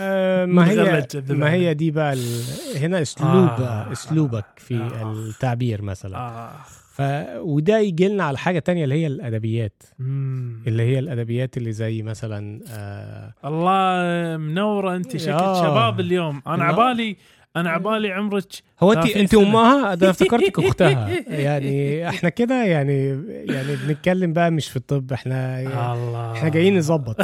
آه، 0.00 0.44
ما 0.44 0.70
هي 0.70 1.06
ما. 1.28 1.52
هي 1.52 1.74
دي 1.74 1.90
بقى 1.90 2.12
ال... 2.12 2.36
هنا 2.76 3.02
أسلوب 3.02 3.30
آه. 3.60 3.92
أسلوبك 3.92 4.44
في 4.56 4.76
آه. 4.76 5.12
التعبير 5.12 5.82
مثلا 5.82 6.18
آه. 6.18 6.52
ف... 6.96 7.02
وده 7.36 7.78
يجي 7.78 8.08
لنا 8.08 8.24
على 8.24 8.38
حاجة 8.38 8.58
تانية 8.58 8.84
اللي 8.84 8.94
هي 8.94 9.06
الأدبيات 9.06 9.82
مم. 9.98 10.62
اللي 10.66 10.82
هي 10.82 10.98
الأدبيات 10.98 11.56
اللي 11.56 11.72
زي 11.72 12.02
مثلا 12.02 12.60
آه 12.70 13.32
الله 13.44 14.36
منورة 14.36 14.96
أنت 14.96 15.16
شكلك 15.16 15.34
آه. 15.42 15.62
شباب 15.62 16.00
اليوم 16.00 16.42
أنا. 16.46 16.64
عبالي 16.64 17.16
أنا 17.56 17.70
عبالي 17.70 18.12
عمرك 18.12 18.44
هو 18.80 18.92
انت 18.92 19.02
30 19.06 19.20
أنت. 19.20 19.34
أمها 19.34 19.92
أنا 19.94 20.10
أفتكرتك 20.10 20.58
أختها 20.64 21.08
يعني 21.28 22.08
إحنا 22.08 22.28
كده 22.28 22.64
يعني 22.64 23.08
يعني 23.52 23.76
بنتكلم 23.88 24.32
بقى 24.32 24.50
مش 24.50 24.68
في 24.68 24.76
الطب 24.76 25.12
إحنا 25.12 25.60
الله 25.94 26.32
إحنا 26.32 26.48
جايين 26.48 26.78
نظبط 26.78 27.16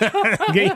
جايين 0.54 0.70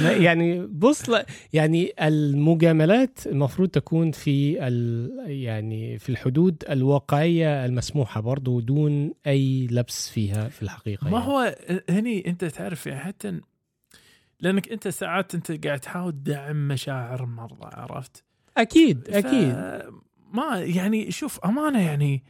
يعني 0.00 0.66
بص 0.66 1.08
لا- 1.10 1.26
يعني 1.52 1.92
المجاملات 2.00 3.18
المفروض 3.26 3.68
تكون 3.68 4.10
في 4.10 4.66
ال 4.66 5.10
يعني 5.26 5.98
في 5.98 6.08
الحدود 6.08 6.64
الواقعية 6.70 7.64
المسموحة 7.64 8.20
برضو 8.20 8.60
دون 8.60 9.12
أي 9.26 9.66
لبس 9.70 10.10
فيها 10.10 10.48
في 10.48 10.62
الحقيقة 10.62 11.10
ما 11.10 11.18
يعني. 11.18 11.30
هو 11.30 11.56
هني 11.90 12.26
أنت 12.26 12.44
تعرف 12.44 12.86
يعني 12.86 13.00
حتى 13.00 13.40
لأنك 14.40 14.72
أنت 14.72 14.88
ساعات 14.88 15.34
أنت 15.34 15.66
قاعد 15.66 15.80
تحاول 15.80 16.12
تدعم 16.12 16.68
مشاعر 16.68 17.24
المرضى 17.24 17.70
عرفت؟ 17.72 18.24
أكيد 18.56 19.08
أكيد 19.08 19.54
ما 20.32 20.60
يعني 20.60 21.10
شوف 21.10 21.40
أمانة 21.44 21.86
يعني 21.86 22.22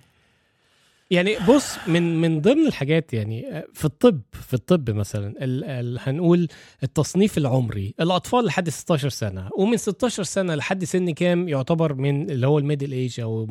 يعني 1.10 1.36
بص 1.48 1.88
من 1.88 2.20
من 2.20 2.40
ضمن 2.40 2.66
الحاجات 2.66 3.12
يعني 3.14 3.64
في 3.72 3.84
الطب 3.84 4.20
في 4.32 4.54
الطب 4.54 4.90
مثلا 4.90 5.44
ال 5.44 5.64
ال 5.64 5.98
هنقول 6.00 6.48
التصنيف 6.82 7.38
العمري 7.38 7.94
الأطفال 8.00 8.44
لحد 8.44 8.68
16 8.68 9.08
سنة 9.08 9.50
ومن 9.58 9.76
16 9.76 10.22
سنة 10.22 10.54
لحد 10.54 10.84
سن 10.84 11.10
كام 11.10 11.48
يعتبر 11.48 11.94
من 11.94 12.30
اللي 12.30 12.46
هو 12.46 12.58
ال 12.58 12.63
middle 12.63 12.92
age 12.92 13.20
أو 13.20 13.46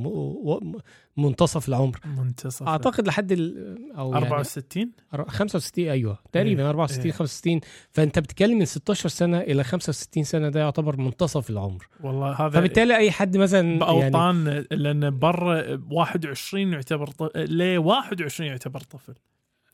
منتصف 1.17 1.69
العمر. 1.69 1.99
منتصف. 2.17 2.67
أعتقد 2.67 3.07
لحد 3.07 3.31
ال 3.31 3.75
أو 3.97 4.13
يعني 4.13 4.25
64 4.25 4.91
أر- 5.15 5.27
65 5.29 5.87
أيوه. 5.89 6.19
تقريبا 6.31 6.63
إيه، 6.63 6.69
64 6.69 7.05
إيه. 7.05 7.11
65 7.11 7.59
فأنت 7.91 8.19
بتتكلم 8.19 8.57
من 8.59 8.65
16 8.65 9.09
سنة 9.09 9.39
إلى 9.39 9.63
65 9.63 10.23
سنة 10.23 10.49
ده 10.49 10.59
يعتبر 10.59 10.97
منتصف 10.97 11.49
العمر. 11.49 11.87
والله 12.03 12.31
هذا 12.33 12.49
فبالتالي 12.49 12.95
أي 12.97 13.11
حد 13.11 13.37
مثلا 13.37 13.59
يعني 13.61 13.79
بأوطان 13.79 14.65
لأن 14.71 15.19
برا 15.19 15.79
21 15.91 16.73
يعتبر 16.73 17.07
ط... 17.07 17.37
ل 17.37 17.77
21 17.77 18.49
يعتبر 18.49 18.79
طفل؟ 18.79 19.13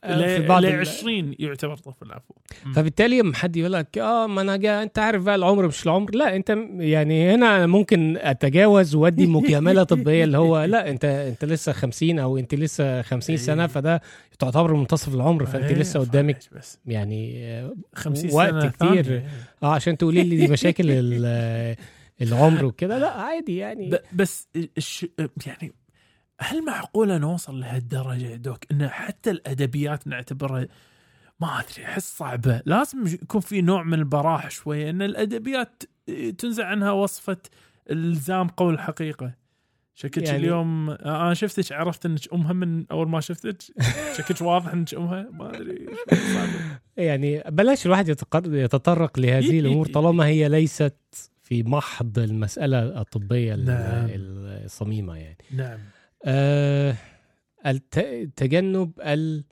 ل 0.06 0.46
بعض 0.46 0.62
ل 0.62 0.66
ال- 0.66 0.80
20 0.80 1.34
يعتبر 1.38 1.76
طفل 1.76 2.12
عفوا. 2.12 2.36
فبالتالي 2.74 3.20
لما 3.20 3.34
حد 3.34 3.56
يقول 3.56 3.72
لك 3.72 3.98
آه 3.98 4.26
ما 4.26 4.40
أنا 4.40 4.56
جا 4.56 4.82
أنت 4.82 4.98
عارف 4.98 5.22
بقى 5.22 5.34
العمر 5.34 5.66
مش 5.66 5.84
العمر 5.86 6.14
لا 6.14 6.36
أنت 6.36 6.56
يعني 6.78 7.34
هنا 7.34 7.66
ممكن 7.66 8.16
أتجاوز 8.20 8.94
وأدي 8.94 9.26
مجامله 9.36 9.82
طبية 9.82 10.24
اللي 10.24 10.38
هو 10.38 10.64
لا 10.64 10.90
أنت 10.90 11.04
أنت 11.04 11.44
لسه 11.44 11.72
50 11.72 12.18
أو 12.18 12.38
أنت 12.38 12.54
لسه 12.54 13.02
50 13.02 13.36
سنة 13.36 13.62
إيه. 13.62 13.68
فده 13.68 14.02
تعتبر 14.38 14.74
منتصف 14.74 15.14
العمر 15.14 15.46
فأنت 15.46 15.64
إيه، 15.64 15.74
لسه 15.74 16.00
قدامك 16.00 16.38
يعني 16.86 17.44
آه، 17.44 17.74
50 17.94 18.30
وقت 18.32 18.50
سنة 18.50 18.68
كتير. 18.70 19.02
ثانية. 19.04 19.26
آه 19.62 19.74
عشان 19.74 19.96
تقولي 19.98 20.22
لي 20.22 20.36
دي 20.36 20.52
مشاكل 20.52 20.84
ال- 20.90 21.76
العمر 22.22 22.64
وكده 22.64 22.98
لا 22.98 23.10
عادي 23.10 23.56
يعني 23.56 23.90
بس. 24.12 24.48
يعني 25.46 25.72
هل 26.42 26.64
معقوله 26.64 27.18
نوصل 27.18 27.60
لهالدرجه 27.60 28.26
يا 28.26 28.36
دوك؟ 28.36 28.58
إن 28.72 28.88
حتى 28.88 29.30
الأدبيات 29.30 30.06
نعتبرها 30.06 30.66
ما 31.40 31.60
أدري 31.60 31.84
أحس 31.84 32.16
صعبة. 32.16 32.62
لازم 32.66 33.06
يكون 33.06 33.40
في 33.40 33.60
نوع 33.62 33.82
من 33.82 33.94
البراح 33.94 34.50
شوية 34.50 34.90
إن 34.90 35.02
الأدبيات 35.02 35.82
تنزع 36.38 36.66
عنها 36.66 36.90
وصفة 36.90 37.36
إلزام 37.90 38.48
قول 38.48 38.74
الحقيقة 38.74 39.32
شكلك 39.94 40.26
يعني- 40.26 40.38
اليوم 40.38 40.90
أنا 40.90 41.34
شفتك 41.34 41.72
عرفت 41.72 42.06
إنك 42.06 42.32
أمها 42.34 42.52
من 42.52 42.84
أول 42.90 43.08
ما 43.08 43.20
شفتك. 43.20 43.56
شكلك 44.18 44.40
واضح 44.42 44.72
إنك 44.72 44.94
أمها. 44.94 45.28
ما 45.32 45.56
أدري. 45.56 45.86
يعني 46.96 47.42
بلاش 47.48 47.86
الواحد 47.86 48.08
يتطرق 48.46 49.18
لهذه 49.18 49.60
الأمور 49.60 49.86
طالما 49.86 50.26
هي 50.26 50.48
ليست 50.48 50.96
في 51.42 51.62
محض 51.62 52.18
المسألة 52.18 53.00
الطبية 53.00 53.54
ال- 53.54 53.64
نعم. 53.64 54.06
الصميمة 54.64 55.16
يعني. 55.16 55.38
نعم. 55.56 55.78
آه 56.24 56.96
الت- 57.66 58.30
تجنب 58.36 58.92
ال 59.00 59.44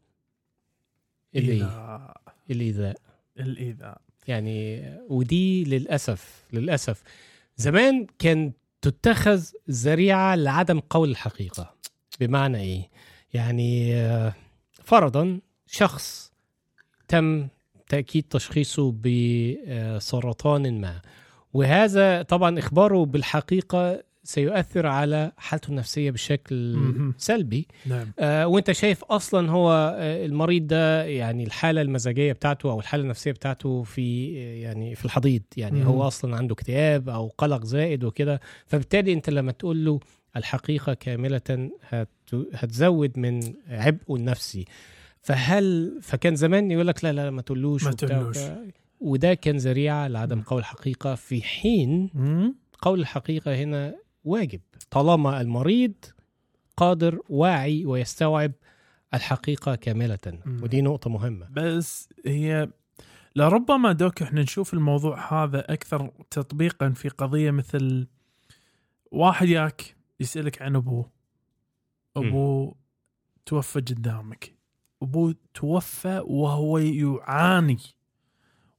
الإيه؟ 1.37 1.53
إيذاء. 1.53 2.21
الإيذاء. 2.51 2.97
الإيذاء. 3.41 4.01
يعني 4.29 4.83
ودي 5.09 5.65
للأسف 5.65 6.45
للأسف. 6.53 7.03
زمان 7.57 8.07
كان 8.19 8.53
تتخذ 8.83 9.45
ذريعة 9.71 10.35
لعدم 10.35 10.81
قول 10.81 11.11
الحقيقة. 11.11 11.75
بمعنى 12.21 12.61
إيه؟ 12.61 12.91
يعني 13.35 13.95
آه، 13.97 14.35
فرضا 14.85 15.41
شخص 15.67 16.33
تم 17.09 17.49
تأكيد 17.89 18.25
تشخيصه 18.31 18.93
بسرطان 18.93 20.81
ما. 20.81 21.03
وهذا 21.53 22.23
طبعا 22.23 22.59
إخباره 22.59 23.05
بالحقيقة 23.05 24.03
سيؤثر 24.23 24.87
على 24.87 25.33
حالته 25.37 25.71
النفسية 25.71 26.11
بشكل. 26.11 26.77
سلبي 27.19 27.69
نعم 27.87 28.13
آه، 28.19 28.47
وانت 28.47 28.73
شايف 28.73 29.05
أصلا 29.05 29.51
هو 29.51 29.97
آه، 29.99 30.27
المريض 30.27 30.67
ده 30.67 31.05
يعني 31.05 31.45
الحالة 31.45 31.83
المزاجية 31.83 32.33
بتاعته 32.33 32.71
أو 32.71 32.81
الحالة 32.81 33.03
النفسية 33.03 33.33
بتاعته 33.33 33.83
في 33.83 34.35
آه، 34.39 34.63
يعني 34.63 34.95
في 34.95 35.05
الحضيض 35.05 35.43
يعني 35.57 35.81
مم. 35.81 35.87
هو 35.87 36.07
أصلا 36.07 36.37
عنده 36.37 36.53
اكتئاب 36.53 37.09
أو 37.09 37.29
قلق 37.39 37.65
زائد 37.65 38.05
وكده 38.05 38.41
فبالتالي 38.67 39.13
انت 39.13 39.31
لما 39.31 39.53
تقول 39.53 39.85
له 39.85 40.01
الحقيقة 40.37 40.95
كاملة 40.95 41.71
هت... 41.89 42.09
هتزود 42.55 43.19
من 43.19 43.41
عبئه 43.69 44.15
النفسي 44.17 44.65
فهل 45.23 45.99
فكان 46.03 46.37
زمان 46.37 46.71
يقول 46.71 46.87
لك 46.87 47.05
لا 47.05 47.13
لا 47.13 47.31
ما 47.31 47.43
تقولوش 47.43 47.85
ما 47.85 47.93
تقولوش. 47.93 48.37
وده 49.01 49.35
كان 49.35 49.57
ذريعة 49.57 50.09
لعدم. 50.09 50.43
قول 50.43 50.59
الحقيقة 50.59 51.15
في 51.15 51.43
حين 51.43 52.11
مم. 52.15 52.55
قول 52.83 53.01
الحقيقة 53.01 53.55
هنا 53.55 53.95
واجب. 54.25 54.61
طالما 54.91 55.41
المريض 55.41 55.95
قادر 56.77 57.19
واعي 57.29 57.87
ويستوعب 57.87 58.53
الحقيقة 59.15 59.75
كاملة. 59.75 60.19
مم. 60.27 60.63
ودي 60.63 60.83
نقطة 60.83 61.11
مهمة. 61.11 61.49
بس 61.51 62.09
هي 62.27 62.71
لربما 63.37 63.93
دوك 63.93 64.23
إحنا 64.23 64.43
نشوف 64.43 64.75
الموضوع 64.75 65.45
هذا 65.45 65.73
أكثر 65.73 66.11
تطبيقا 66.31 66.91
في 66.91 67.09
قضية 67.09 67.51
مثل 67.51 68.07
واحد 69.11 69.49
ياك 69.49 69.97
يسألك 70.21 70.63
عن 70.63 70.77
أبوه. 70.77 71.11
أبوه 72.17 72.75
توفى 73.47 73.81
قدامك. 73.81 74.55
أبوه 75.03 75.35
توفى 75.55 76.23
وهو 76.27 76.79
يعاني 76.79 77.79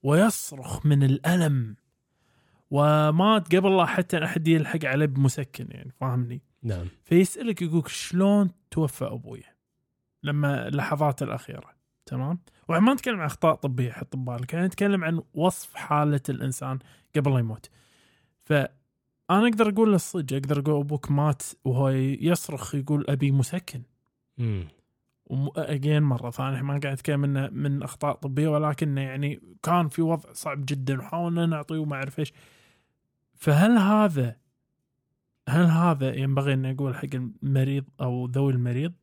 ويصرخ 0.03 0.85
من 0.85 1.03
الألم. 1.03 1.75
ومات 2.71 3.55
قبل 3.55 3.77
لا 3.77 3.85
حتى 3.85 4.23
أحد 4.23 4.47
يلحق 4.47 4.85
عليه 4.85 5.05
بمسكن 5.05 5.67
يعني 5.69 5.93
فاهمني؟ 5.99 6.41
نعم. 6.63 6.87
فيسألك 7.03 7.61
يقولك 7.61 7.87
شلون 7.87 8.51
توفى 8.71 9.05
أبويا 9.05 9.55
لما 10.23 10.67
اللحظات 10.67 11.23
الأخيرة 11.23 11.81
تمام؟ 12.05 12.39
وإحنا 12.69 12.85
ما 12.85 12.93
نتكلم 12.93 13.19
عن 13.19 13.25
أخطاء 13.25 13.55
طبية 13.55 13.91
حط 13.91 14.15
ببالك 14.15 14.53
يعني 14.53 14.65
نتكلم 14.65 15.03
عن 15.03 15.21
وصف 15.33 15.75
حالة 15.75 16.21
الإنسان 16.29 16.79
قبل 17.15 17.33
لا 17.33 17.39
يموت. 17.39 17.69
فأنا 18.43 18.67
أقدر 19.29 19.69
أقول 19.69 19.93
الصدق 19.93 20.35
أقدر 20.35 20.59
أقول 20.59 20.79
أبوك 20.79 21.11
مات 21.11 21.41
وهو 21.65 21.89
يصرخ 21.89 22.75
يقول 22.75 23.05
أبي 23.09 23.31
مسكن. 23.31 23.81
مم. 24.37 24.67
أجين 25.57 26.03
مرة 26.03 26.29
ثانية 26.29 26.61
ما 26.61 26.79
قاعد 26.83 26.85
اتكلم 26.85 27.23
إنه 27.23 27.49
من 27.49 27.83
أخطاء 27.83 28.15
طبية 28.15 28.47
ولكن 28.47 28.97
يعني 28.97 29.41
كان 29.63 29.89
في 29.89 30.01
وضع 30.01 30.33
صعب 30.33 30.65
جدا 30.65 30.99
وحاولنا 30.99 31.45
نعطيه 31.45 31.77
وما 31.77 31.95
أعرف 31.95 32.19
إيش. 32.19 32.33
فهل 33.41 33.77
هذا 33.77 34.35
هل 35.49 35.65
هذا 35.65 36.15
ينبغي 36.15 36.53
أن 36.53 36.65
أقول 36.65 36.95
حق 36.95 37.09
المريض 37.13 37.83
أو 38.01 38.25
ذوي 38.25 38.53
المريض؟ 38.53 38.93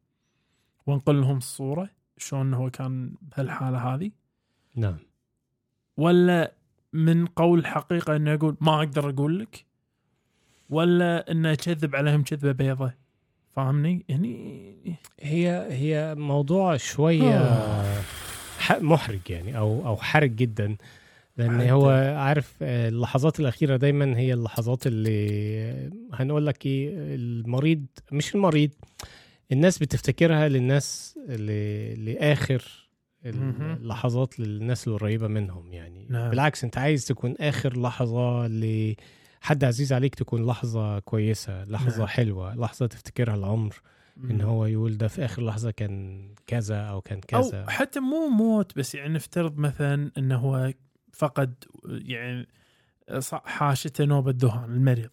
وانقل 0.87 1.21
لهم 1.21 1.37
الصورة 1.37 1.91
شلون 2.17 2.55
هو 2.55 2.71
كان 2.71 3.15
بهالحالة 3.23 3.79
هذه؟ 3.79 4.11
نعم. 4.77 4.97
ولا 5.97 6.53
من 6.93 7.27
قول 7.27 7.59
الحقيقة 7.59 8.17
إنه 8.17 8.35
أقول 8.35 8.57
ما 8.61 8.79
أقدر 8.79 9.11
أقول 9.11 9.39
لك؟ 9.39 9.67
ولا 10.71 11.31
إنه 11.31 11.53
اكذب 11.53 11.97
عليهم 11.97 12.23
كذبة 12.23 12.53
بيضة؟ 12.53 12.93
فاهمني؟ 13.57 14.05
يعني 14.09 14.99
هي 15.21 15.67
هي 15.71 16.15
موضوع 16.15 16.77
شوية 16.77 17.39
آه. 17.39 18.03
محرج 18.81 19.31
يعني 19.31 19.59
أو 19.59 19.87
أو 19.87 19.97
حرج 19.97 20.31
جدا. 20.31 20.77
لأن 21.39 21.61
هو 21.71 21.89
عارف 22.17 22.55
آه، 22.63 22.89
اللحظات 22.89 23.41
الأخيرة 23.41 23.77
دايما 23.77 24.19
هي 24.19 24.35
اللحظات 24.35 24.87
اللي 24.87 25.29
آه، 25.61 25.91
هنقول 26.15 26.47
لك 26.47 26.67
إيه 26.67 26.91
المريض 26.95 27.87
مش 28.13 28.35
المريض 28.35 28.71
الناس 29.53 29.79
بتفتكرها 29.79 30.49
للناس 30.49 31.19
اللي 31.29 31.95
لآخر. 31.95 32.89
اللحظات 33.25 34.41
للناس 34.41 34.89
القريبة 34.89 35.29
منهم 35.29 35.73
يعني 35.73 36.07
نعم. 36.11 36.31
بالعكس 36.31 36.65
أنت 36.65 36.79
عايز 36.79 37.05
تكون 37.05 37.35
آخر 37.41 37.81
لحظة 37.81 38.47
لحد 38.47 39.65
عزيز 39.65 39.93
عليك 39.93 40.15
تكون 40.15 40.47
لحظة 40.47 40.99
كويسة 40.99 41.65
لحظة 41.65 41.99
نعم. 41.99 42.07
حلوة 42.07 42.55
لحظة 42.55 42.87
تفتكرها 42.87 43.35
العمر 43.35 43.83
إن 44.31 44.41
هو 44.41 44.67
يقول 44.67 44.97
ده 44.97 45.09
في 45.09 45.25
آخر 45.25 45.45
لحظة 45.45 45.71
كان 45.71 46.29
كذا 46.47 46.81
أو 46.81 47.01
كان 47.01 47.21
كذا 47.21 47.63
أو 47.63 47.69
حتى 47.69 48.01
مو 48.01 48.29
موت 48.29 48.79
بس 48.79 48.95
يعني 48.95 49.15
نفترض 49.15 49.59
مثلا 49.59 50.11
انه 50.19 50.37
هو 50.37 50.73
فقد 51.19 51.65
يعني 51.85 52.49
حاشته 53.45 54.05
نوبه 54.05 54.35
ذهان 54.37 54.73
المريض. 54.73 55.11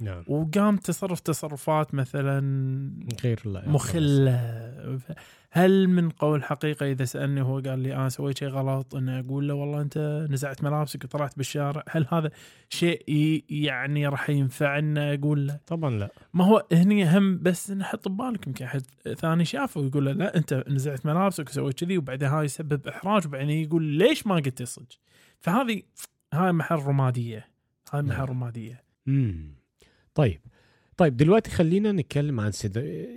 نعم. 0.00 0.24
وقام 0.28 0.76
تصرف 0.76 1.20
تصرفات 1.20 1.94
مثلا 1.94 2.40
غير 3.24 3.40
لا 3.44 3.68
مخلة. 3.68 5.00
هل 5.50 5.88
من 5.88 6.10
قول 6.10 6.44
حقيقة 6.44 6.90
إذا 6.90 7.04
سألني 7.04 7.42
هو 7.42 7.60
قال 7.60 7.78
لي 7.78 7.94
أنا 7.94 8.08
سويت 8.08 8.38
شيء 8.38 8.48
غلط 8.48 8.94
إني 8.94 9.20
أقول 9.20 9.48
له 9.48 9.54
والله 9.54 9.80
أنت 9.80 10.26
نزعت 10.30 10.64
ملابسك 10.64 11.04
وطلعت 11.04 11.36
بالشارع 11.36 11.84
هل 11.90 12.06
هذا 12.12 12.30
شيء 12.68 13.04
يعني 13.50 14.08
راح 14.08 14.30
ينفعنا 14.30 15.14
أقول 15.14 15.46
له؟ 15.46 15.60
طبعا 15.66 15.90
لا. 15.90 16.10
ما 16.34 16.44
هو 16.44 16.66
هني 16.72 17.18
هم 17.18 17.38
بس 17.42 17.70
نحط 17.70 18.08
ببالك 18.08 18.46
يمكن 18.46 18.64
احد 18.64 18.82
ثاني 19.16 19.44
شافه 19.44 19.80
ويقول 19.80 20.04
له 20.04 20.12
لا 20.12 20.36
أنت 20.36 20.64
نزعت 20.68 21.06
ملابسك 21.06 21.48
وسويت 21.48 21.84
كذي 21.84 21.98
وبعدين 21.98 22.28
هاي 22.28 22.44
يسبب 22.44 22.88
إحراج 22.88 23.26
وبعدين 23.26 23.50
يقول 23.50 23.82
ليش 23.82 24.26
ما 24.26 24.34
قلت 24.34 24.62
صدق؟ 24.62 24.86
فهذه 25.40 25.82
هاي 26.32 26.52
محل 26.52 26.76
رمادية. 26.76 27.48
هاي 27.92 28.02
محل 28.02 28.16
نعم. 28.16 28.26
رمادية. 28.26 28.84
مم. 29.06 29.54
طيب. 30.14 30.40
طيب 30.96 31.16
دلوقتي 31.16 31.50
خلينا 31.50 31.92
نتكلم 31.92 32.40
عن 32.40 32.50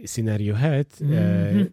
سيناريوهات 0.06 0.94
آه،. 1.04 1.68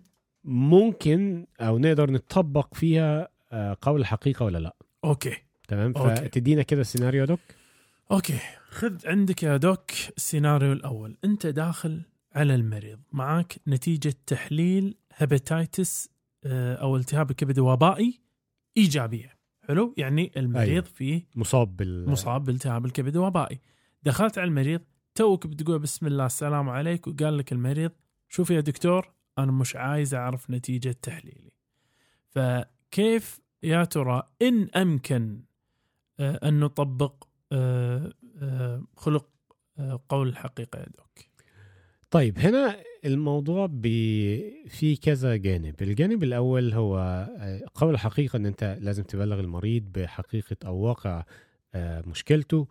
ممكن 0.45 1.47
أو 1.61 1.79
نقدر 1.79 2.11
نطبق 2.11 2.75
فيها 2.75 3.29
آه، 3.53 3.77
قول 3.81 4.01
الحقيقة 4.01 4.45
ولا 4.45 4.59
لا. 4.59 4.77
okay. 5.05 5.37
تمام. 5.69 5.93
فتدينا 5.93 6.63
كده 6.63 6.81
السيناريو 6.81 7.25
doc. 7.25 7.41
okay. 8.11 8.39
خذ 8.71 9.09
عندك 9.09 9.43
يا 9.43 9.57
doc 9.57 9.91
السيناريو 10.17 10.73
الأول. 10.73 11.17
أنت 11.25 11.47
داخل 11.47 12.03
على 12.35 12.55
المريض. 12.55 12.99
معك 13.13 13.57
نتيجة 13.69 14.15
تحليل 14.27 14.95
hepatitis 15.17 16.09
آه، 16.45 16.75
أو 16.75 16.97
التهاب 16.97 17.31
الكبد 17.31 17.59
الوبائي 17.59 18.21
إيجابية. 18.77 19.36
حلو؟ 19.69 19.95
يعني 19.97 20.33
المريض 20.37 20.69
أيوة. 20.69 20.83
فيه 20.83 21.27
مصاب 21.35 21.77
بال 21.77 22.11
مصاب 22.11 22.45
بالتهاب 22.45 22.87
الكبد 22.87 23.17
الوبائي. 23.17 23.61
دخلت 24.03 24.39
على 24.39 24.49
المريض 24.49 24.81
توك 25.15 25.47
بتقول 25.47 25.79
بسم 25.79 26.07
الله 26.07 26.27
السلام 26.27 26.69
عليك 26.69 27.07
وقال 27.07 27.39
لك 27.39 27.53
المريض 27.53 27.93
شوف 28.29 28.51
يا 28.51 28.61
دكتور 28.61 29.13
أنا 29.39 29.53
مش 29.53 29.77
عايز 29.77 30.15
أعرف 30.15 30.51
نتيجة 30.51 30.97
تحليلي. 31.03 31.53
فكيف 32.29 33.41
يا 33.63 33.85
ترى 33.85 34.23
إن 34.43 34.69
أمكن 34.77 35.41
آه، 36.21 36.49
أن 36.49 36.61
نطبق 36.61 37.25
آه، 37.53 38.13
آه، 38.43 38.83
خلق 38.97 39.27
قول 40.09 40.29
الحقيقة 40.29 40.79
يا 40.79 40.87
دوك؟ 40.87 41.26
طيب 42.11 42.39
هنا 42.39 42.77
الموضوع 43.05 43.67
بي 43.67 44.69
في 44.69 44.97
كذا 44.97 45.37
جانب 45.37 45.83
الجانب 45.83 46.23
الأول 46.23 46.73
هو 46.73 46.99
آه، 47.39 47.61
قول 47.75 47.95
الحقيقة 47.95 48.37
أن 48.37 48.47
أنت 48.47 48.79
لازم 48.81 49.03
تبلغ 49.03 49.41
المريض 49.41 49.83
بحقيقة 49.95 50.57
أو 50.67 50.77
واقع 50.77 51.25
آه، 51.75 52.03
مشكلته. 52.07 52.69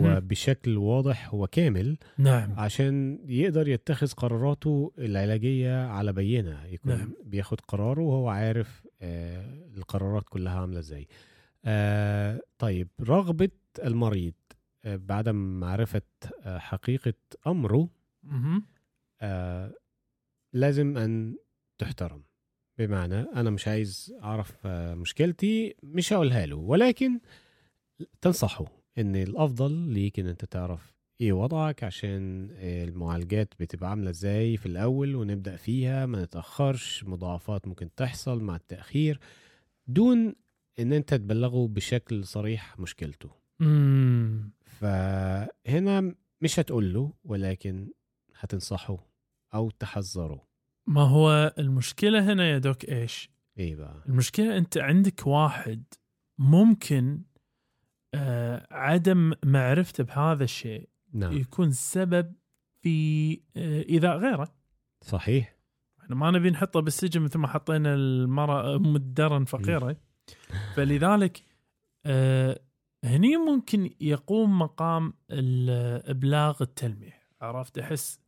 وبشكل 0.00 0.76
واضح 0.76 1.34
وكامل 1.34 1.98
نعم 2.18 2.52
عشان 2.56 3.18
يقدر 3.24 3.68
يتخذ 3.68 4.12
قراراته 4.12 4.92
العلاجية 4.98 5.86
على 5.86 6.12
بينة 6.12 6.64
يكون 6.66 6.92
نعم. 6.98 7.12
بياخد 7.24 7.60
قراره 7.60 8.00
وهو 8.02 8.28
عارف 8.28 8.86
آه 9.02 9.68
القرارات 9.76 10.24
كلها 10.28 10.60
عاملة 10.60 10.78
إزاي 10.78 11.08
طيب 12.58 12.88
رغبة 13.00 13.50
المريض 13.84 14.32
بعدم 14.84 15.60
معرفة 15.60 16.02
حقيقة 16.46 17.14
أمره. 17.46 17.88
آه 19.20 19.74
لازم 20.52 20.98
أن 20.98 21.36
تحترم. 21.78 22.22
بمعنى 22.78 23.14
أنا 23.20 23.50
مش 23.50 23.68
عايز 23.68 24.14
أعرف 24.22 24.66
آه 24.66 24.94
مشكلتي 24.94 25.74
مش 25.82 26.12
هقولها 26.12 26.46
له 26.46 26.56
ولكن 26.56 27.20
تنصحه 28.20 28.64
إن 28.98 29.16
الأفضل 29.16 29.72
ليك 29.72 30.18
إن 30.20 30.26
أنت 30.26 30.44
تعرف 30.44 30.94
إيه 31.20 31.32
وضعك 31.32 31.84
عشان 31.84 32.48
المعالجات 32.60 33.54
بتبقى 33.60 33.90
عاملة 33.90 34.10
إزاي 34.10 34.56
في 34.56 34.66
الأول 34.66 35.14
ونبدأ 35.14 35.56
فيها 35.56 36.06
ما 36.06 36.24
نتأخرش 36.24 37.04
مضاعفات 37.04 37.68
ممكن 37.68 37.94
تحصل 37.94 38.42
مع 38.42 38.56
التأخير 38.56 39.20
دون 39.86 40.34
إن 40.78 40.92
أنت 40.92 41.14
تبلغه 41.14 41.68
بشكل 41.68 42.24
صريح 42.24 42.78
مشكلته. 42.78 43.30
مم. 43.60 44.50
فهنا 44.64 46.14
مش 46.40 46.60
هتقول 46.60 46.94
له 46.94 47.12
ولكن 47.24 47.90
هتنصحه 48.40 48.98
أو 49.54 49.70
تحذره. 49.70 50.48
ما 50.86 51.02
هو 51.02 51.54
المشكلة 51.58 52.32
هنا 52.32 52.50
يا 52.50 52.58
دوك 52.58 52.84
إيش؟ 52.84 53.30
إيه 53.58 53.76
بقى؟ 53.76 54.02
المشكلة 54.08 54.58
أنت 54.58 54.78
عندك 54.78 55.26
واحد 55.26 55.84
ممكن 56.38 57.22
آه 58.14 58.66
عدم 58.70 59.32
معرفته 59.44 60.04
بهذا 60.04 60.44
الشيء 60.44 60.88
نعم. 61.12 61.32
يكون 61.32 61.70
سبب 61.70 62.34
في 62.82 63.32
آه 63.56 63.82
إيذاء 63.88 64.16
غيره. 64.16 64.54
صحيح. 65.04 65.56
إحنا 66.00 66.16
ما 66.16 66.30
نبي 66.30 66.50
نحطه 66.50 66.80
بالسجن 66.80 67.22
مثل 67.22 67.38
ما 67.38 67.48
حطينا 67.48 67.94
المرأة 67.94 68.76
أم 68.76 68.96
الدرن 68.96 69.44
فقيرة. 69.44 69.96
فلذلك 70.76 71.42
آه 72.06 72.60
هني 73.04 73.36
ممكن 73.36 73.90
يقوم 74.00 74.58
مقام 74.58 75.14
إبلاغ 75.30 76.56
التلميح. 76.60 77.26
عرفت؟ 77.40 77.78
أحس 77.78 78.19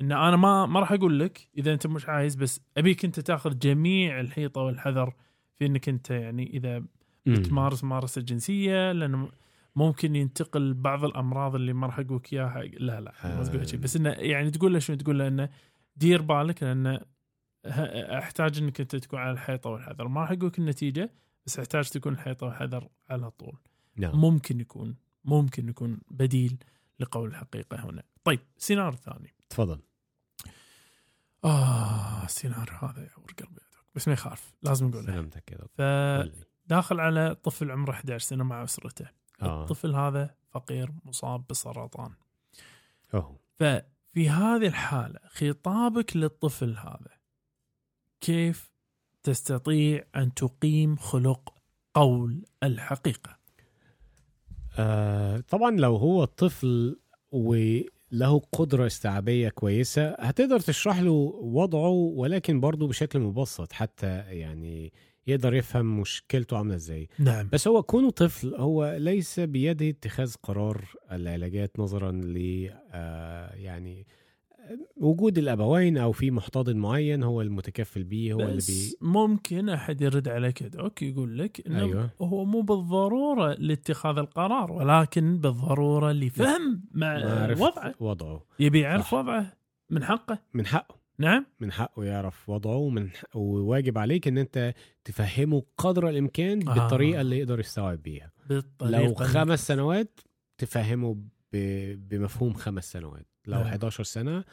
إن 0.00 0.12
أنا 0.12 0.36
ما 0.36 0.66
ما 0.66 0.80
راح 0.80 0.92
أقول 0.92 1.20
لك 1.20 1.48
إذا 1.58 1.72
أنت 1.72 1.86
مش 1.86 2.08
عايز 2.08 2.34
بس 2.34 2.60
أبيك 2.76 3.04
أنت 3.04 3.20
تاخذ 3.20 3.58
جميع 3.58 4.20
الحيطة 4.20 4.60
والحذر 4.60 5.14
في 5.58 5.66
إنك 5.66 5.88
أنت 5.88 6.10
يعني 6.10 6.50
إذا 6.50 6.82
مم. 7.26 7.34
تمارس 7.34 7.84
ممارسة 7.84 8.20
جنسية 8.20 8.92
لأنه 8.92 9.28
ممكن 9.76 10.16
ينتقل 10.16 10.74
بعض 10.74 11.04
الأمراض 11.04 11.54
اللي 11.54 11.72
ما 11.72 11.86
راح 11.86 11.98
أقول 11.98 12.16
لك 12.16 12.32
إياها. 12.32 12.62
لا 12.62 13.00
لا 13.00 13.12
ما 13.24 13.44
تقول 13.44 13.68
شيء. 13.68 13.80
بس 13.80 13.96
إنه 13.96 14.10
يعني 14.10 14.50
تقول 14.50 14.72
له 14.72 14.78
شنو؟ 14.78 14.96
تقول 14.96 15.18
له 15.18 15.28
إنه 15.28 15.48
دير 15.96 16.22
بالك 16.22 16.62
لأنه 16.62 17.00
أحتاج 18.18 18.58
إنك 18.58 18.80
أنت 18.80 18.96
تكون 18.96 19.18
على 19.18 19.30
الحيطة 19.30 19.70
والحذر. 19.70 20.08
ما 20.08 20.20
راح 20.20 20.30
أقول 20.30 20.46
لك 20.46 20.58
النتيجة 20.58 21.10
بس 21.46 21.58
أحتاج 21.58 21.88
تكون 21.88 22.12
الحيطة 22.12 22.46
والحذر 22.46 22.88
على 23.10 23.30
طول. 23.30 23.58
نعم. 23.96 24.20
ممكن 24.20 24.60
يكون 24.60 24.96
ممكن 25.24 25.68
يكون 25.68 26.00
بديل 26.10 26.56
لقول 27.00 27.28
الحقيقة 27.28 27.90
هنا. 27.90 28.02
طيب 28.24 28.40
سيناريو 28.56 28.92
ثاني. 28.92 29.34
تفضل. 29.48 29.80
آه 31.48 32.24
السيناريو 32.24 32.74
هذا 32.78 33.02
يعور 33.02 33.32
قلبي. 33.38 33.60
بس 33.94 34.08
ما 34.08 34.14
يخالف 34.14 34.54
لازم 34.62 34.88
نقوله 34.88 35.06
سلامتك 35.06 35.52
يا 35.52 35.56
دكتور. 35.56 35.68
فداخل 36.66 37.00
على 37.00 37.34
طفل 37.34 37.70
عمره 37.70 37.90
11 37.90 38.24
سنة 38.24 38.44
مع 38.44 38.64
أسرته. 38.64 39.06
آه. 39.42 39.62
الطفل 39.62 39.94
هذا 39.94 40.34
فقير 40.50 40.92
مصاب 41.04 41.44
بسرطان. 41.50 42.12
أوه. 43.14 43.38
ففي 43.58 44.30
هذه 44.30 44.66
الحالة 44.66 45.20
خطابك 45.28 46.16
للطفل 46.16 46.76
هذا 46.76 47.18
كيف 48.20 48.70
تستطيع 49.22 50.04
أن 50.16 50.34
تقيم 50.34 50.96
خلق 50.96 51.54
قول 51.94 52.44
الحقيقة؟ 52.62 53.38
آه 54.78 55.40
طبعا 55.40 55.70
لو 55.70 55.96
هو 55.96 56.24
طفل 56.24 57.00
وله 58.12 58.38
قدرة 58.52 58.86
استيعابية 58.86 59.48
كويسة. 59.48 60.10
هتقدر 60.10 60.60
تشرح 60.60 60.98
له 61.00 61.12
وضعه 61.42 61.88
ولكن 61.90 62.60
برضه 62.60 62.88
بشكل 62.88 63.18
مبسط 63.18 63.72
حتى 63.72 64.06
يعني 64.28 64.92
يقدر 65.26 65.54
يفهم 65.54 66.00
مشكلته 66.00 66.56
عاملة 66.56 66.74
إزاي. 66.74 67.08
نعم. 67.18 67.48
بس 67.52 67.68
هو 67.68 67.82
كونه 67.82 68.10
طفل 68.10 68.54
هو 68.54 68.96
ليس 68.98 69.40
بيده 69.40 69.88
اتخاذ 69.88 70.34
قرار 70.42 70.84
العلاجات 71.12 71.78
نظرا 71.78 72.12
ل 72.12 72.70
آه 72.92 73.54
يعني 73.54 74.06
وجود 74.96 75.38
الأبوين 75.38 75.98
أو 75.98 76.12
في 76.12 76.30
محتضن 76.30 76.76
معين 76.76 77.22
هو 77.22 77.42
المتكفل 77.42 78.04
بيه 78.04 78.32
هو 78.32 78.40
اللي 78.40 78.62
بي 78.68 78.96
ممكن 79.00 79.68
أحد 79.68 80.00
يرد 80.00 80.28
عليك 80.28 80.62
دوك 80.62 81.02
يقول 81.02 81.38
لك 81.38 81.66
إنه 81.66 81.84
أيوة. 81.84 82.10
هو 82.20 82.44
مو 82.44 82.60
بالضرورة 82.60 83.54
لاتخاذ 83.54 84.18
القرار 84.18 84.72
ولكن 84.72 85.38
بالضرورة 85.38 86.12
لفهم 86.12 86.84
مع 86.92 87.16
وضعه. 87.58 87.94
وضعه. 88.00 88.44
يبي 88.60 88.80
يعرف. 88.80 89.12
وضعه 89.12 89.52
من 89.90 90.04
حقه. 90.04 90.38
من 90.54 90.66
حقه. 90.66 90.98
نعم. 91.18 91.46
من 91.60 91.72
حقه 91.72 92.04
يعرف 92.04 92.48
وضعه 92.48 92.76
ومن 92.76 93.08
وواجب 93.34 93.98
عليك 93.98 94.28
إن 94.28 94.38
أنت 94.38 94.74
تفهمه 95.04 95.62
قدر 95.78 96.08
الإمكان 96.08 96.68
آه. 96.68 96.74
بالطريقة 96.74 97.20
اللي 97.20 97.38
يقدر 97.38 97.60
يستوعب 97.60 98.02
بيها. 98.02 98.32
بالطريقة 98.48 99.02
لو 99.02 99.14
خمس 99.14 99.66
سنوات 99.66 100.20
تفهمه 100.58 101.16
ب... 101.52 101.58
بمفهوم 102.08 102.52
خمس 102.52 102.92
سنوات. 102.92 103.27
لو 103.48 103.58
نعم. 103.58 103.66
11 103.66 104.04
سنة 104.04 104.44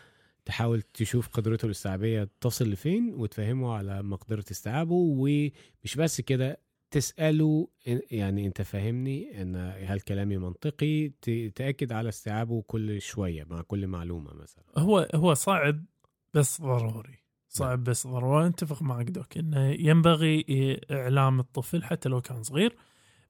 تحاول 0.46 0.82
تشوف 0.82 1.28
قدرته 1.28 1.66
الاستيعابية 1.66 2.30
تصل 2.42 2.70
لفين 2.70 3.14
وتفهمه 3.16 3.74
على 3.74 4.04
مقدرة 4.04 4.46
استيعابه 4.52 4.94
ومش 4.94 5.96
بس 5.98 6.22
كده 6.22 6.60
تسأله 6.92 7.68
يعني 8.12 8.48
أنت 8.48 8.62
فاهمني 8.62 9.42
إن 9.42 9.56
هل 9.86 10.00
كلامي 10.00 10.38
منطقي 10.38 11.10
تأكد 11.56 11.92
على 11.92 12.10
استيعابه 12.10 12.62
كل 12.62 13.02
شوية 13.02 13.44
مع 13.50 13.62
كل 13.62 13.88
معلومة 13.88 14.34
مثلا. 14.34 14.64
هو 14.78 15.08
هو 15.16 15.34
صعب 15.34 15.86
بس 16.34 16.62
ضروري. 16.62 17.20
صعب 17.50 17.84
بس 17.84 18.08
ضروري. 18.08 18.48
أتفق 18.48 18.82
معك 18.82 19.10
دوك 19.10 19.38
انه 19.38 19.66
ينبغي 19.66 20.46
إعلام 20.92 21.40
الطفل 21.40 21.84
حتى 21.84 22.10
لو 22.10 22.22
كان 22.22 22.44
صغير 22.44 22.76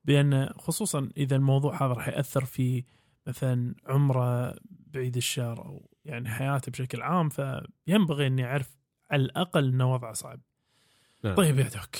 بأن 0.05 0.49
خصوصا 0.57 1.09
إذا 1.17 1.35
الموضوع 1.35 1.75
هذا 1.75 1.93
راح 1.93 2.07
يأثر 2.07 2.45
في 2.45 2.83
مثلا 3.27 3.75
عمره 3.85 4.55
بعيد 4.69 5.17
الشر 5.17 5.65
أو 5.65 5.89
يعني 6.05 6.29
حياته 6.29 6.71
بشكل 6.71 7.01
عام 7.01 7.29
فينبغي 7.29 8.27
إني 8.27 8.45
أعرف 8.45 8.77
على 9.11 9.21
الأقل 9.21 9.67
إنه 9.67 9.93
وضعه 9.93 10.13
صعب. 10.13 10.41
نعم. 11.23 11.35
طيب 11.35 11.59
يا 11.59 11.63
دوك 11.63 11.95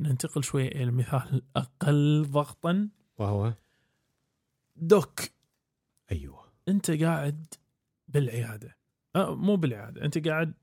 ننتقل 0.00 0.44
شوي 0.44 0.68
إلى 0.68 0.82
المثال 0.82 1.34
الأقل 1.34 2.26
ضغطا. 2.30 2.88
وهو؟ 3.18 3.54
دوك 4.76 5.20
أيوه. 6.12 6.52
أنت 6.68 6.90
قاعد 6.90 7.54
بالعيادة. 8.08 8.76
أه 9.16 9.34
مو 9.34 9.56
بالعيادة 9.56 10.04
أنت 10.04 10.28
قاعد 10.28 10.54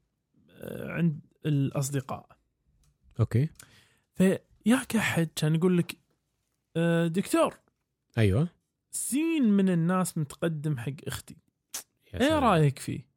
آه، 0.49 0.91
عند 0.91 1.19
الأصدقاء. 1.45 2.38
أوكي. 3.19 3.49
فياك 4.13 4.95
أحد 4.95 5.30
كان 5.36 5.56
يقول 5.56 5.78
لك 5.78 5.97
آه، 6.78 7.08
دكتور. 7.08 7.60
أيوه. 8.17 8.47
سين 8.94 9.44
من 9.44 9.70
الناس 9.70 10.18
متقدم 10.18 10.78
حق 10.78 10.94
أختي. 11.08 11.38
إيه. 12.14 12.40
رأيك 12.40 12.80
فيه؟ 12.80 13.08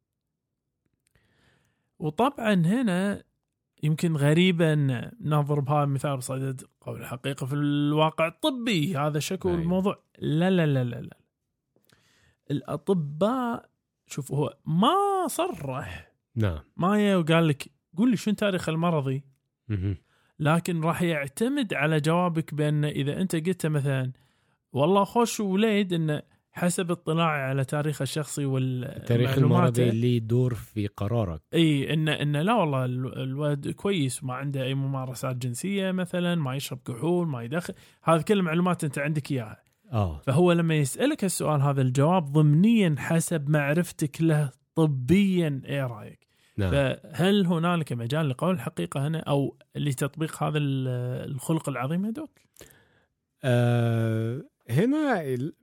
وطبعا 1.99 2.53
هنا 2.53 3.23
يمكن 3.83 4.15
غريبة 4.15 4.73
أن 4.73 5.11
نضرب 5.21 5.69
هذا 5.69 5.83
المثال 5.83 6.17
بصدد 6.17 6.61
قول 6.81 7.01
الحقيقة 7.01 7.45
في 7.45 7.55
الواقع 7.55 8.27
الطبي. 8.27 8.97
هذا 8.97 9.19
شكو 9.19 9.49
أيوة. 9.49 9.61
الموضوع. 9.61 10.03
لا 10.19 10.49
لا 10.49 10.65
لا 10.65 10.83
لا 10.83 11.01
لا. 11.01 11.17
الأطباء 12.51 13.69
شوف 14.07 14.31
هو 14.31 14.57
ما 14.65 15.27
صرح. 15.27 16.11
نعم. 16.35 16.59
ما 16.77 16.99
يا 16.99 17.15
وقال 17.15 17.47
لك 17.47 17.71
قول 17.97 18.11
لي 18.11 18.17
شو 18.17 18.31
تاريخ 18.31 18.69
المرضي. 18.69 19.23
لكن 20.39 20.81
راح 20.81 21.01
يعتمد 21.01 21.73
على 21.73 21.99
جوابك 21.99 22.53
بأن 22.53 22.85
إذا 22.85 23.21
أنت 23.21 23.35
قلت 23.35 23.65
مثلا 23.65 24.11
والله 24.77 25.03
خوش 25.03 25.39
وليد 25.39 25.93
انه 25.93 26.21
حسب 26.51 26.91
اطلاعي 26.91 27.41
على 27.41 27.65
تاريخه 27.65 28.03
الشخصي 28.03 28.45
التاريخ 28.45 29.29
والمعلومات 29.37 29.79
المرضي 29.79 29.99
ليه 29.99 30.19
دور 30.19 30.53
في 30.53 30.87
قرارك. 30.87 31.41
إي 31.53 31.93
انه 31.93 32.11
انه 32.11 32.41
لا 32.41 32.53
والله 32.53 32.85
ال- 32.85 33.17
الولد 33.21 33.67
كويس 33.69 34.23
وما 34.23 34.33
عنده 34.33 34.63
أي 34.63 34.73
ممارسات 34.73 35.35
جنسية 35.35 35.91
مثلا 35.91 36.35
ما 36.35 36.55
يشرب 36.55 36.79
كحول 36.85 37.27
ما 37.27 37.43
يدخن. 37.43 37.73
هذه 38.03 38.21
كل 38.21 38.41
معلومات 38.41 38.83
أنت 38.83 38.99
عندك 38.99 39.31
إياها. 39.31 39.61
آه. 39.93 40.21
فهو 40.21 40.51
لما 40.51 40.75
يسألك 40.75 41.23
السؤال 41.23 41.61
هذا 41.61 41.81
الجواب 41.81 42.25
ضمنيا 42.25 42.95
حسب 42.97 43.49
معرفتك 43.49 44.21
له 44.21 44.51
طبيا. 44.75 45.61
إيه 45.65 45.87
رأيك؟ 45.87 46.27
نعم. 46.57 46.71
فهل 46.71 47.45
هنالك 47.45 47.93
مجال 47.93 48.29
لقول 48.29 48.53
الحقيقة 48.55 49.07
هنا 49.07 49.19
أو 49.19 49.57
لتطبيق 49.75 50.43
هذا 50.43 50.57
ال- 50.57 51.31
الخلق 51.31 51.69
العظيم 51.69 52.05
هدوك؟ 52.05 52.39
آه 53.43 54.41
هنا 54.69 55.21
ال... 55.23 55.53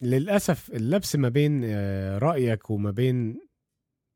للأسف 0.00 0.70
اللبس 0.70 1.16
ما 1.16 1.28
بين 1.28 1.62
آه 1.64 2.18
رأيك 2.18 2.70
وما 2.70 2.90
بين 2.90 3.40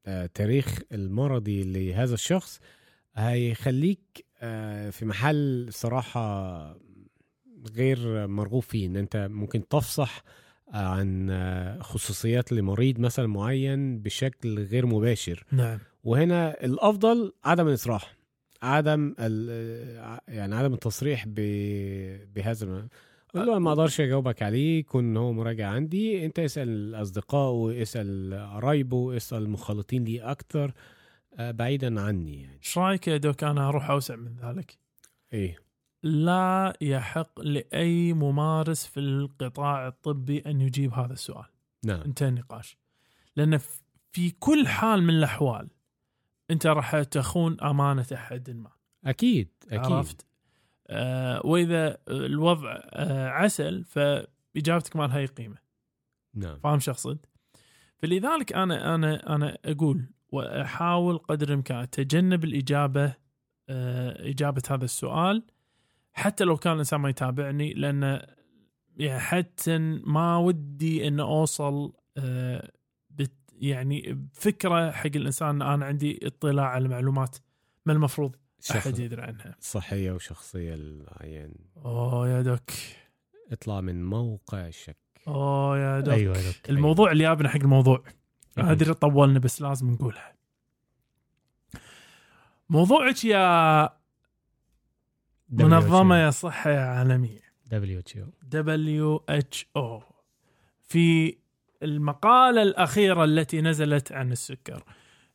آه 0.06 0.26
تاريخ 0.26 0.78
المرضي 0.92 1.62
لهذا 1.64 2.14
الشخص 2.14 2.60
هيخليك 3.14 4.26
آه 4.40 4.90
في 4.90 5.04
محل 5.04 5.66
صراحة 5.70 6.60
غير 7.76 8.26
مرغوب 8.26 8.62
فيه. 8.62 8.86
إن 8.86 8.96
أنت 8.96 9.16
ممكن 9.30 9.68
تفصح 9.68 10.22
عن 10.68 11.30
خصوصيات 11.82 12.52
لمريض 12.52 12.98
مثلا 13.00 13.26
معين 13.26 13.98
بشكل 14.02 14.58
غير 14.64 14.86
مباشر. 14.86 15.44
نعم. 15.52 15.78
وهنا 16.04 16.64
الأفضل 16.64 17.32
عدم 17.44 17.68
الإصراح. 17.68 18.16
عدم 18.62 19.14
ال- 19.18 20.20
يعني 20.28 20.54
عدم 20.54 20.72
التصريح 20.74 21.24
ب- 21.28 22.32
بهذا 22.34 22.88
قول 23.34 23.46
له 23.46 23.58
ما 23.58 23.70
أقدرش 23.70 24.00
أجاوبك 24.00 24.42
عليه 24.42 24.84
كون 24.84 25.16
هو 25.16 25.32
مراجع 25.32 25.68
عندي. 25.68 26.26
أنت 26.26 26.38
اسأل 26.38 26.68
الأصدقاء 26.68 27.50
واسأل 27.50 28.34
قرايبه 28.54 28.96
واسأل 28.96 29.42
المخالطين 29.42 30.04
ليه 30.04 30.30
أكتر 30.30 30.72
آه، 31.34 31.50
بعيدا 31.50 32.00
عني 32.00 32.42
يعني. 32.42 32.58
إيش 32.58 32.78
رأيك 32.78 33.08
يا 33.08 33.16
دوك 33.16 33.44
أنا 33.44 33.68
أروح 33.68 33.90
أوسع 33.90 34.16
من 34.16 34.36
ذلك؟ 34.42 34.78
إيه. 35.32 35.58
لا 36.02 36.76
يحق 36.80 37.40
لأي 37.40 38.12
ممارس 38.12 38.86
في 38.86 39.00
القطاع 39.00 39.88
الطبي 39.88 40.38
أن 40.38 40.60
يجيب 40.60 40.94
هذا 40.94 41.12
السؤال. 41.12 41.46
نعم. 41.84 42.00
انتهى 42.00 42.28
النقاش 42.28 42.76
لأن 43.36 43.58
في 44.12 44.30
كل 44.30 44.68
حال 44.68 45.02
من 45.02 45.10
الأحوال 45.10 45.68
أنت 46.50 46.66
راح 46.66 47.02
تخون 47.02 47.60
أمانة 47.60 48.06
أحد 48.14 48.50
ما. 48.50 48.70
أكيد 49.04 49.48
أكيد. 49.70 49.92
عرفت؟ 49.92 50.26
وإذا 51.44 51.98
الوضع 52.08 52.80
آه 52.90 53.28
عسل 53.28 53.84
فإجابتك 53.84 54.96
ما 54.96 55.06
لها 55.06 55.26
قيمة. 55.26 55.56
نعم. 56.34 56.58
فاهم 56.58 56.80
شو 56.80 56.90
أقصد؟ 56.90 57.18
فلذلك 57.98 58.52
أنا 58.52 58.94
أنا 58.94 59.34
أنا 59.34 59.58
أقول 59.64 60.04
وأحاول 60.28 61.18
قدر 61.18 61.48
الإمكان 61.48 61.78
أتجنب 61.78 62.44
الإجابة 62.44 63.14
آه، 63.68 64.30
إجابة 64.30 64.62
هذا 64.70 64.84
السؤال 64.84 65.42
حتى 66.12 66.44
لو 66.44 66.56
كان 66.56 66.72
الإنسان 66.72 67.00
ما 67.00 67.08
يتابعني 67.08 67.74
لأن 67.74 68.22
يعني 68.96 69.20
حتى 69.20 69.78
ما 70.04 70.36
ودي 70.36 71.08
إن 71.08 71.20
أوصل 71.20 71.92
آه، 72.16 72.70
يعني 73.60 74.28
فكره 74.32 74.90
حق 74.90 75.10
الإنسان 75.16 75.48
إن 75.48 75.62
أنا 75.62 75.86
عندي 75.86 76.20
اطلاع 76.22 76.66
على 76.66 76.88
معلومات 76.88 77.36
ما 77.86 77.92
المفروض. 77.92 78.36
شخص 78.60 78.98
يدري 78.98 79.22
عنها. 79.22 79.56
صحية 79.60 80.12
وشخصية 80.12 80.74
العين 80.74 81.54
أوه 81.76 82.28
يا 82.28 82.42
دوك. 82.42 82.70
اطلع 83.52 83.80
من 83.80 84.04
موقع 84.04 84.66
الشك 84.66 84.96
أوه 85.28 85.78
يا 85.78 86.00
دوك. 86.00 86.14
أيوه 86.14 86.38
يا 86.38 86.50
دكتور. 86.50 86.76
الموضوع 86.76 87.12
اللي 87.12 87.24
جابنا 87.24 87.48
حق 87.48 87.60
الموضوع. 87.60 88.04
أيوة. 88.58 88.70
أدري 88.70 88.94
طولنا 88.94 89.38
بس 89.38 89.62
لازم 89.62 89.90
نقولها. 89.90 90.34
موضوعك 92.68 93.24
يا 93.24 93.88
منظمة 95.48 96.16
يا 96.16 96.30
صحة 96.30 96.78
عالمية. 96.78 97.50
WHO 97.72 98.26
WHO 98.54 100.02
في 100.82 101.38
المقالة 101.82 102.62
الأخيرة 102.62 103.24
التي 103.24 103.60
نزلت 103.60 104.12
عن 104.12 104.32
السكر. 104.32 104.84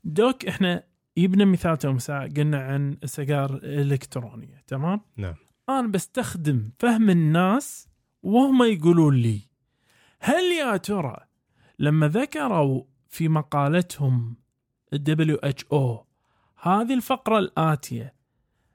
دوك 0.03 0.45
إحنا 0.45 0.83
جبنا 1.17 1.45
مثال 1.45 1.77
تو 1.77 1.97
قلنا 2.37 2.59
عن 2.59 2.97
السجائر 3.03 3.55
الإلكترونية 3.55 4.63
تمام؟ 4.67 5.01
نعم. 5.17 5.35
أنا 5.69 5.87
بستخدم 5.87 6.71
فهم 6.79 7.09
الناس 7.09 7.87
وهم 8.23 8.63
يقولون 8.63 9.15
لي 9.15 9.41
هل 10.19 10.43
يا 10.43 10.77
ترى 10.77 11.17
لما 11.79 12.07
ذكروا 12.07 12.83
في 13.09 13.29
مقالتهم 13.29 14.35
ال 14.93 15.35
WHO 15.71 16.05
هذه 16.61 16.93
الفقرة 16.93 17.39
الآتية 17.39 18.13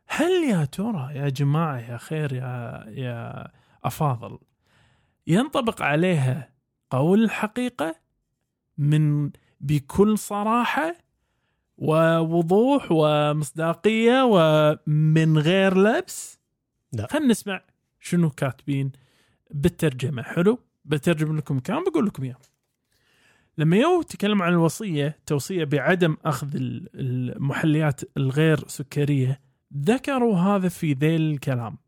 هل 0.07 0.31
يا 0.51 0.65
ترى 0.65 1.11
يا 1.15 1.29
جماعة 1.29 1.79
يا 1.79 1.97
خير 1.97 2.33
يا 2.33 2.85
يا 2.89 3.49
أفاضل 3.85 4.39
ينطبق 5.27 5.83
عليها 5.83 6.53
قول 6.91 7.25
الحقيقة 7.25 7.97
من 8.79 9.31
بكل 9.61 10.19
صراحة؟ 10.19 10.95
ووضوح 11.81 12.89
ومصداقية 12.91 14.23
ومن 14.25 15.39
غير 15.39 15.79
لبس. 15.79 16.41
لا. 16.93 17.07
خلينا 17.11 17.27
نسمع 17.27 17.63
شنو 18.01 18.31
كاتبين 18.31 18.93
بالترجمة. 19.51 20.23
حلو؟ 20.23 20.59
بترجم 20.85 21.37
لكم 21.37 21.59
كان 21.59 21.85
بقول 21.85 22.07
لكم 22.07 22.23
إياه. 22.23 22.37
لما 23.59 23.77
يو 23.77 24.03
تكلم 24.03 24.43
عن 24.43 24.53
الوصية 24.53 25.19
توصية 25.27 25.65
بعدم 25.65 26.17
أخذ 26.25 26.57
ال- 26.57 26.89
المحليات 26.95 28.01
الغير 28.17 28.69
سكرية 28.69 29.41
ذكروا 29.85 30.37
هذا 30.37 30.69
في 30.69 30.93
ذيل 30.93 31.21
الكلام. 31.21 31.79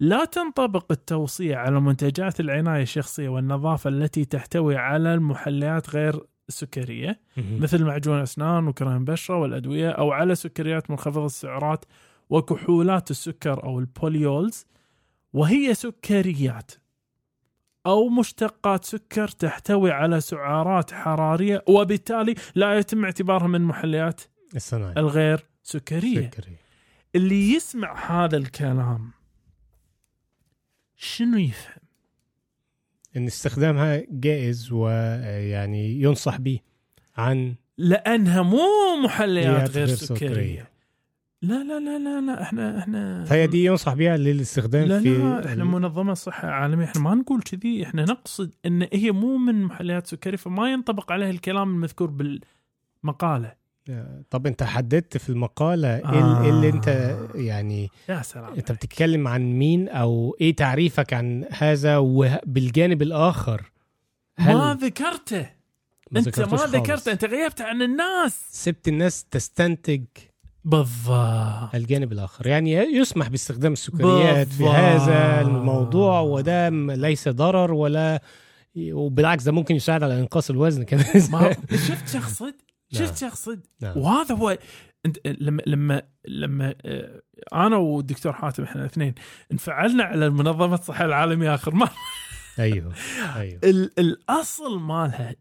لا 0.00 0.24
تنطبق 0.24 0.92
التوصية 0.92 1.56
على 1.56 1.80
منتجات 1.80 2.40
العناية 2.40 2.82
الشخصية 2.82 3.28
والنظافة 3.28 3.90
التي 3.90 4.24
تحتوي 4.24 4.76
على 4.76 5.14
المحليات 5.14 5.90
غير 5.90 6.26
السكرية 6.48 7.20
مثل 7.36 7.84
معجون 7.84 8.20
أسنان 8.20 8.68
وكريم 8.68 9.04
بشرة 9.04 9.36
والأدوية 9.36 9.90
أو 9.90 10.12
على 10.12 10.34
سكريات 10.34 10.90
منخفضة 10.90 11.26
السعرات 11.26 11.84
وكحولات 12.30 13.10
السكر 13.10 13.64
أو 13.64 13.78
ال 13.78 13.88
polyols. 13.88 14.66
وهي 15.32 15.74
سكريات 15.74 16.72
أو 17.86 18.08
مشتقات 18.08 18.84
سكر 18.84 19.28
تحتوي 19.28 19.90
على 19.90 20.20
سعرات 20.20 20.92
حرارية 20.92 21.64
وبالتالي 21.68 22.34
لا 22.54 22.78
يتم 22.78 23.04
اعتبارها 23.04 23.46
من 23.46 23.54
المحليات 23.54 24.20
الصناعي. 24.56 24.94
الغير 24.96 25.46
سكرية. 25.62 26.30
سكري 26.30 26.56
اللي 27.14 27.54
يسمع 27.54 28.24
هذا 28.24 28.36
الكلام 28.36 29.10
شنو 30.96 31.38
يفهم؟ 31.38 31.83
إن 33.16 33.26
استخدامها 33.26 34.02
جائز 34.10 34.72
ويعني 34.72 36.02
ينصح 36.02 36.36
به 36.36 36.60
عن 37.16 37.54
لأنها 37.78 38.42
مو 38.42 38.66
محليات 39.04 39.70
غير 39.70 39.86
غير 39.86 39.96
سكرية. 39.96 40.28
سكرية. 40.28 40.70
لا 41.42 41.64
لا 41.64 41.80
لا 41.80 41.98
لا 41.98 42.20
لا 42.20 42.42
إحنا 42.42 42.78
إحنا 42.78 43.24
فهي 43.24 43.46
دي 43.46 43.64
ينصح 43.64 43.94
بها 43.94 44.16
للاستخدام 44.16 44.84
لا 44.84 45.00
في 45.00 45.18
لا 45.18 45.46
إحنا 45.46 45.64
منظمة 45.64 46.14
صحة 46.14 46.48
عالمية. 46.48 46.84
إحنا 46.84 47.00
ما 47.00 47.14
نقول 47.14 47.42
كذي. 47.42 47.82
إحنا 47.82 48.04
نقصد 48.04 48.54
إن 48.66 48.88
هي 48.92 49.10
مو 49.12 49.36
من 49.36 49.64
محليات 49.64 50.06
سكريه 50.06 50.36
فما 50.36 50.72
ينطبق 50.72 51.12
عليها 51.12 51.30
الكلام 51.30 51.74
المذكور 51.74 52.10
بالمقالة. 52.10 53.63
طب 54.30 54.46
انت 54.46 54.62
حددت 54.62 55.16
في 55.16 55.28
المقالة 55.28 55.96
إيه 55.96 56.04
آه. 56.04 56.46
آه. 56.46 56.48
اللي 56.48 56.68
انت 56.68 57.16
يعني 57.34 57.90
يا 58.08 58.22
سلام 58.22 58.54
انت 58.54 58.72
بتتكلم 58.72 59.28
عن 59.28 59.42
مين 59.42 59.88
أو 59.88 60.36
إيه 60.40 60.56
تعريفك 60.56 61.12
عن 61.12 61.44
هذا 61.50 61.96
وبالجانب 61.98 63.02
الآخر 63.02 63.72
ما 64.38 64.78
ذكرته 64.82 65.46
أنت 66.16 66.28
ذكرتوش 66.28 66.60
ما. 66.60 66.66
ذكرته 66.66 67.12
أنت 67.12 67.24
غيبت 67.24 67.60
عن 67.60 67.82
الناس 67.82 68.46
سبت 68.50 68.88
الناس 68.88 69.24
تستنتج 69.24 70.04
بالضبط 70.64 71.74
الجانب 71.74 72.12
الآخر 72.12 72.46
يعني 72.46 72.72
يسمح 72.72 73.28
باستخدام 73.28 73.72
السكريات 73.72 74.46
في. 74.46 74.64
هذا 74.64 75.40
الموضوع 75.40 76.20
وده 76.20 76.68
ليس 76.94 77.28
ضرر 77.28 77.72
ولا 77.72 78.22
وبالعكس 78.76 79.44
ده 79.44 79.52
ممكن 79.52 79.74
يساعد 79.76 80.02
على 80.02 80.20
إنقاص 80.20 80.50
الوزن 80.50 80.82
كمان 80.82 81.04
ما 81.30 81.56
شفت 81.88 82.08
شخصد 82.08 82.54
نعم. 82.92 83.02
شفت 83.06 83.16
شخصد 83.18 83.66
نعم. 83.80 83.98
وهذا 83.98 84.34
هو 84.34 84.58
أنت 85.06 85.18
لما 85.26 85.62
لما 85.66 86.02
لما 86.28 86.74
آه، 86.84 87.22
أنا 87.52 87.76
والدكتور 87.76 88.32
حاتم 88.32 88.62
إحنا 88.62 88.80
الاثنين 88.80 89.14
انفعلنا 89.52 90.04
على 90.04 90.30
منظمة 90.30 90.74
الصحة 90.74 91.04
العالمية 91.04 91.54
آخر 91.54 91.74
مرة 91.74 91.92
أيوه 92.58 92.94
أيوه 93.36 93.60
ال- 93.64 94.00
الأصل 94.00 94.78
مالها 94.80 95.34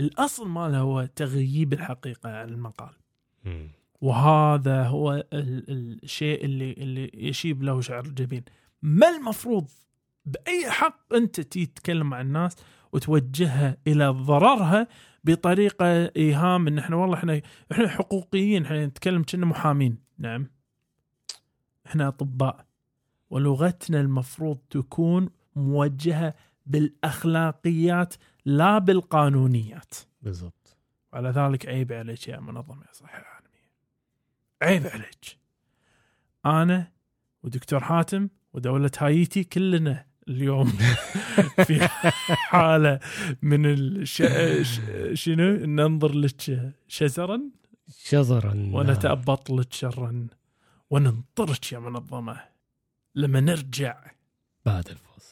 الأصل 0.00 0.48
مالها 0.48 0.78
هو 0.80 1.04
تغييب 1.16 1.72
الحقيقة 1.72 2.30
عن 2.30 2.48
المقال. 2.48 2.92
وهذا 4.00 4.82
هو 4.84 5.12
ال- 5.32 6.00
الشيء 6.04 6.44
اللي 6.44 6.72
اللي 6.72 7.10
يشيب 7.14 7.62
له 7.62 7.80
شعر 7.80 8.04
الجبين 8.04 8.44
ما 8.82 9.08
المفروض 9.16 9.70
بأي 10.24 10.70
حق 10.70 11.14
أنت 11.14 11.40
تتكلم 11.40 12.10
مع 12.10 12.20
الناس 12.20 12.56
وتوجهها 12.92 13.76
إلى 13.86 14.08
ضررها 14.08 14.88
بطريقة 15.24 15.86
إيهام 16.16 16.66
إن 16.66 16.78
إحنا 16.78 16.96
والله 16.96 17.16
إحنا 17.16 17.42
إحنا 17.72 17.88
حقوقيين 17.88 18.64
إحنا 18.64 18.86
نتكلم 18.86 19.22
كنا 19.22 19.46
محامين. 19.46 19.98
نعم. 20.18 20.50
إحنا 21.86 22.08
أطباء. 22.08 22.66
ولغتنا 23.30 24.00
المفروض 24.00 24.58
تكون 24.70 25.30
موجهة 25.56 26.34
بالأخلاقيات 26.66 28.14
لا 28.44 28.78
بالقانونيات. 28.78 29.94
بالضبط. 30.22 30.76
وعلى 31.12 31.28
ذلك 31.28 31.66
عيب 31.66 31.92
عليك 31.92 32.28
يا 32.28 32.40
منظمة 32.40 32.84
الصحة 32.90 33.18
العالمية. 33.18 33.70
عيب 34.62 34.86
عليك. 34.86 35.38
أنا 36.46 36.92
ودكتور 37.42 37.80
حاتم 37.80 38.28
ودولة 38.52 38.90
هايتي 38.98 39.44
كلنا 39.44 40.06
اليوم 40.28 40.72
في 41.66 41.88
حالة 42.28 43.00
من 43.42 43.66
الش... 43.66 44.22
ش... 44.62 44.80
شنو؟ 45.12 45.66
ننظر 45.66 46.14
لك 46.14 46.72
شزرا؟ 46.88 47.40
شزرا. 47.98 48.70
ونتأبط 48.72 49.50
لك 49.50 49.72
شرا. 49.72 50.26
وننطرك 50.90 51.72
يا 51.72 51.78
منظمة. 51.78 52.40
لما 53.14 53.40
نرجع. 53.40 54.04
بعد 54.66 54.88
الفاصل 54.88 55.31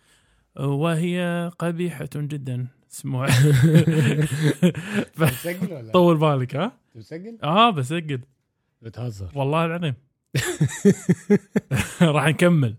وهي 0.59 1.51
قبيحة 1.59 2.09
جدا. 2.15 2.67
اسمها 2.91 3.25
بتسجل 5.19 5.73
ولا 5.73 5.91
طول 5.91 6.17
بالك 6.17 6.55
ها؟ 6.55 6.71
بتسجل؟ 6.95 7.37
آه 7.43 7.69
بسجل. 7.69 8.21
بتهزر. 8.81 9.29
والله 9.35 9.65
العظيم. 9.65 9.93
راح 12.01 12.25
نكمل. 12.27 12.75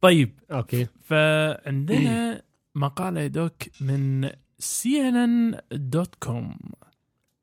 طيب. 0.00 0.40
أوكي. 0.52 0.86
فعندنا 1.04 2.42
مقالة 2.74 3.20
يا 3.20 3.26
doc 3.26 3.52
من 3.80 4.30
سي 4.58 5.08
ان 5.08 5.16
ان 5.16 5.60
دوت 5.72 6.14
كوم 6.14 6.54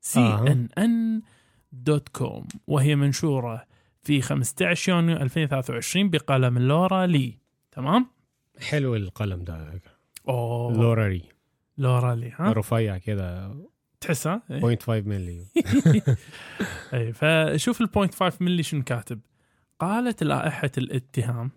سي 0.00 0.20
ان 0.20 0.68
ان 0.78 1.22
دوت 1.72 2.08
كوم 2.08 2.48
وهي 2.66 2.96
منشورة 2.96 3.66
في 4.02 4.22
15 4.22 4.92
يونيو 4.92 5.16
2023 5.16 6.10
بقلم 6.10 6.58
لورا 6.58 7.06
لي. 7.06 7.38
تمام؟ 7.72 8.06
حلو 8.60 8.96
القلم 8.96 9.44
ده. 9.44 9.80
أوه. 10.28 10.72
لورا 10.72 11.08
ري. 11.08 11.22
لورا 11.78 12.14
لي 12.14 12.32
ها؟ 12.36 12.52
رفيع 12.52 12.98
كده. 12.98 13.54
تحسها 14.00 14.42
إيه. 14.50 14.76
0.5 14.76 14.88
ملي 14.88 15.46
اي 16.94 17.12
فشوف 17.12 17.80
ال 17.80 17.88
0.5 17.88 18.42
ملي 18.42 18.62
شنو 18.62 18.82
كاتب. 18.82 19.20
قالت 19.80 20.22
لائحة 20.22 20.70
الاتهام 20.78 21.50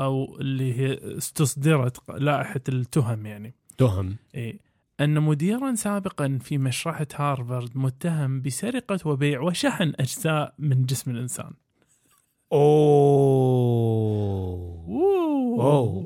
أو 0.00 0.38
اللي 0.40 0.74
هي 0.74 1.16
استصدرت 1.18 2.10
لائحة 2.10 2.60
التهم 2.68 3.26
يعني. 3.26 3.54
تهم. 3.78 4.16
إيه. 4.34 4.58
أن 5.00 5.20
مديرا 5.20 5.74
سابقا 5.74 6.38
في 6.42 6.58
مشرحة 6.58 7.06
هارفارد 7.14 7.70
متهم 7.74 8.42
بسرقة 8.42 9.08
وبيع 9.08 9.40
وشحن 9.40 9.92
أجزاء 10.00 10.54
من 10.58 10.86
جسم 10.86 11.10
الإنسان. 11.10 11.52
أوه. 12.52 14.67
أوه. 14.88 15.64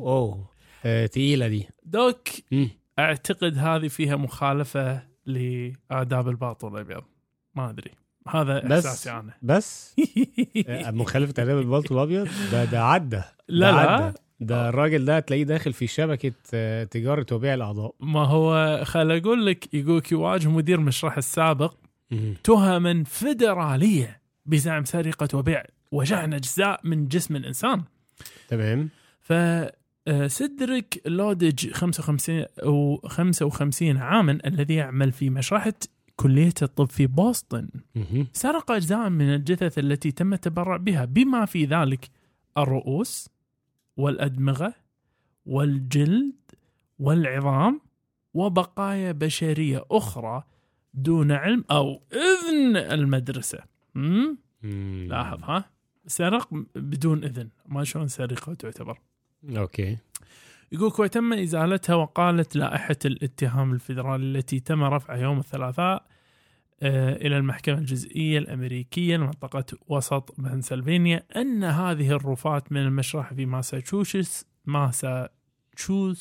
أوه 0.09 0.47
آه، 0.85 1.07
تقيلة 1.07 1.49
دي. 1.49 1.69
دوك 1.85 2.29
مم. 2.53 2.71
أعتقد 2.99 3.59
هذه 3.59 3.89
فيها 3.89 4.17
مخالفة 4.17 5.03
لآداب 5.27 6.29
الباطل 6.29 6.69
الأبيض 6.75 7.03
ما 7.55 7.71
أدري. 7.71 7.91
هذا 8.29 8.61
بس- 8.61 8.87
إحساسي 8.87 9.11
أنا. 9.11 9.35
بس. 9.43 9.97
آه، 10.69 10.91
مخالفة 10.91 11.43
آداب 11.43 11.59
البلطو 11.59 11.95
الابيض 11.95 12.29
ده 12.53 12.65
ده 12.65 12.85
عدى 12.85 13.23
لا 13.49 13.71
ده 13.71 13.83
لا. 13.99 14.15
ده 14.41 14.69
الراجل 14.69 15.05
ده 15.05 15.21
تلاقيه 15.21 15.45
داخل 15.45 15.73
في 15.73 15.87
شبكة 15.87 16.33
آه، 16.55 16.85
تجارة 16.85 17.27
وبيع 17.33 17.55
الأعضاء. 17.55 17.95
ما 18.01 18.25
هو 18.25 18.81
خل 18.85 19.11
أقول 19.13 19.47
لك 19.47 19.75
يقولك 19.75 20.13
يواجه 20.13 20.49
مدير 20.49 20.81
مشرح 20.81 21.17
السابق. 21.17 21.75
تهما 22.45 23.05
فيدرالية 23.05 24.21
بزعم 24.47 24.85
سرقة 24.85 25.39
وبيع. 25.39 25.63
وشحن 25.93 26.33
أجزاء 26.35 26.81
من 26.85 27.09
جسم 27.09 27.37
الإنسان. 27.37 27.83
تمام. 28.49 28.89
ف 29.21 29.33
آه، 30.09 30.27
سيدريك 30.27 31.03
لودج 31.07 31.71
55 31.71 32.45
أو 32.63 33.01
55 33.07 33.97
عاما 33.97 34.39
الذي 34.47 34.75
يعمل 34.75 35.13
في 35.13 35.31
مشرحة 35.31 35.75
كلية 36.17 36.55
الطب 36.63 36.91
في 36.91 37.07
بوسطن. 37.07 37.69
سرق 38.33 38.71
أجزاء 38.71 39.09
من 39.09 39.35
الجثث 39.35 39.79
التي 39.79 40.11
تم 40.11 40.33
التبرع 40.33 40.77
بها 40.77 41.05
بما 41.05 41.45
في 41.45 41.65
ذلك 41.65 42.11
الرؤوس 42.59 43.29
والأدمغة 43.97 44.75
والجلد 45.47 46.35
والعظام 46.99 47.81
وبقايا 48.35 49.13
بشرية 49.13 49.85
أخرى 49.91 50.43
دون 50.95 51.33
علم 51.33 51.65
أو 51.71 52.03
إذن 52.13 52.77
المدرسة. 52.77 53.59
لاحظ 55.09 55.43
ها؟ 55.45 55.65
سرق 56.07 56.49
بدون 56.75 57.25
إذن. 57.25 57.49
ما 57.67 57.85
شلون 57.85 58.09
سرقة 58.09 58.55
تعتبر. 58.55 58.99
أوكي. 59.57 59.99
يقول 60.73 60.93
وتم 60.99 61.33
إزالتها 61.33 61.95
وقالت 61.95 62.57
لائحة 62.57 62.97
الاتهام 63.05 63.73
الفيدرالي 63.73 64.39
التي 64.39 64.61
تم 64.61 64.85
رفعها 64.85 65.17
يوم 65.17 65.39
الثلاثاء 65.39 66.07
آه، 66.83 67.17
إلى 67.17 67.37
المحكمة 67.37 67.79
الجزئية 67.79 68.39
الأمريكية 68.39 69.17
لمنطقة 69.17 69.65
وسط 69.89 70.35
بنسلفانيا 70.39 71.23
أن 71.37 71.65
هذه 71.65 72.11
الرفات 72.11 72.73
من 72.73 72.81
المشرحه 72.81 73.35
في 73.35 73.47
ماساتشوستس 73.47 74.47
ماساتشوستس 74.67 76.17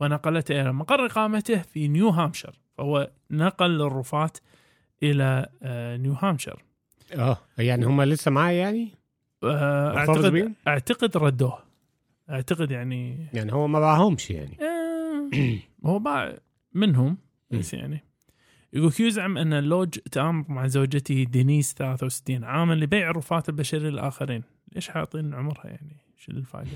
ونقلتها 0.00 0.62
إلى 0.62 0.72
مقر 0.72 1.06
إقامته 1.06 1.62
في 1.62 1.88
نيو 1.88 2.08
هامبشير 2.08 2.60
فهو 2.78 3.10
نقل 3.30 3.82
الرفات 3.82 4.38
إلى 5.02 5.48
آه، 5.62 5.96
نيو 5.96 6.12
هامبشير. 6.12 6.64
آه 7.14 7.38
يعني 7.58 7.86
هم 7.86 8.02
لسه 8.02 8.30
معاه 8.30 8.52
يعني 8.52 8.88
آه، 9.44 9.96
اعتقد؟ 9.96 10.52
أعتقد 10.68 11.16
ردوه 11.16 11.58
أعتقد 12.30 12.70
يعني 12.70 13.26
يعني 13.32 13.52
هو 13.52 13.66
ما 13.68 13.80
باعهمش 13.80 14.30
يعني 14.30 14.58
آه، 14.60 15.58
هو 15.86 15.98
باع 15.98 16.34
منهم 16.74 17.18
بس 17.50 17.74
يعني 17.74 18.06
يقول 18.72 18.92
يزعم 19.00 19.38
أن 19.38 19.52
لودج 19.52 19.88
تآمر 19.88 20.44
مع 20.48 20.66
زوجته 20.66 21.24
دينيس 21.24 21.74
63 21.74 22.44
عاما 22.44 22.74
لبيع 22.74 23.10
الرفات 23.10 23.48
البشرية 23.48 23.90
للآخرين، 23.90 24.42
ليش 24.74 24.88
حاطين 24.88 25.34
عمرها 25.34 25.66
يعني؟ 25.66 25.96
شو 26.16 26.32
الفائدة؟ 26.32 26.70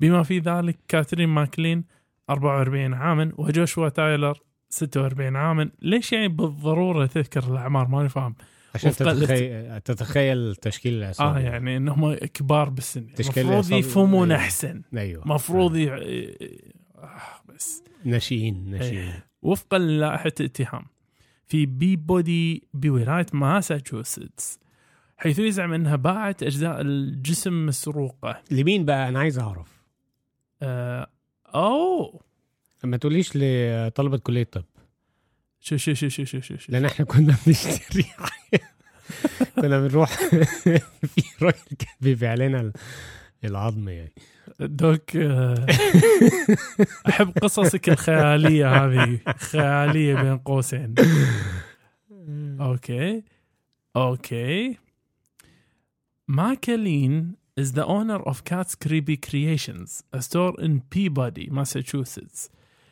بما 0.00 0.22
في 0.22 0.38
ذلك 0.38 0.78
كاترين 0.88 1.28
ماكلين 1.28 1.84
44 2.30 2.94
عاما 2.94 3.32
وجوشوا 3.36 3.88
تايلر 3.88 4.40
46 4.68 5.36
عاما، 5.36 5.70
ليش 5.82 6.12
يعني 6.12 6.28
بالضرورة 6.28 7.06
تذكر 7.06 7.52
الأعمار؟ 7.52 7.88
ماني 7.88 8.08
فاهم. 8.08 8.34
عشان 8.74 8.92
تتخيل 8.92 9.80
تتخيل 9.80 10.54
تشكيل 10.56 10.94
العصابه 10.94 11.36
آه 11.36 11.40
يعني 11.40 11.76
انهم 11.76 12.14
كبار 12.14 12.68
بالسن، 12.68 13.06
المفروض. 13.36 13.72
يفهمون 13.72 14.32
أيوه. 14.32 14.44
أحسن، 14.44 14.82
أيوه. 14.96 15.22
المفروض 15.22 15.76
ي... 15.76 15.90
آه 15.90 17.20
بس. 17.48 17.82
ناشئين 18.04 18.70
ناشئين. 18.70 18.98
إيه. 18.98 19.26
وفقا 19.42 19.78
للائحة 19.78 20.32
الاتهام 20.40 20.84
في 21.46 21.66
بيبودي 21.66 22.68
بولاية 22.74 23.26
ماساتشوستس 23.32 24.58
حيث 25.16 25.38
يزعم 25.38 25.72
إنها 25.72 25.96
باعت 25.96 26.42
أجزاء 26.42 26.80
الجسم 26.80 27.66
مسروقة. 27.66 28.42
لمين 28.50 28.84
بقى؟ 28.84 29.08
أنا 29.08 29.18
عايز 29.18 29.38
أعرف. 29.38 29.82
آه 30.62 31.06
أوه. 31.54 32.20
ما 32.84 32.96
تقوليش 32.96 33.32
لطلبة 33.34 34.18
كلية 34.18 34.42
الطب. 34.42 34.64
شو 35.66 35.76
شو 35.76 35.94
شو 35.94 36.08
شو 36.08 36.24
شو 36.24 36.40
شو, 36.40 36.56
شو. 36.56 36.72
لأن 36.72 36.84
إحنا 36.84 37.04
كنا 37.06 37.36
بنشتري 37.46 38.04
كنا 39.56 39.80
بنروح 39.80 40.12
في 41.14 41.22
راجل 41.42 41.58
كان 41.78 41.94
بيبيع 42.00 42.34
لنا 42.34 42.60
ال- 42.60 42.72
العظم 43.44 43.88
يعني. 43.88 44.12
دوك 44.60 45.16
آه 45.16 45.66
أحب 47.08 47.32
قصصك 47.42 47.88
الخيالية 47.88 48.84
هذه 48.84 49.18
خيالية 49.38 50.14
بين 50.14 50.38
قوسين. 50.38 50.94
أوكي. 52.60 53.22
أوكي. 53.96 54.76
ماكلين 56.28 57.34
is 57.60 57.72
the 57.72 57.84
owner 57.86 58.20
of 58.30 58.42
Cat's 58.44 58.74
Creepy 58.74 59.16
Creations, 59.16 60.02
a 60.12 60.20
store 60.20 60.54
in 60.58 60.80
Peabody, 60.90 61.48
Massachusetts, 61.50 62.48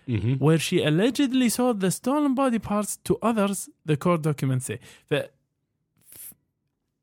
مهم. 0.09 0.39
where 0.39 0.59
she 0.61 0.79
allegedly 0.85 1.49
sold 1.49 1.81
the 1.81 1.91
stolen 1.91 2.35
body 2.35 2.59
parts 2.59 2.97
to 3.09 3.17
others, 3.23 3.69
the 3.89 3.97
court 3.97 4.23
documents 4.23 4.67
say. 4.67 4.79
ف... 5.11 5.15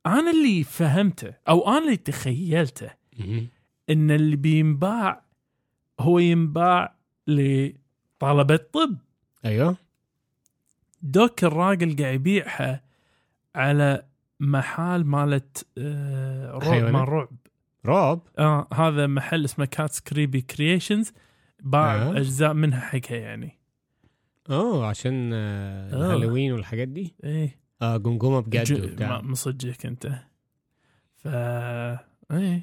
أنا 0.05 0.31
اللي 0.31 0.63
فهمته 0.63 1.33
أو 1.49 1.69
أنا 1.69 1.77
اللي 1.85 1.97
تخيلته 1.97 2.89
مهم. 3.19 3.47
إن 3.89 4.11
اللي 4.11 4.35
بينباع 4.35 5.21
هو 5.99 6.19
ينباع 6.19 6.95
لطلبة 7.27 8.55
طب 8.55 8.97
أيوه 9.45 9.77
doc 11.01 11.43
الراجل 11.43 11.95
قاعد 11.95 12.15
يبيعها 12.15 12.83
على 13.55 14.05
محل 14.39 15.03
مالت 15.03 15.67
آه 15.77 16.51
رعب؟ 16.57 16.83
مال 16.83 17.09
رعب 17.09 17.29
رعب 17.85 18.21
آه 18.39 18.67
هذا 18.73 19.07
محل 19.07 19.45
اسمه 19.45 19.65
Kat's 19.65 19.99
Creepy 19.99 20.41
Creations 20.41 21.13
باع 21.61 21.95
آه. 21.95 22.17
أجزاء 22.17 22.53
منها 22.53 22.79
حقها 22.79 23.17
يعني. 23.17 23.59
آه 24.49 24.85
عشان 24.87 25.31
آه، 25.33 25.93
آه. 25.93 25.95
الهالوين 25.95 26.51
والحاجات 26.51 26.87
دي؟ 26.87 27.15
إيه. 27.23 27.59
آه 27.81 27.97
جمجمة 27.97 28.39
بجد 28.39 28.83
وبتاع. 28.83 29.21
مصدقك 29.21 29.85
أنت. 29.85 30.11
ف 31.17 31.27
إيه. 32.31 32.61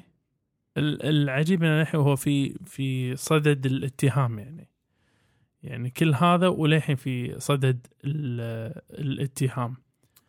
ال- 0.77 1.03
العجيب 1.05 1.63
إنه 1.63 1.81
الحين 1.81 1.99
هو 1.99 2.15
في 2.15 2.53
في 2.65 3.15
صدد 3.15 3.65
الاتهام 3.65 4.39
يعني. 4.39 4.69
يعني 5.63 5.89
كل 5.89 6.13
هذا 6.13 6.47
وللحين 6.47 6.95
في 6.95 7.39
صدد 7.39 7.87
ال- 8.05 8.81
الاتهام. 8.99 9.75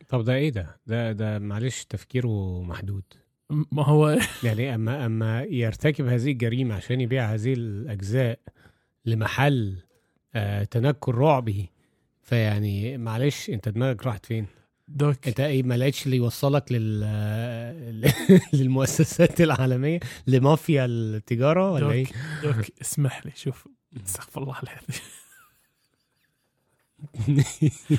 طب 0.09 0.25
ده 0.25 0.35
إيه 0.35 0.51
ده؟ 0.51 0.77
ده 0.87 1.13
ده 1.13 1.39
معلش 1.39 1.85
تفكيره 1.85 2.63
محدود. 2.63 3.05
ما 3.51 3.85
هو 3.85 4.19
يعني 4.45 4.75
أما 4.75 5.07
أما 5.07 5.43
يرتكب 5.43 6.07
هذه 6.07 6.31
الجريمة 6.33 6.75
عشان 6.75 7.01
يبيع 7.01 7.25
هذه 7.35 7.53
الأجزاء 7.53 8.39
لمحل 9.11 9.77
آه 10.35 10.65
تنكر 10.65 11.15
رعبي 11.15 11.71
فيعني 12.23 12.99
معلش 12.99 13.51
انت 13.51 13.69
دماغك 13.69 14.07
راحت 14.07 14.27
فين؟ 14.27 14.47
دوك. 14.89 15.29
انت 15.29 15.41
إيه 15.41 15.63
ما 15.63 15.77
لقيتش 15.77 16.07
اللي 16.07 16.17
يوصلك 16.17 16.73
لل 16.73 17.01
للمؤسسات 18.53 19.41
العالمية؟ 19.41 20.01
لمافيا 20.27 20.85
التجارة 20.85 21.71
ولا 21.73 21.91
إيه؟ 21.91 22.07
دوك 22.43 22.55
دوك 22.57 22.67
اسمح 22.83 23.27
لي 23.27 23.33
شوف. 23.35 23.69
استغفر 24.07 24.43
الله 24.43 24.57
العظيم. 24.63 25.03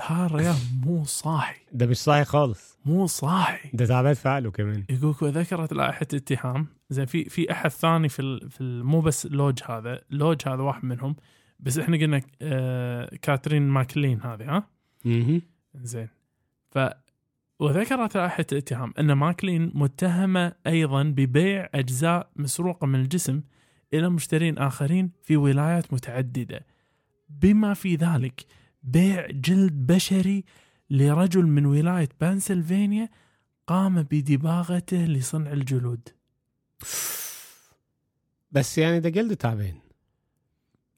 ها 0.00 0.26
الرجال 0.26 0.54
مو 0.84 1.04
صاحي. 1.04 1.60
ده 1.72 1.86
مش 1.86 1.96
صحيح 1.96 2.26
خالص. 2.26 2.78
مو 2.84 3.06
صاحي. 3.06 3.70
ده 3.72 3.86
تعبان 3.86 4.14
في 4.14 4.28
عقله 4.28 4.50
كمان. 4.50 4.84
يقولك 4.90 5.22
وذكرت 5.22 5.72
لائحة 5.72 6.06
اتهام 6.14 6.66
زين 6.90 7.06
في 7.06 7.24
في 7.24 7.52
أحد 7.52 7.70
ثاني 7.70 8.08
في 8.08 8.22
ال 8.22 8.50
في 8.50 8.60
ال 8.60 8.84
مو 8.84 9.00
بس 9.00 9.26
لوج 9.26 9.58
هذا 9.68 10.00
لوج 10.10 10.42
هذا 10.46 10.62
واحد 10.62 10.84
منهم 10.84 11.16
بس 11.60 11.78
إحنا 11.78 11.96
قلنا 11.96 12.20
آه 12.42 13.16
كاترين 13.22 13.62
ماكلين 13.62 14.20
هذه 14.20 14.56
ها؟ 14.56 14.68
مهم. 15.04 15.42
زين. 15.74 16.08
ف 16.70 16.78
وذكرت 17.58 18.16
لائحة 18.16 18.46
الاتهام 18.52 18.94
أن 18.98 19.12
ماكلين 19.12 19.70
متهمة 19.74 20.52
أيضا 20.66 21.02
ببيع 21.02 21.68
أجزاء 21.74 22.30
مسروقة 22.36 22.86
من 22.86 23.00
الجسم 23.00 23.42
إلى 23.94 24.10
مشترين 24.10 24.58
آخرين 24.58 25.10
في 25.22 25.36
ولايات 25.36 25.92
متعددة. 25.92 26.66
بما 27.28 27.74
في 27.74 27.94
ذلك 27.94 28.46
بيع 28.82 29.26
جلد 29.30 29.86
بشري 29.86 30.44
لرجل 30.90 31.46
من 31.46 31.66
ولاية 31.66 32.08
بنسلفانيا 32.20 33.08
قام 33.66 34.02
بدباغته 34.02 35.04
لصنع 35.04 35.52
الجلود. 35.52 36.08
بس 38.52 38.78
يعني 38.78 39.00
ده 39.00 39.08
جلد 39.08 39.36
تعبان. 39.36 39.74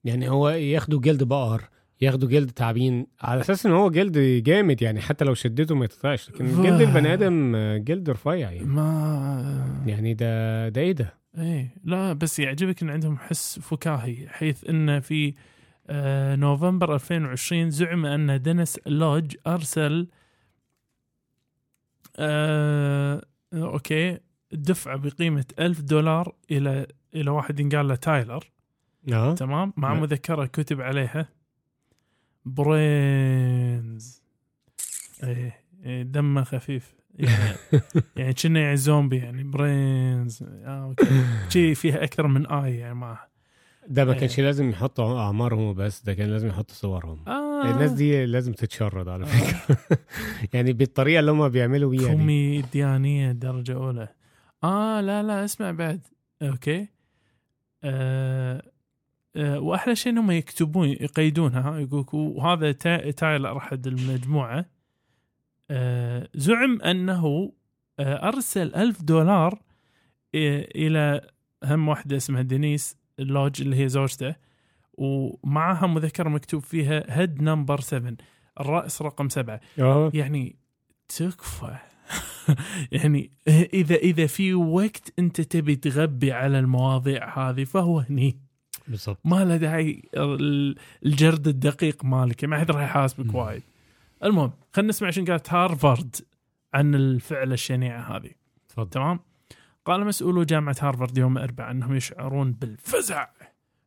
يعني 0.04 0.28
هو 0.30 0.48
ياخدوا 0.48 1.00
جلد 1.00 1.22
بقر 1.22 1.68
ياخدوا 2.00 2.28
جلد 2.28 2.50
تعابين 2.50 3.06
على 3.20 3.40
أساس 3.40 3.66
إن 3.66 3.72
هو 3.72 3.90
جلد 3.90 4.18
جامد 4.18 4.82
يعني 4.82 5.00
حتى 5.00 5.24
لو 5.24 5.34
شدته 5.34 5.74
ما 5.74 5.84
يتقطعش. 5.84 6.30
لكن 6.30 6.62
جلد 6.62 6.80
البني 6.80 7.12
آدم 7.12 7.56
جلد 7.84 8.10
رفيع 8.10 8.34
يعني. 8.50 8.64
ما 8.64 9.82
يعني 9.86 10.14
ده 10.14 10.68
ده 10.68 10.80
إيه 10.80 10.92
ده؟ 10.92 11.14
إيه 11.38 11.74
لا 11.84 12.12
بس 12.12 12.38
يعجبك 12.38 12.82
إن 12.82 12.90
عندهم 12.90 13.18
حس 13.18 13.58
فكاهي 13.58 14.28
حيث 14.28 14.64
إن 14.68 15.00
في 15.00 15.34
آه 15.86 16.36
نوفمبر 16.36 16.94
2020 16.94 17.70
زعم 17.70 18.06
أن 18.06 18.42
دينيس 18.42 18.80
لوج 18.86 19.36
أرسل 19.46 20.08
آه 22.16 23.22
أوكي 23.54 24.18
دفعة 24.52 24.96
بقيمة 24.96 25.44
ألف 25.58 25.80
دولار 25.80 26.34
إلى 26.50 26.86
إلى 27.14 27.30
واحد 27.30 27.60
ينقال 27.60 27.88
له 27.88 27.94
تايلر. 27.94 28.50
آه. 29.12 29.34
تمام؟ 29.34 29.72
مع 29.76 29.92
نعم. 29.92 30.02
مذكرة 30.02 30.46
كتب 30.46 30.80
عليها. 30.80 31.28
برينز. 32.44 34.22
إيه 35.24 35.62
إيه، 35.84 36.02
دمه 36.02 36.44
خفيف. 36.44 36.94
يعني 37.18 37.56
يعني 38.16 38.32
كنا 38.34 38.60
يعني 38.60 38.76
زومبي 38.76 39.16
يعني 39.16 39.42
برينز. 39.42 40.42
آه 40.42 40.84
أوكي. 40.84 41.24
شي 41.48 41.74
فيها 41.74 42.04
أكثر 42.04 42.26
من 42.26 42.46
آي 42.46 42.76
يعني 42.76 42.94
معه 42.94 43.32
ده 43.88 44.04
ما 44.04 44.12
إيه. 44.12 44.18
كانش 44.18 44.40
لازم 44.40 44.70
يحطوا 44.70 45.20
اعمارهم 45.20 45.74
بس 45.74 46.02
ده 46.02 46.14
كان 46.14 46.30
لازم 46.30 46.48
يحطوا 46.48 46.74
صورهم. 46.74 47.28
آه. 47.28 47.70
الناس 47.70 47.90
دي 47.90 48.26
لازم 48.26 48.52
تتشرد 48.52 49.08
على 49.08 49.26
فكرة. 49.26 49.78
يعني 50.54 50.72
بالطريقة 50.72 51.20
اللي 51.20 51.30
هم 51.30 51.48
بيعملوا 51.48 51.90
بيها 51.90 52.08
دي. 52.08 52.16
كوميديانيه 52.16 53.32
درجة 53.32 53.74
أولى. 53.74 54.08
آه 54.64 55.00
لا 55.00 55.22
لا 55.22 55.44
اسمع 55.44 55.70
بعد. 55.70 56.00
okay. 56.42 56.88
آه 57.84 58.62
آه 59.36 59.58
وأحلى 59.60 59.96
شيء 59.96 60.12
إنهم 60.12 60.30
يكتبون 60.30 60.88
يقيدونها 60.88 61.60
ها، 61.60 61.78
يقولك 61.78 62.14
وهذا 62.14 62.72
تا- 62.72 63.10
تايلر 63.10 63.56
احد 63.56 63.86
المجموعة. 63.86 64.64
آه 65.70 66.28
زعم 66.34 66.80
أنه 66.82 67.52
آه 67.98 68.28
أرسل 68.28 68.74
ألف 68.74 69.02
دولار 69.02 69.52
آه 70.34 70.66
إلى 70.74 71.20
هم 71.64 71.88
واحدة 71.88 72.16
اسمها 72.16 72.42
دينيس 72.42 72.96
لودج 73.18 73.62
اللي 73.62 73.76
هي 73.76 73.88
زوجته 73.88 74.34
ومعها 74.94 75.86
مذكرة 75.86 76.28
مكتوب 76.28 76.62
فيها 76.62 77.04
head 77.08 77.42
number 77.42 77.80
7 77.80 78.16
الرأس 78.60 79.02
رقم 79.02 79.28
سبعة. 79.28 79.60
يعني 80.14 80.56
تكفى. 81.08 81.76
يعني 82.92 83.30
اذا 83.48 83.94
إذا 83.94 84.26
في 84.26 84.54
وقت 84.54 85.12
أنت 85.18 85.40
تبي 85.40 85.76
تغبي 85.76 86.32
على 86.32 86.58
المواضيع 86.58 87.38
هذه 87.50 87.64
فهو 87.64 87.98
هني. 87.98 88.38
بالضبط. 88.88 89.18
ما 89.24 89.44
له 89.44 89.56
داعي 89.56 90.02
ال- 90.16 90.76
الجرد 91.06 91.48
الدقيق 91.48 92.04
مالك 92.04 92.44
ما 92.44 92.58
حد 92.60 92.70
راح 92.70 92.82
يحاسبك. 92.82 93.34
وايد. 93.34 93.62
المهم 94.24 94.52
خلينا 94.72 94.88
نسمع 94.88 95.10
شنو 95.10 95.24
قالت 95.26 95.52
هارفارد 95.52 96.16
عن 96.74 96.94
الفعله 96.94 97.54
الشنيعة 97.54 98.16
هذه. 98.16 98.30
تفضل. 98.68 98.90
تمام؟ 98.90 99.20
قال 99.84 100.04
مسؤولو 100.06 100.42
جامعة 100.42 100.76
هارفارد 100.80 101.18
يوم 101.18 101.38
الأربعاء 101.38 101.70
أنهم 101.70 101.94
يشعرون 101.94 102.52
بالفزع 102.52 103.28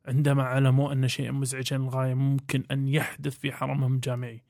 عندما 0.06 0.42
علموا 0.42 0.92
أن 0.92 1.08
شيئا 1.08 1.30
مزعجا 1.30 1.78
للغاية 1.78 2.14
ممكن 2.14 2.62
أن 2.70 2.88
يحدث 2.88 3.38
في 3.38 3.52
حرمهم 3.52 3.94
الجامعي 3.94 4.42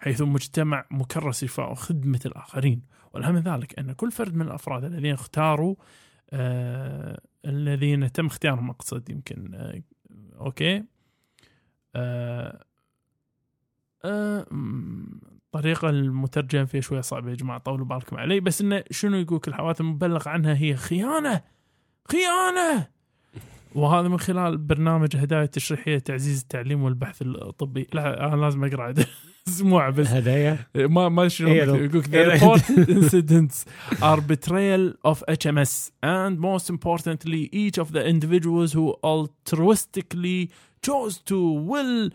حيث 0.00 0.22
مجتمع 0.22 0.84
مكرس 0.90 1.42
لإرفاع 1.42 1.74
خدمة 1.74 2.20
الآخرين. 2.26 2.82
والأهم 3.12 3.34
من 3.34 3.40
ذلك 3.40 3.78
أن 3.78 3.92
كل 3.92 4.10
فرد 4.10 4.34
من 4.34 4.46
الأفراد 4.46 4.84
الذين 4.84 5.12
اختاروا 5.12 5.74
آه 6.30 7.20
الذين 7.46 8.12
تم 8.12 8.26
اختيارهم 8.26 8.70
أقصد 8.70 9.10
يمكن 9.10 9.54
آه 9.54 9.82
أوكي؟ 10.40 10.84
آه 11.94 12.64
آه 14.04 14.46
الطريقة 15.54 15.90
المترجم 15.90 16.66
فيها 16.66 16.80
شوية 16.80 17.00
صعبة 17.00 17.30
يا 17.30 17.34
جماعة 17.34 17.58
طولوا 17.58 17.86
بالكم 17.86 18.16
علي. 18.16 18.40
بس 18.40 18.60
إنه 18.60 18.84
شنو 18.90 19.16
يقولك 19.16 19.48
الحوادث 19.48 19.80
المبلغ 19.80 20.28
عنها 20.28 20.54
هي 20.54 20.76
خيانة 20.76 21.42
خيانة! 22.10 22.86
وهذا 23.74 24.08
من 24.08 24.18
خلال 24.18 24.58
برنامج 24.58 25.16
هدايا 25.16 25.46
تشريحية 25.46 25.98
تعزيز 25.98 26.40
التعليم 26.40 26.82
والبحث 26.82 27.22
الطبي. 27.22 27.86
لا 27.92 28.26
أنا 28.26 28.40
لازم 28.40 28.64
أقرأ. 28.64 28.94
اسمع 29.48 29.90
بس 29.90 30.06
هدايا 30.06 30.58
ما 30.74 31.08
ما 31.08 31.28
شنو 31.28 31.48
إيه 31.48 31.64
لو- 31.64 31.74
يقولك 31.74 32.06
the 32.06 32.14
إيه. 32.14 32.38
reported 32.38 32.88
incidents 32.88 33.64
are 34.02 34.20
betrayal 34.20 35.10
of 35.12 35.22
HMS 35.30 35.90
and 36.04 36.38
most 36.40 36.70
importantly 36.70 37.48
each 37.52 37.78
of 37.84 37.92
the 37.92 38.02
individuals 38.14 38.72
who 38.72 38.94
altruistically 39.04 40.48
chose 40.86 41.18
to 41.30 41.38
will 41.70 42.10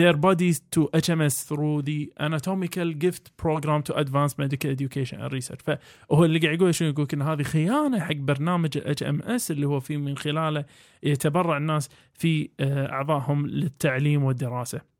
their 0.00 0.16
bodies 0.26 0.56
to 0.74 0.80
HMS 1.06 1.34
through 1.48 1.76
the 1.90 2.00
anatomical 2.26 2.88
gift 3.04 3.24
program 3.44 3.80
to 3.88 3.92
advance 4.02 4.32
medical 4.36 4.68
education 4.76 5.20
and 5.20 5.32
research 5.32 5.60
فهو 5.64 6.24
اللي 6.24 6.38
قاعد 6.38 6.54
يقول 6.60 6.74
شنو 6.74 6.88
يقول 6.88 7.06
ان 7.14 7.22
هذه 7.22 7.42
خيانه 7.42 8.00
حق 8.00 8.14
برنامج 8.14 8.76
ال 8.76 9.02
HMS 9.02 9.50
اللي 9.50 9.66
هو 9.66 9.80
فيه 9.80 9.96
من 9.96 10.16
خلاله 10.16 10.64
يتبرع 11.02 11.56
الناس 11.56 11.88
في 12.14 12.48
آه، 12.60 12.92
اعضائهم 12.92 13.46
للتعليم 13.46 14.24
والدراسه 14.24 14.95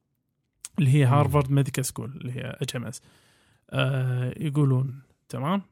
اللي 0.78 0.94
هي. 0.94 1.04
Harvard 1.04 1.50
Medical 1.50 1.84
School 1.84 2.10
اللي 2.20 2.32
هي 2.32 2.56
HMS 2.60 3.02
يقولون 4.40 4.94
تمام؟ 5.28 5.62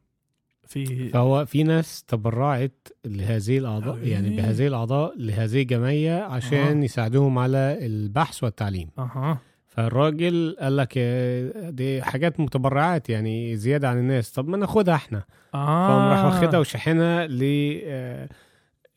في 0.67 1.09
فهو 1.09 1.45
في 1.47 1.63
ناس 1.63 2.05
تبرعت 2.05 2.89
لهذه 3.05 3.59
الأعضاء 3.59 3.97
أوي. 3.97 4.09
يعني 4.11 4.37
بهذه 4.37 4.67
الأعضاء 4.67 5.15
لهذه 5.19 5.63
الجمعيه 5.63 6.23
عشان 6.23 6.79
أها. 6.79 6.85
يساعدوهم 6.85 7.39
على 7.39 7.79
البحث 7.81 8.45
والتعليم. 8.45 8.89
أها. 8.99 9.39
فالراجل 9.67 10.57
قال 10.61 10.77
لك 10.77 10.95
آه، 10.97 11.71
دي 11.71 12.03
حاجات 12.03 12.41
متبرعات 12.41 13.11
يعني 13.11 13.57
زيادة 13.57 13.89
عن 13.89 13.99
الناس. 13.99 14.33
طب 14.33 14.49
ما 14.49 14.57
ناخدها 14.57 14.95
إحنا. 14.95 15.23
آه. 15.55 15.89
فقام 15.89 16.11
راح 16.11 16.25
واخدها 16.25 16.61
وشاحنها 16.61 17.27
ل 17.27 17.41
آه، 17.85 18.29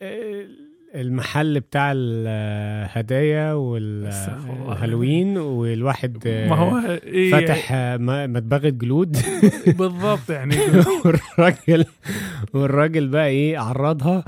آه، 0.01 0.47
المحل 1.02 1.60
بتاع 1.60 1.91
الهدايا. 1.95 3.54
والهالوين 3.54 5.38
والواحد 5.38 6.28
ما 6.28 6.56
هو 6.56 6.78
إيه؟ 7.04 7.32
فتح 7.32 7.74
م- 7.74 8.34
مدبغه 8.34 8.70
جلود 8.70 9.18
بالضبط 9.80 10.30
يعني 10.30 10.56
والراجل 11.06 11.86
والراجل 12.54 13.08
بقى 13.08 13.28
إيه 13.28 13.58
عرضها. 13.58 14.24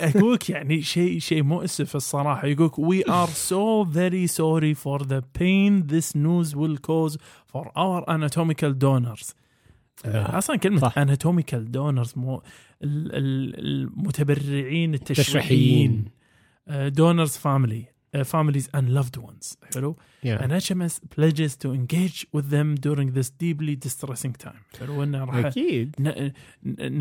اقولك 0.00 0.50
يعني 0.50 0.82
شيء 0.82 1.18
شيء 1.18 1.42
مؤسف 1.42 1.96
الصراحة. 1.96 2.46
يقولك 2.46 2.74
we 2.80 3.04
are 3.08 3.30
so 3.30 3.84
very 3.94 4.26
sorry 4.36 4.74
for 4.84 5.04
the 5.06 5.20
pain 5.38 5.82
this 5.92 6.14
news 6.16 6.54
will 6.56 6.76
cause 6.88 7.16
for 7.52 7.64
our 7.76 8.04
anatomical 8.08 8.72
donors. 8.84 9.26
آه. 9.30 9.45
أصلا 10.04 10.56
كلمة 10.56 10.78
صح. 10.78 10.94
anatomical 10.98 11.64
donors 11.76 12.16
مو 12.18 12.42
ال- 12.82 13.14
ال- 13.16 13.58
المتبرعين 13.60 14.44
تشريحيين 14.44 14.94
التشريحيين 14.94 16.04
donors 16.70 17.30
family 17.36 17.84
families 18.16 18.66
and 18.76 18.88
loved 18.98 19.20
ones. 19.20 19.56
حلو؟ 19.74 19.96
يعني 20.24 20.58
and 20.60 20.62
HMS 20.62 20.92
pledges 20.94 21.52
to 21.56 21.68
engage 21.72 22.24
with 22.36 22.44
them 22.50 22.74
during 22.86 23.10
this 23.18 23.28
deeply 23.30 23.76
distressing 23.88 24.46
time. 24.46 24.78
حلو؟ 24.80 25.02
انه 25.02 25.24
راح 25.24 25.34
أكيد. 25.36 25.94
ن- 26.00 26.32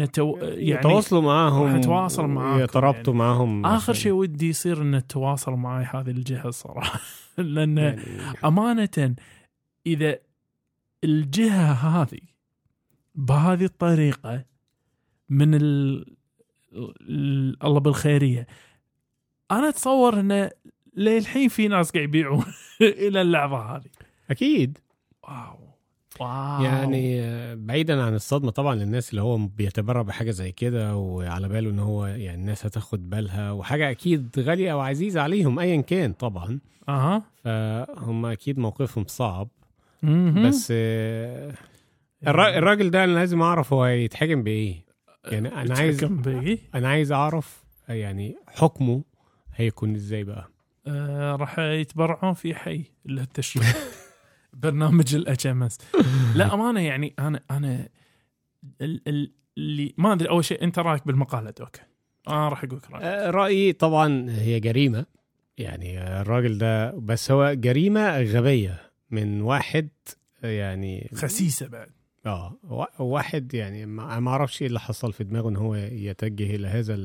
نتو 0.02 0.38
يعني 0.41 0.70
يتواصلوا 0.70 1.22
معاهم. 1.22 1.64
راح 1.64 1.76
يتواصل 1.76 2.26
معاكم 2.28 2.64
يترابطوا 2.64 3.14
يعني. 3.14 3.20
معاهم 3.26 3.66
آخر 3.66 3.93
شيء 3.93 4.12
ودي 4.12 4.50
يصير 4.50 4.82
إن 4.82 5.08
تتواصل 5.08 5.54
معي 5.54 5.86
هذه 5.86 6.10
الجهة 6.10 6.48
الصراحة. 6.48 7.00
لأن 7.38 7.78
يعني. 7.78 8.02
أمانة 8.46 9.16
إذا 9.88 10.20
الجهة 11.04 11.72
هذه 11.74 12.20
بهذه 13.16 13.63
الطريقة 13.66 14.45
من 15.30 15.55
ال... 15.55 16.05
ال... 17.01 17.63
الله 17.63 17.80
بالخيرية. 17.80 18.47
أنا 19.51 19.70
أتصور 19.70 20.20
انه 20.20 20.51
للحين 20.95 21.49
في 21.49 21.68
ناس 21.68 21.91
قاعد 21.91 22.03
يبيعون 22.03 22.45
إلى 22.82 23.22
اللحظه 23.22 23.76
هذه. 23.76 23.89
أكيد. 24.30 24.78
واو. 25.24 25.57
واو. 26.20 26.63
يعني 26.63 27.22
بعيدا 27.55 28.03
عن 28.03 28.13
الصدمة 28.16 28.51
طبعا 28.51 28.76
للناس 28.76 29.09
اللي 29.09 29.22
هو 29.22 29.38
بيتبرع 29.38 30.01
بحاجة 30.01 30.32
زي 30.32 30.51
كده 30.51 30.95
وعلى 30.95 31.49
باله 31.49 31.70
إن 31.70 31.80
هو 31.80 32.05
يعني 32.05 32.41
الناس 32.41 32.66
هتاخد 32.66 33.09
بالها 33.09 33.51
وحاجة 33.51 33.91
أكيد 33.91 34.39
غالية 34.39 34.72
أو 34.72 34.80
عزيزة 34.80 35.22
عليهم 35.22 35.59
ايا 35.59 35.82
كان 35.82 36.13
طبعا. 36.13 36.59
أها. 36.89 37.24
فهم 37.43 38.26
أكيد 38.26 38.59
موقفهم 38.59 39.05
صعب. 39.07 39.47
مهم. 40.03 40.47
بس 40.47 40.74
الراجل 42.28 42.91
ده 42.91 43.03
أنا 43.03 43.11
لازم 43.11 43.41
أعرف 43.41 43.73
هو 43.73 43.84
هيتحكم 43.84 44.43
بإيه. 44.43 44.86
يعني 45.26 45.47
أنا 45.61 45.76
عايز 45.78 46.03
بي 46.05 46.59
أنا 46.76 46.88
عايز 46.89 47.11
أعرف 47.11 47.63
يعني 47.89 48.36
حكمه 48.47 49.03
هيكون 49.55 49.95
إزاي 49.95 50.23
بقى. 50.23 50.49
آه 50.88 51.36
راح 51.36 51.59
يتبرعون 51.59 52.34
في 52.34 52.55
حي 52.55 52.84
للتشريح 53.05 53.76
برنامج 54.53 55.15
ال 55.16 55.47
HMS 55.47 55.78
لا 56.36 56.53
أمانة 56.53 56.80
يعني 56.80 57.13
أنا 57.19 57.39
أنا 57.51 57.89
ال- 58.82 59.01
ال- 59.07 59.32
اللي 59.57 59.93
ما 59.97 60.13
أدري 60.13 60.30
أول 60.30 60.45
شيء 60.45 60.63
أنت 60.63 60.80
رأيك 60.80 61.07
بالمقالة 61.07 61.49
doc 61.59 61.76
أنا 62.28 62.49
راح 62.49 62.63
أقول 62.63 62.78
لك 62.78 62.91
رأيي. 62.91 63.05
آه، 63.05 63.30
رأيي 63.30 63.73
طبعا 63.73 64.26
هي 64.30 64.59
جريمة. 64.59 65.05
يعني 65.57 66.21
الراجل 66.21 66.57
ده 66.57 66.91
بس 66.91 67.32
هو 67.32 67.53
جريمة 67.53 68.21
غبية 68.21 68.91
من 69.11 69.41
واحد 69.41 69.89
يعني 70.43 71.09
خسيسة 71.15 71.67
بعد. 71.67 71.89
آه 72.26 72.57
وا- 72.63 73.01
واحد 73.01 73.53
يعني 73.53 73.86
ما 73.86 74.19
ما 74.19 74.32
أعرفش 74.32 74.61
إيه 74.61 74.67
اللي 74.67 74.80
حصل 74.80 75.13
في 75.13 75.23
دماغه 75.23 75.49
إن 75.49 75.55
هو 75.57 75.76
يتجه 75.76 76.55
إلى 76.55 76.67
هذا. 76.67 76.95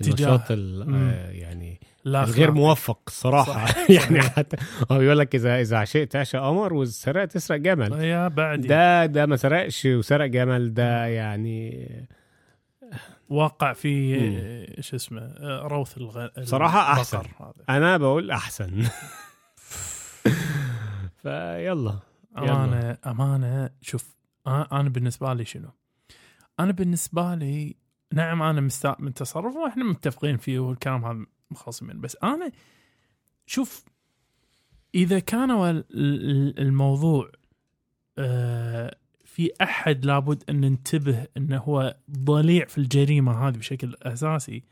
النشاط. 0.00 0.40
آه، 0.50 1.30
يعني 1.30 1.80
لا 2.04 2.24
غير 2.24 2.46
خلاف. 2.46 2.56
موفق 2.56 3.10
صراحة 3.10 3.66
صح. 3.66 3.90
يعني. 3.90 4.22
حتى 4.22 4.56
هو 4.92 4.98
بيقول 4.98 5.18
لك 5.18 5.34
اذا 5.34 5.60
إذا 5.60 5.78
عشقت 5.78 6.16
عشا 6.16 6.40
قمر 6.40 6.74
وسرقت 6.74 7.32
تسرق 7.32 7.56
جمل 7.58 7.92
يا 8.04 8.28
بعد 8.28 8.60
ده 8.60 9.06
ده 9.06 9.26
ما 9.26 9.36
سرقش 9.36 9.84
وسرق 9.86 10.26
جمل 10.26 10.74
ده 10.74 11.06
يعني 11.06 11.88
واقع 13.28 13.72
في 13.72 14.76
شو 14.80 14.96
اسمه 14.96 15.20
آه، 15.20 15.62
روث 15.66 15.96
الغ... 15.98 16.28
صراحة 16.42 16.92
أحسن. 16.92 17.18
هذا 17.18 17.52
أنا 17.68 17.96
بقول 17.96 18.30
أحسن 18.30 18.70
فيلا 21.22 21.98
أمانة 22.38 22.98
أمانة 23.06 23.70
شوف 23.80 24.14
أنا 24.46 24.80
أنا 24.80 24.88
بالنسبة 24.88 25.32
لي 25.34 25.44
شنو؟ 25.44 25.68
أنا 26.60 26.72
بالنسبة 26.72 27.34
لي 27.34 27.76
نعم 28.12 28.42
أنا 28.42 28.60
مستاء 28.60 29.02
من 29.02 29.14
تصرفه 29.14 29.58
وإحنا 29.60 29.84
متفقين 29.84 30.36
فيه 30.36 30.58
والكلام 30.58 31.04
هذا 31.04 31.26
مخاصمين 31.50 32.00
بس 32.00 32.16
أنا 32.22 32.50
شوف 33.46 33.84
إذا 34.94 35.18
كان 35.18 35.50
ال- 35.50 35.84
ال- 35.90 36.58
الموضوع 36.60 37.30
آه، 38.18 38.96
في 39.24 39.50
أحد 39.62 40.04
لابد 40.04 40.44
أن 40.50 40.60
ننتبه 40.60 41.26
انه 41.36 41.58
هو 41.58 41.96
ضليع 42.10 42.64
في 42.66 42.78
الجريمة 42.78 43.48
هذه 43.48 43.56
بشكل 43.56 43.94
أساسي 44.02 44.62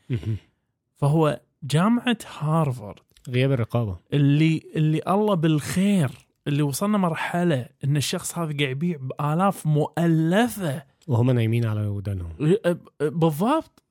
فهو 0.97 1.41
جامعة 1.63 2.17
هارفارد. 2.39 2.99
غياب 3.29 3.51
الرقابة. 3.51 3.97
اللي 4.13 4.61
اللي 4.75 5.01
الله 5.07 5.33
بالخير 5.33 6.11
اللي 6.47 6.61
وصلنا 6.61 6.97
مرحلة 6.97 7.65
إن 7.83 7.97
الشخص 7.97 8.37
هذا 8.37 8.57
قاعد 8.57 8.71
يبيع 8.71 8.97
بآلاف 9.01 9.65
مؤلفة. 9.65 10.83
وهم 11.07 11.31
نايمين 11.31 11.65
على 11.65 11.87
ودانهم. 11.87 12.57
بالضبط 13.01 13.83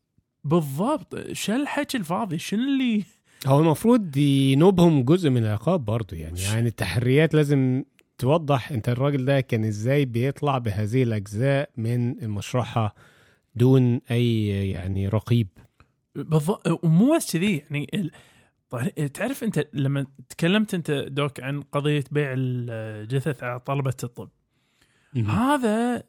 بالضبط. 0.45 1.33
شو 1.33 1.53
الحكي 1.53 1.99
الفاضي؟ 1.99 2.39
شنو 2.39 2.61
اللي؟ 2.61 3.05
هو 3.47 3.61
المفروض 3.61 4.17
ينوبهم 4.17 5.03
جزء 5.03 5.31
من 5.31 5.45
العقاب 5.45 5.85
برضه 5.85 6.17
يعني. 6.17 6.41
يعني 6.41 6.69
التحريات 6.69 7.35
لازم 7.35 7.85
توضح 8.19 8.73
أنت 8.73 8.89
الراجل 8.89 9.25
ده 9.25 9.41
كان 9.41 9.65
إزاي 9.65 10.05
بيطلع 10.05 10.59
بهذه 10.59 11.03
الأجزاء 11.03 11.71
من 11.77 12.23
المشرحة 12.23 12.95
دون 13.55 14.01
أي 14.11 14.49
يعني 14.71 15.09
رقيب. 15.09 15.49
بالضبط 16.15 16.85
ومو 16.85 17.17
بس 17.17 17.33
كذي 17.33 17.65
يعني 17.71 18.11
تعرف 19.15 19.45
أنت 19.45 19.69
لما 19.73 20.07
تكلمت 20.29 20.75
أنت 20.75 20.91
دوك 20.91 21.41
عن 21.41 21.61
قضية 21.61 22.05
بيع 22.11 22.35
الجثث 22.37 23.43
على 23.43 23.61
طلبة 23.61 23.95
الطب 24.05 24.29
هذا 25.17 26.03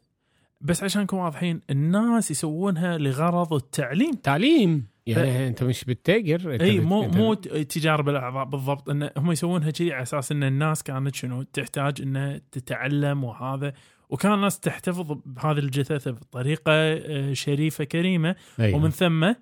بس 0.61 0.83
عشان 0.83 1.01
نكون 1.01 1.19
واضحين 1.19 1.61
الناس 1.69 2.31
يسوونها 2.31 2.97
لغرض 2.97 3.53
التعليم. 3.53 4.13
تعليم. 4.13 4.91
يعني 5.07 5.47
أنت 5.47 5.63
مش 5.63 5.83
بتتاجر 5.83 6.53
أنت 6.53 6.61
إي 6.61 6.79
مو 6.79 7.07
مو 7.07 7.33
تجارب 7.33 8.09
الأعضاء 8.09 8.45
بالضبط 8.45 8.89
إن 8.89 9.09
هم 9.17 9.31
يسوونها 9.31 9.71
كذي 9.71 9.93
على 9.93 10.01
أساس 10.01 10.31
إن 10.31 10.43
الناس 10.43 10.83
كانت 10.83 11.15
شنو 11.15 11.41
تحتاج 11.41 12.01
انها 12.01 12.41
تتعلم 12.51 13.23
وهذا 13.23 13.73
وكان 14.09 14.33
الناس 14.33 14.59
تحتفظ 14.59 15.17
بهذه 15.25 15.59
الجثث 15.59 16.07
بطريقة 16.07 16.71
آه، 16.71 17.33
شريفة 17.33 17.83
كريمة 17.83 18.35
أيوة. 18.59 18.77
ومن 18.77 18.89
ثم 18.89 19.33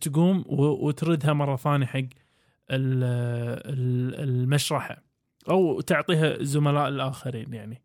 تقوم 0.00 0.44
وتردها 0.48 1.32
مرة 1.32 1.56
ثانية 1.56 1.86
حق 1.86 2.04
المشرحة 4.20 5.02
أو 5.50 5.80
تعطيها 5.80 6.40
الزملاء 6.40 6.88
الآخرين 6.88 7.54
يعني 7.54 7.82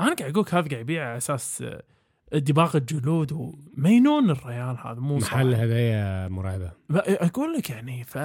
أنا 0.00 0.14
قاعد 0.14 0.32
أقول 0.32 0.44
هذا 0.52 0.68
قاعد 0.68 0.80
يبيع 0.80 1.08
على 1.08 1.16
أساس 1.16 1.62
آه، 1.62 1.82
دباغ 2.32 2.76
الجلود 2.76 3.32
ومينون 3.32 4.30
الريال 4.30 4.76
هذا 4.84 5.00
مو. 5.00 5.16
محل 5.16 5.54
هدايا 5.54 6.28
مرعبة 6.28 6.72
أقول 6.90 7.52
لك 7.52 7.70
يعني 7.70 8.04
ف 8.04 8.18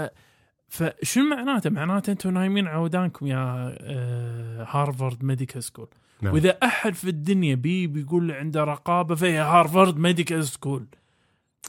فشو 0.68 1.22
معناته؟ 1.22 1.70
معناته 1.70 2.12
أنتم 2.12 2.34
نايمين 2.34 2.68
على 2.68 2.78
ودانكم 2.78 3.28
يا 3.28 3.76
آه، 3.82 4.68
هارفارد 4.70 5.24
ميديكال 5.24 5.64
سكول 5.64 5.88
نعم. 6.22 6.34
وإذا 6.34 6.50
أحد 6.50 6.94
في 6.94 7.10
الدنيا 7.10 7.56
بي 7.56 7.88
بيقول 7.88 8.24
لي 8.24 8.34
عنده 8.34 8.64
رقابة 8.64 9.16
فهي 9.16 9.38
Harvard 9.38 9.98
Medical 9.98 10.48
School 10.48 10.88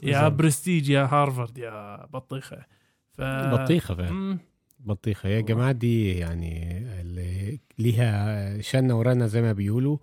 يا. 0.03 0.27
برستيج 0.27 0.89
يا 0.89 1.03
هارفارد 1.11 1.57
يا 1.57 2.05
بطيخة 2.05 2.65
ف... 3.17 3.21
بطيخة 3.21 3.95
فعلا. 3.95 4.37
بطيخة 4.79 5.29
يا 5.29 5.41
جماعة 5.41 5.71
دي 5.71 6.17
يعني 6.17 6.77
اللي 7.01 7.59
ليها 7.79 8.61
شنة 8.61 8.99
ورنه 8.99 9.25
زي 9.25 9.41
ما 9.41 9.53
بيقولوا. 9.53 9.97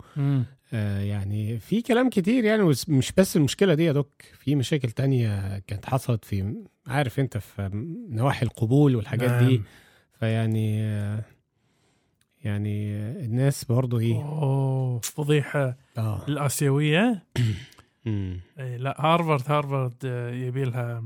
آه 0.73 0.99
يعني 0.99 1.59
في 1.59 1.81
كلام 1.81 2.09
كتير 2.09 2.43
يعني 2.43 2.63
مش 2.87 3.11
بس 3.17 3.37
المشكلة 3.37 3.73
دي 3.73 3.83
يا 3.83 3.91
doc 3.91 4.21
في 4.39 4.55
مشاكل 4.55 4.91
تانية 4.91 5.59
كانت 5.59 5.85
حصلت 5.85 6.25
في 6.25 6.63
عارف 6.87 7.19
انت 7.19 7.37
في 7.37 7.69
نواحي 8.09 8.45
القبول 8.45 8.95
والحاجات 8.95 9.29
نعم. 9.29 9.47
دي 9.47 9.61
فيعني 10.19 10.83
آه، 10.83 11.23
يعني 12.43 12.95
آه، 12.95 13.25
الناس 13.25 13.65
برضو 13.65 13.99
إيه 13.99 14.15
أوه 14.15 14.99
فضيحة 14.99 15.77
آه 15.97 16.25
الآسيوية. 16.27 17.23
إيه 18.07 18.77
لا 18.77 18.95
هارفارد 19.05 19.51
هارفارد 19.51 19.93
آه، 20.05 20.31
يبي 20.31 20.63
لها 20.63 21.03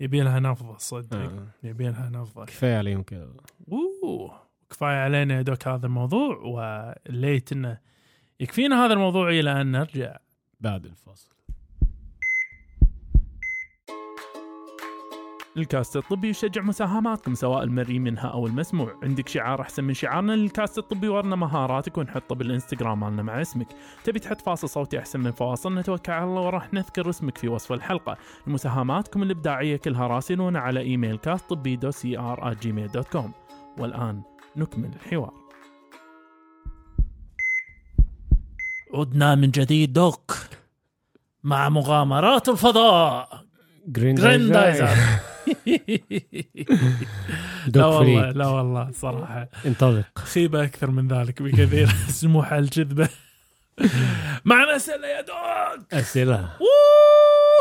يبي 0.00 0.20
لها 0.20 0.40
نفضه 0.40 0.76
صدق. 0.78 1.16
آه. 1.16 1.46
يبي 1.62 1.88
لها 1.88 2.10
نفضه 2.10 2.44
كفاية 2.44 2.76
عليهم 2.78 3.02
كده 3.02 3.28
أوه. 3.72 4.42
كفاية 4.70 4.96
علينا 4.96 5.36
يا 5.36 5.42
دوك 5.42 5.68
هذا 5.68 5.86
الموضوع 5.86 6.36
وليت 6.36 7.52
إنه 7.52 7.78
يكفينا 8.40 8.84
هذا 8.84 8.92
الموضوع 8.92 9.28
إلى 9.30 9.60
أن 9.60 9.72
نرجع. 9.72 10.16
بعد 10.60 10.86
الفاصل. 10.86 11.37
الكاست 15.58 15.96
الطبي 15.96 16.28
يشجع 16.28 16.62
مساهماتكم 16.62 17.34
سواء 17.34 17.62
المرئي 17.62 17.98
منها 17.98 18.28
أو 18.28 18.46
المسموع. 18.46 18.94
عندك 19.02 19.28
شعار 19.28 19.60
أحسن 19.60 19.84
من 19.84 19.94
شعارنا 19.94 20.32
للكاست 20.32 20.78
الطبي 20.78 21.08
ورنا 21.08 21.36
مهاراتك 21.36 21.98
ونحطه 21.98 22.34
بالإنستغرام 22.34 23.00
مالنا 23.00 23.22
مع 23.22 23.40
اسمك. 23.40 23.66
تبي 24.04 24.18
تحط 24.18 24.40
فاصل 24.40 24.68
صوتي 24.68 24.98
أحسن 24.98 25.20
من 25.20 25.30
فواصل؟ 25.30 25.74
نتوكل 25.74 26.12
على 26.12 26.24
الله 26.24 26.40
وراح 26.40 26.74
نذكر 26.74 27.10
اسمك 27.10 27.38
في 27.38 27.48
وصف 27.48 27.72
الحلقة. 27.72 28.16
مساهماتكم 28.46 29.22
الإبداعية 29.22 29.76
كلها 29.76 30.06
راسلونا 30.06 30.58
على 30.58 30.80
إيميل 30.80 31.16
كاست 31.16 31.50
طبي 31.50 31.76
دو 31.76 31.90
سي 31.90 32.18
ار 32.18 32.54
Gmail 32.54 32.88
dot 32.88 33.08
com 33.08 33.32
والآن 33.78 34.22
نكمل 34.56 34.90
الحوار. 35.04 35.34
عدنا 38.94 39.34
من 39.34 39.50
جديد 39.50 39.92
doc 39.92 40.36
مع 41.44 41.68
مغامرات 41.68 42.48
الفضاء. 42.48 43.48
جريندايزر 43.86 44.88
لا 47.74 47.86
والله 47.86 48.30
لا 48.30 48.46
والله 48.46 48.90
صراحة. 48.90 49.48
انطلق. 49.66 50.18
خيبة 50.18 50.64
أكثر 50.64 50.90
من 50.90 51.08
ذلك 51.08 51.42
بكثير. 51.42 51.86
سموحة 52.20 52.58
الكذبة 52.58 53.08
معنا 54.44 54.76
أسئلة 54.76 55.06
يا 55.06 55.20
doc. 55.20 55.94
أسئلة! 55.94 56.50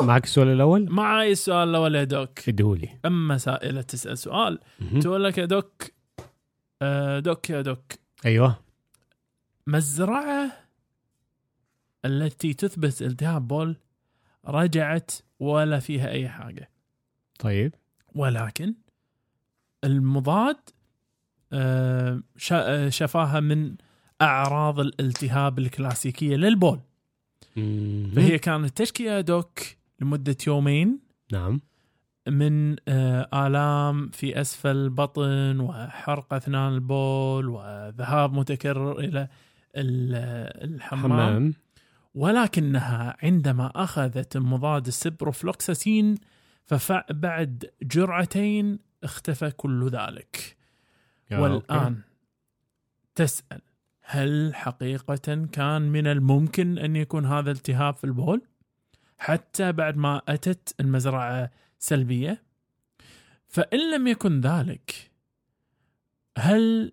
معك 0.03 0.23
السؤال 0.23 0.47
الأول؟ 0.47 0.89
معاي 0.89 1.31
السؤال 1.31 1.69
الأول 1.69 1.95
يا 1.95 2.03
doc. 2.03 2.49
اديهولي 2.49 2.89
أما 3.05 3.37
سائلة 3.37 3.81
تسأل 3.81 4.17
سؤال. 4.17 4.59
تقول 5.01 5.23
لك 5.23 5.37
يا 5.37 5.45
doc 5.45 5.83
آه، 6.81 7.19
doc 7.19 7.49
يا 7.49 7.61
doc. 7.61 7.93
أيوه. 8.25 8.55
مزرعة 9.67 10.51
التي 12.05 12.53
تثبت 12.53 13.01
التهاب 13.01 13.47
بول 13.47 13.75
رجعت 14.47 15.11
ولا 15.39 15.79
فيها 15.79 16.09
أي 16.09 16.29
حاجة. 16.29 16.69
طيب. 17.39 17.73
ولكن 18.15 18.73
المضاد 19.83 20.57
آه، 21.53 22.21
آه، 22.51 22.89
شفاها 22.89 23.39
من 23.39 23.75
أعراض 24.21 24.79
الالتهاب 24.79 25.59
الكلاسيكية 25.59 26.35
للبول. 26.35 26.79
فهي 28.15 28.39
كانت 28.39 28.81
تشكي 28.81 29.21
دوك 29.21 29.59
لمدة 29.99 30.35
يومين. 30.47 30.99
نعم. 31.31 31.61
من 32.27 32.75
آه، 32.87 33.47
آلام 33.47 34.09
في 34.09 34.41
أسفل 34.41 34.69
البطن 34.75 35.59
وحرق 35.59 36.33
أثناء 36.33 36.69
البول 36.69 37.49
وذهاب 37.49 38.33
متكرر 38.33 38.99
إلى 38.99 39.27
ال- 39.75 40.73
الحمام. 40.73 41.11
حمام. 41.11 41.53
ولكنها 42.15 43.17
عندما 43.23 43.71
أخذت 43.83 44.35
المضاد 44.35 44.87
السبروفلوكساسين 44.87 46.15
فبعد 46.67 47.71
جرعتين 47.81 48.79
اختفى 49.03 49.51
كل 49.51 49.89
ذلك. 49.89 50.57
والآن 51.31 51.93
okay. 51.93 52.01
تسأل 53.15 53.61
هل 54.01 54.55
حقيقة 54.55 55.47
كان 55.51 55.81
من 55.81 56.07
الممكن 56.07 56.77
أن 56.77 56.95
يكون 56.95 57.25
هذا 57.25 57.51
التهاب 57.51 57.95
في 57.95 58.03
البول؟ 58.03 58.41
حتى 59.17 59.71
بعد 59.71 59.97
ما 59.97 60.21
أتت 60.27 60.75
المزرعة 60.79 61.51
سلبية؟ 61.79 62.43
فإن 63.47 63.91
لم 63.95 64.07
يكن 64.07 64.41
ذلك 64.41 65.11
هل 66.37 66.91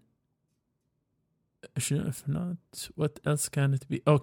if 1.79 2.23
not 2.27 2.91
what 2.97 3.21
else 3.27 3.49
can 3.49 3.75
it 3.75 3.89
be 3.89 4.01
آه 4.09 4.21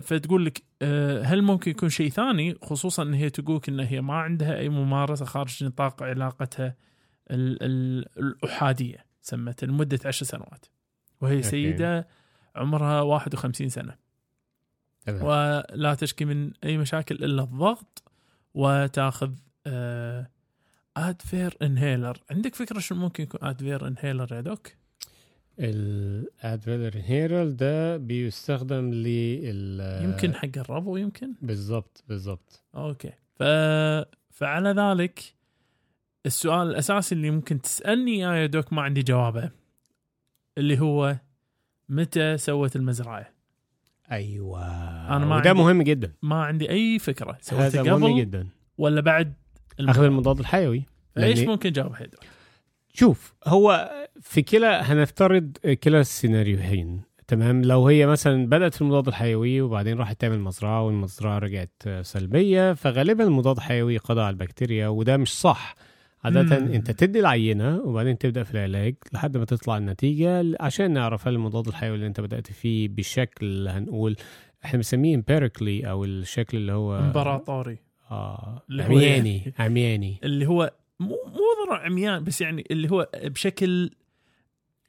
فتقول 0.00 0.46
لك 0.46 0.62
آه 0.82 1.22
هل 1.22 1.42
ممكن 1.42 1.70
يكون 1.70 1.88
شيء 1.88 2.10
ثاني؟ 2.10 2.54
خصوصا 2.62 3.02
إن 3.02 3.14
هي 3.14 3.30
تقولك 3.30 3.68
إن 3.68 3.80
هي 3.80 4.00
ما 4.00 4.14
عندها 4.14 4.58
أي 4.58 4.68
ممارسة 4.68 5.24
خارج 5.24 5.64
نطاق 5.64 6.02
علاقتها 6.02 6.76
ال- 7.30 7.62
ال- 7.62 8.06
الأحادية 8.18 9.04
سمت 9.22 9.64
لمدة 9.64 9.98
عشر 10.04 10.26
سنوات. 10.26 10.66
وهي. 11.20 11.42
سيدة 11.42 12.08
عمرها 12.56 13.00
51 13.00 13.68
سنة. 13.68 13.96
ولا 15.08 15.94
تشكي 15.94 16.24
من 16.24 16.52
أي 16.64 16.78
مشاكل 16.78 17.14
إلا 17.14 17.42
الضغط 17.42 18.02
وتاخذ 18.54 19.32
آه 19.66 20.30
Advair 20.96 21.56
inhaler 21.62 22.18
عندك 22.30 22.54
فكرة 22.54 22.78
شو 22.78 22.94
ممكن 22.94 23.22
يكون 23.22 23.40
Advair 23.48 23.86
inhaler 23.86 24.34
يا 24.34 24.40
doc؟ 24.40 24.68
ال 25.60 25.79
Advair 25.79 26.94
inhaler 26.96 27.56
ده 27.56 27.96
بيستخدم 27.96 28.90
لل 28.94 30.04
يمكن 30.04 30.34
حق 30.34 30.48
الربو 30.58 30.96
يمكن؟ 30.96 31.34
بالظبط 31.42 32.04
بالظبط 32.08 32.62
okay. 32.74 33.12
ف... 33.38 33.42
فعلى 34.30 34.70
ذلك 34.70 35.20
السؤال 36.26 36.70
الأساسي 36.70 37.14
اللي 37.14 37.30
ممكن 37.30 37.60
تسألني 37.60 38.12
اياه 38.12 38.34
يا 38.36 38.46
doc 38.46 38.72
ما 38.72 38.82
عندي 38.82 39.02
جوابه 39.02 39.50
اللي 40.58 40.80
هو 40.80 41.16
متى 41.88 42.36
سوت 42.38 42.76
المزرعة؟ 42.76 43.28
أيوه. 44.12 44.66
أنا 45.16 45.26
ما 45.26 45.36
وده 45.36 45.50
عندي- 45.50 45.62
مهم 45.62 45.82
جدا. 45.82 46.12
ما 46.22 46.44
عندي 46.44 46.70
أي 46.70 46.98
فكرة. 46.98 47.38
مهم 47.52 48.04
قبل 48.04 48.20
جدا. 48.20 48.48
ولا 48.78 49.00
بعد 49.00 49.34
أخذ 49.80 50.02
المضاد 50.02 50.38
الحيوي. 50.38 50.84
إيش 51.18 51.40
ممكن 51.40 51.72
جواب 51.72 51.92
يا 52.00 52.06
دوك؟ 52.06 52.20
شوف. 52.92 53.34
هو 53.46 53.90
في 54.20 54.42
كلا 54.42 54.92
هنفترض 54.92 55.56
كلا 55.84 56.00
السيناريوهين 56.00 57.00
تمام؟ 57.28 57.62
لو 57.62 57.86
هي 57.88 58.06
مثلا 58.06 58.46
بدأت 58.46 58.74
في 58.74 58.80
المضاد 58.82 59.08
الحيوي 59.08 59.60
وبعدين 59.60 59.98
راحت 59.98 60.20
تعمل 60.20 60.40
مزرعة 60.40 60.82
والمزرعة 60.86 61.38
رجعت 61.38 61.82
سلبية 62.02 62.72
فغالبا 62.72 63.24
المضاد 63.24 63.56
الحيوي 63.56 63.96
قضى 63.96 64.20
على 64.20 64.30
البكتيريا 64.30 64.88
وده 64.88 65.16
مش 65.16 65.40
صح. 65.40 65.74
عادة 66.24 66.42
مم. 66.58 66.72
أنت 66.72 66.90
تدي 66.90 67.20
العينة 67.20 67.80
وبعدين 67.84 68.18
تبدأ 68.18 68.42
في 68.42 68.54
العلاج 68.54 68.94
لحد 69.12 69.36
ما 69.36 69.44
تطلع 69.44 69.76
النتيجة 69.76 70.44
عشان 70.60 70.90
نعرف 70.90 71.28
هل 71.28 71.34
المضاد 71.34 71.68
الحيوي 71.68 71.94
اللي 71.94 72.06
أنت 72.06 72.20
بدأت 72.20 72.52
فيه 72.52 72.88
بشكل 72.88 73.68
هنقول 73.68 74.16
إحنا 74.64 74.76
بنسميه 74.76 75.14
امبيريكلي 75.14 75.90
أو 75.90 76.04
الشكل 76.04 76.56
اللي 76.56 76.72
هو 76.72 76.98
إمبراطوري. 76.98 77.78
آه 78.10 78.62
اللي 78.70 78.82
هو 78.82 78.86
عمياني 78.86 79.52
عمياني. 79.58 80.20
اللي 80.24 80.46
هو 80.46 80.72
مو 81.00 81.08
مو 81.26 81.66
ضرر 81.66 81.80
عميان 81.84 82.24
بس 82.24 82.40
يعني 82.40 82.64
اللي 82.70 82.90
هو 82.90 83.08
بشكل 83.24 83.90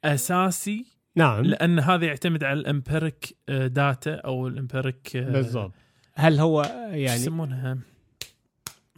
أساسي 0.04 0.86
نعم. 1.16 1.44
لأن 1.44 1.78
هذا 1.78 2.06
يعتمد 2.06 2.44
على 2.44 2.60
الإمبيريك 2.60 3.36
داتا 3.48 4.14
أو 4.14 4.48
الإمبيريك 4.48 5.16
بالضبط. 5.16 5.72
هل 6.14 6.38
هو 6.40 6.62
يعني 6.90 7.02
يسمونها؟ 7.04 7.78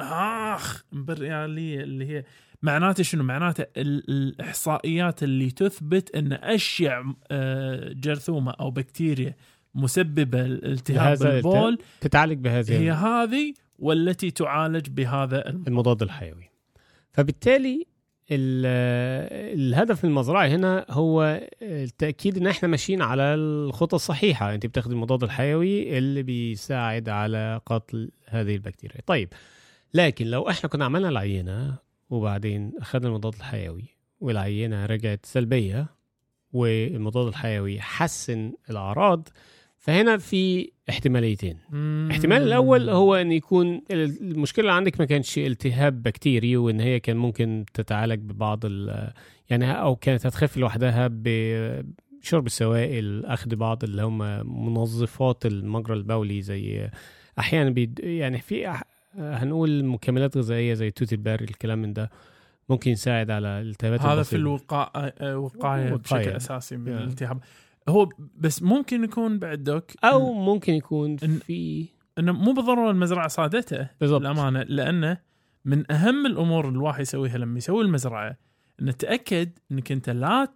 آخ 0.01 0.85
إمبريالية 0.93 1.81
اللي 1.81 2.07
هي 2.09 2.25
معناته 2.63 3.03
شنو؟ 3.03 3.23
معناته 3.25 3.63
ال- 3.77 4.11
الإحصائيات 4.11 5.23
اللي 5.23 5.51
تثبت 5.51 6.17
إن 6.17 6.33
اشيع 6.33 7.05
آه، 7.31 7.93
جرثومة 7.93 8.51
أو 8.53 8.71
بكتيريا 8.71 9.35
مسببة 9.75 10.41
الالتهاب 10.41 10.99
لهذا 11.23 11.31
بالبول 11.35 11.79
تتعالج 12.01 12.39
بهذه 12.39 12.79
هي 12.81 12.91
هذه 12.91 13.55
والتي 13.79 14.31
تعالج 14.31 14.89
بهذا 14.89 15.49
الم... 15.49 15.65
المضاد 15.69 16.03
الحيوي. 16.03 16.51
فبالتالي 17.15 17.87
ال- 18.31 18.67
الهدف 19.61 20.05
من 20.05 20.11
المزرعة 20.11 20.47
هنا 20.47 20.87
هو 20.91 21.41
التأكيد 21.63 22.37
إن 22.37 22.47
إحنا 22.47 22.69
ماشيين 22.69 23.03
على 23.03 23.23
الخطى 23.23 23.97
الصحيحة. 23.97 24.55
أنت 24.55 24.67
بتاخد 24.67 24.91
المضاد 24.91 25.23
الحيوي 25.23 25.99
اللي 25.99 26.23
بيساعد 26.23 27.09
على 27.09 27.61
قتل 27.67 28.11
هذه 28.27 28.55
البكتيريا. 28.55 29.01
طيب 29.07 29.29
لكن 29.95 30.27
لو 30.27 30.49
إحنا 30.49 30.69
كنا 30.69 30.85
عملنا 30.85 31.09
العينة 31.09 31.75
وبعدين 32.11 32.73
أخذنا 32.81 33.09
المضاد 33.09 33.35
الحيوي 33.35 33.85
والعينة 34.21 34.87
رجعت 34.87 35.27
سلبية 35.27 35.87
والمضاد 36.53 37.27
الحيوي 37.27 37.81
حسن 37.81 38.53
الأعراض 38.71 39.29
فهنا 39.85 40.17
في 40.19 40.71
احتماليتين 40.91 41.59
الاحتمال 41.73 42.43
الأول 42.43 42.91
هو 42.91 43.15
إن 43.15 43.33
يكون 43.33 43.83
المشكلة 43.91 44.63
اللي 44.63 44.73
عندك 44.77 45.01
ما 45.01 45.07
كانش 45.07 45.39
التهاب 45.39 46.03
بكتيري 46.03 46.57
وإن 46.57 46.81
هي 46.81 47.01
كان 47.01 47.17
ممكن 47.17 47.65
تتعالج 47.75 48.21
ببعض 48.21 48.65
يعني 49.51 49.73
أو 49.73 49.97
كانت 49.97 50.27
هتخف 50.27 50.57
لوحدها 50.57 51.09
بشرب 51.13 52.47
السوائل 52.47 53.27
أخذ 53.27 53.57
بعض 53.57 53.85
اللي 53.85 54.03
هم 54.03 54.19
منظفات 54.75 55.47
المجرى 55.47 55.97
البولي 55.97 56.43
زي 56.43 56.91
أحيانا 57.39 57.71
بيد 57.71 58.01
يعني 58.05 58.39
في 58.41 58.73
أح- 58.73 58.83
هنقول 59.19 59.85
مكملات 59.85 60.37
غذائية 60.37 60.75
زي 60.75 60.91
توت 60.91 61.13
البري 61.13 61.45
الكلام 61.45 61.83
من 61.83 61.93
ده 61.93 62.11
ممكن 62.69 62.91
يساعد 62.91 63.31
على 63.31 63.49
الالتهابات 63.61 64.01
هذا 64.01 64.23
في 64.23 64.37
البسيطة. 64.37 64.37
الوقاية 64.37 65.15
آه، 65.21 65.39
وقاية 65.39 65.95
بشكل. 65.95 66.17
أساسي 66.31 66.77
من. 66.77 66.89
الالتهاب 66.89 67.39
هو 67.89 68.09
بس 68.37 68.63
ممكن 68.63 69.05
يكون 69.05 69.39
بعد 69.39 69.63
دوك 69.65 69.85
أو 70.05 70.33
ممكن 70.33 70.73
يكون 70.75 71.19
إن- 71.19 71.25
في 71.45 71.87
إنه 72.19 72.33
مو 72.33 72.53
بالضرورة 72.53 72.91
المزرعة 72.91 73.29
صادته 73.29 73.89
بالضبط. 74.01 74.21
للأمانة 74.21 74.63
لأنه 74.63 75.19
من 75.65 75.93
أهم 75.93 76.27
الأمور 76.27 76.69
الواحد 76.69 77.01
يسويها 77.01 77.39
لما 77.39 77.59
يسوي 77.59 77.85
المزرعة 77.85 78.37
إنه 78.81 78.93
تأكد 78.93 79.51
إنك 79.73 79.93
أنت 79.93 80.11
لا 80.11 80.49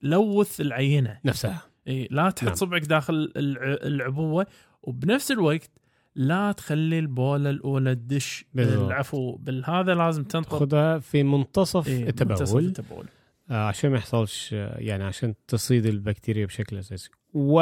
تلوث 0.00 0.60
العينة. 0.60 1.18
نفسها. 1.24 1.62
إي 1.88 2.08
لا 2.10 2.30
تحط 2.30 2.44
نعم. 2.46 2.54
صبعك 2.54 2.82
داخل 2.84 3.32
الع- 3.36 3.78
العبوة 3.86 4.46
وبنفس 4.82 5.32
الوقت 5.32 5.70
لا 6.14 6.52
تخلي 6.52 6.98
البولة 6.98 7.50
الأولى 7.50 7.94
تدش 7.94 8.44
بالضبط. 8.54 8.86
العفو 8.86 9.32
بالهذا 9.36 9.94
لازم 9.94 10.24
تنطر 10.24 10.58
خدها 10.58 10.98
في 10.98 11.22
منتصف 11.22 11.88
إيه، 11.88 12.08
التبول. 12.08 12.30
منتصف 12.32 12.56
التبول. 12.56 13.04
عشان 13.50 13.90
ما 13.90 13.96
يحصلش 13.96 14.54
آه، 14.54 14.78
يعني 14.78 15.04
عشان 15.04 15.34
تصيد 15.48 15.86
البكتيريا 15.86 16.46
بشكل 16.46 16.78
أساسي 16.78 17.10
و 17.34 17.60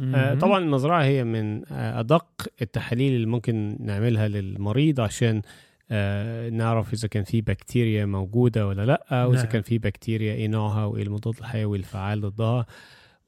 آه،. 0.00 0.34
طبعا 0.34 0.58
المزرعة 0.58 1.02
هي 1.02 1.24
من 1.24 1.72
آه، 1.72 2.00
أدق 2.00 2.26
التحاليل 2.62 3.14
اللي 3.14 3.26
ممكن 3.26 3.76
نعملها 3.80 4.28
للمريض 4.28 5.00
عشان 5.00 5.42
آه، 5.90 6.50
نعرف 6.50 6.92
إذا 6.92 7.08
كان 7.08 7.24
في 7.24 7.40
بكتيريا 7.40 8.06
موجودة 8.06 8.66
ولا 8.66 8.86
لأ 8.86 9.24
واذا 9.24 9.42
نعم. 9.42 9.52
كان 9.52 9.62
في 9.62 9.78
بكتيريا 9.78 10.32
إيه 10.32 10.48
نوعها 10.48 10.84
وإيه 10.84 11.02
المضاد 11.02 11.34
الحيوي 11.38 11.78
الفعال 11.78 12.20
ضدها 12.20 12.66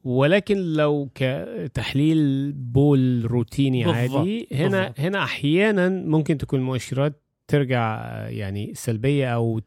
ولكن 0.05 0.57
لو 0.57 1.11
كتحليل 1.15 2.53
بول 2.53 3.27
روتيني 3.27 3.85
عادي 3.85 4.49
هنا. 4.53 4.95
هنا 4.99 5.23
أحيانا 5.23 5.89
ممكن 5.89 6.39
تكون 6.39 6.61
المؤشرات 6.61 7.23
ترجع 7.49 8.01
آه، 8.05 8.29
يعني 8.29 8.75
سلبية 8.75 9.35
أو 9.35 9.61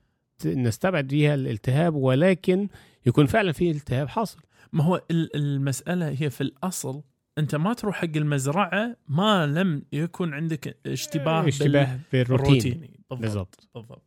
نستبعد 0.47 1.07
بيها 1.07 1.33
الالتهاب 1.35 1.95
ولكن 1.95 2.67
يكون 3.05 3.25
فعلا 3.25 3.51
في 3.51 3.71
التهاب 3.71 4.07
حاصل. 4.09 4.37
ما 4.73 4.83
هو 4.83 5.01
ال- 5.11 5.35
المسألة 5.35 6.09
هي 6.09 6.29
في 6.29 6.41
الأصل 6.41 7.01
أنت 7.37 7.55
ما 7.55 7.73
تروح 7.73 7.95
حق 7.95 8.09
المزرعة 8.15 8.95
ما 9.07 9.45
لم 9.47 9.83
يكن 9.93 10.33
عندك 10.33 10.77
اشتباه, 10.85 11.47
اشتباه 11.47 11.99
بالروتين 12.13 12.87
بالضبط 13.11 13.67
بالضبط. 13.75 14.01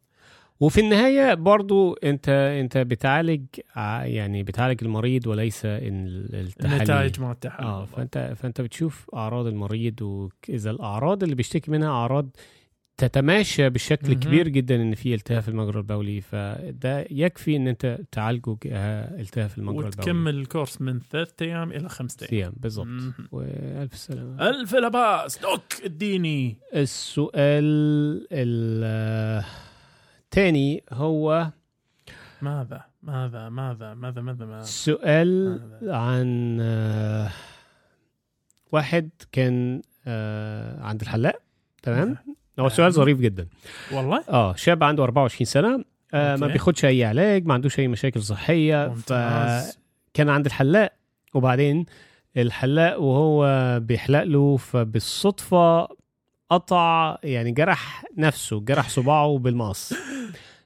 وفي 0.61 0.81
النهاية 0.81 1.35
برضو 1.35 1.93
أنت 1.95 2.29
أنت 2.29 2.79
بتعالج 2.79 3.45
ع- 3.77 4.05
يعني 4.05 4.43
بتعالج 4.43 4.85
المريض 4.85 5.27
وليس 5.27 5.65
ال- 5.65 6.35
التحاليل. 6.35 6.77
النتائج 6.77 7.21
ما 7.21 7.33
التحاليل. 7.33 7.71
آه. 7.71 7.85
فأنت 7.85 8.33
فأنت 8.37 8.61
بتشوف 8.61 9.11
أعراض 9.15 9.47
المريض 9.47 10.03
وإذا 10.03 10.71
الأعراض 10.71 11.23
اللي 11.23 11.35
بيشتكي 11.35 11.71
منها 11.71 11.89
أعراض 11.89 12.29
تتماشى 12.97 13.71
بشكل 13.71 14.09
مهم. 14.09 14.21
كبير 14.21 14.49
جدا 14.49 14.75
إن 14.83 14.95
في 14.95 15.15
التهاب 15.15 15.43
في 15.43 15.49
المجرى 15.49 15.79
البولي 15.79 16.21
فده 16.21 17.07
يكفي 17.11 17.57
إن 17.57 17.69
أنت 17.69 17.99
تعالجه 18.13 18.57
آه، 18.67 19.21
التهاب 19.21 19.49
في 19.51 19.59
المجرى 19.59 19.87
البولي. 19.87 20.03
وتكمل 20.03 20.35
الكورس 20.35 20.81
من 20.81 21.01
ثلاثة 21.01 21.47
أيام 21.47 21.73
إلى 21.73 21.89
خمسة 21.89 22.27
أيام. 22.33 22.53
بالضبط. 22.57 22.87
مهم. 22.87 23.15
وألف 23.33 23.97
سلامة. 23.97 24.49
ألف 24.49 24.75
لباس. 24.75 25.39
دوك 25.39 25.63
اديني. 25.85 26.57
السؤال 26.75 27.65
الثاني 30.33 30.85
هو 30.93 31.51
ماذا؟ 32.43 32.85
ماذا؟ 33.03 33.49
ماذا؟ 33.49 33.95
ماذا؟ 33.95 34.21
ماذا؟ 34.21 34.45
ماذا؟ 34.47 34.63
سؤال 34.63 35.61
ماذا؟ 35.61 35.97
عن 35.97 36.59
آه، 36.61 37.31
واحد 38.73 39.11
كان 39.33 39.83
آه، 40.07 40.83
عند 40.83 41.01
الحلاق 41.01 41.39
تمام؟ 41.83 42.17
هو 42.59 42.69
سؤال 42.69 42.93
ظريف 42.93 43.19
جدا. 43.21 43.47
والله؟ 43.93 44.25
آه 44.29 44.55
شاب 44.55 44.85
عنده 44.85 45.03
24 45.05 45.45
سنة 45.47 45.85
آه 46.15 46.37
ما. 46.37 46.47
بياخدش 46.47 46.85
أي 46.85 47.05
علاج 47.05 47.47
ما 47.47 47.55
عندوش 47.55 47.79
أي 47.79 47.89
مشاكل 47.89 48.23
صحية 48.23 48.95
كان 50.15 50.29
عند 50.29 50.47
الحلاق 50.47 50.93
وبعدين 51.35 51.87
الحلاق 52.37 53.01
وهو 53.01 53.81
بيحلق 53.81 54.23
له 54.23 54.57
فبالصدفة 54.57 55.89
قطع 56.51 57.17
يعني 57.25 57.53
جرح 57.53 58.05
نفسه 58.17 58.61
جرح 58.61 58.89
صباعه 58.89 59.39
بالمقص. 59.39 59.93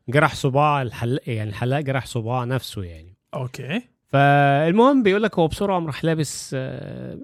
جرح 0.09 0.35
صباع 0.35 0.83
الحلاق 0.83 1.23
يعني 1.27 1.51
الحلاق 1.51 1.81
جرح 1.81 2.07
صباع 2.07 2.45
نفسه 2.45 2.83
يعني. 2.85 3.17
أوكي. 3.35 3.83
فالمهم 4.07 5.03
بيقول 5.03 5.23
لك 5.23 5.39
هو 5.39 5.49
بسرعة 5.49 5.75
قام 5.79 5.87
راح 5.87 6.05
لابس 6.05 6.51
آه، 6.59 7.19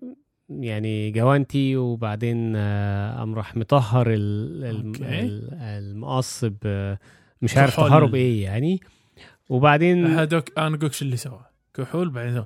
يعني 0.49 1.11
جوانتي 1.11 1.77
وبعدين 1.77 2.53
آه، 2.57 3.19
قام 3.19 3.35
راح 3.35 3.57
مطهر 3.57 4.07
المقص 5.63 6.45
مش 7.43 7.57
عارف. 7.57 7.77
طهره 7.77 8.07
بإيه 8.07 8.45
يعني. 8.45 8.81
وبعدين 9.49 10.07
هذوك 10.07 10.59
أنا 10.59 10.77
أقول 10.77 10.91
اللي 11.03 11.17
سوى 11.17 11.41
كحول 11.75 12.11
بعدين 12.11 12.45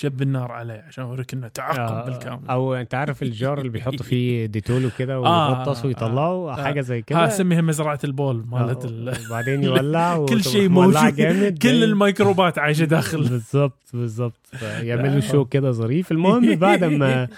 شب 0.00 0.22
النار 0.22 0.52
عليه 0.52 0.84
عشان 0.88 1.04
أوريك 1.04 1.34
إنه 1.34 1.48
تعقب 1.48 1.78
آه، 1.78 2.04
بالكامل. 2.04 2.48
أو 2.50 2.74
أنت 2.74 2.94
عارف 2.94 3.22
الجار 3.22 3.58
اللي 3.58 3.68
بيحط 3.68 4.02
فيه 4.02 4.46
ديتول 4.46 4.86
وكده 4.86 5.14
آه، 5.16 5.18
ويغطس 5.18 5.84
ويطلعه 5.84 6.50
آه. 6.50 6.62
حاجة 6.62 6.80
زي 6.80 7.02
كده؟ 7.02 7.28
سميها 7.28 7.60
مزرعة 7.60 7.98
البول 8.04 8.44
مالت 8.46 8.84
ال... 8.84 9.14
وبعدين 9.26 9.64
يولع 9.64 10.24
كل 10.28 10.44
شيء 10.44 10.68
موجود. 10.68 11.14
جامد 11.14 11.58
كل 11.58 11.84
الميكروبات 11.84 12.58
عايشة 12.58 12.84
داخل. 12.84 13.18
بالظبط 13.28 13.90
بالظبط. 13.92 14.48
يعمل 14.62 15.14
له 15.14 15.20
شو 15.20 15.44
كده 15.44 15.70
ظريف. 15.70 16.12
المهم 16.12 16.54
بعد 16.54 16.84
ما 16.84 17.28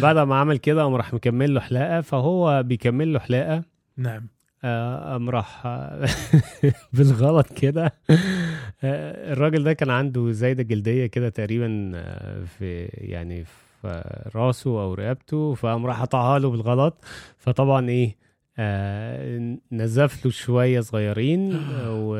بعد 0.00 0.18
ما 0.18 0.36
عمل 0.36 0.56
كده 0.56 0.82
قام 0.82 0.94
راح 0.94 1.14
مكمل 1.14 1.54
له 1.54 1.60
حلاقة 1.60 2.00
فهو 2.00 2.62
بيكمل 2.62 3.12
له 3.12 3.18
حلاقة. 3.18 3.62
نعم. 3.96 4.26
قام 4.64 5.30
راح 5.30 5.66
آه، 5.66 6.06
بالغلط 6.92 7.52
كده. 7.52 7.92
آه، 8.10 9.32
الراجل 9.32 9.64
ده 9.64 9.72
كان 9.72 9.90
عنده 9.90 10.32
زايدة 10.32 10.62
جلدية 10.62 11.06
كده 11.06 11.28
تقريبا 11.28 11.92
آه، 11.94 12.44
في 12.44 12.84
يعني 12.84 13.44
في 13.44 14.02
راسه 14.34 14.70
أو 14.82 14.94
رقبته 14.94 15.54
فقام 15.54 15.86
راح 15.86 16.02
قطعها 16.02 16.38
له 16.38 16.50
بالغلط. 16.50 17.04
فطبعا 17.38 17.88
إيه 17.88 18.16
آه، 18.58 19.56
نزف 19.72 20.24
له 20.24 20.30
شوية 20.30 20.80
صغيرين. 20.80 21.60
و 21.88 22.16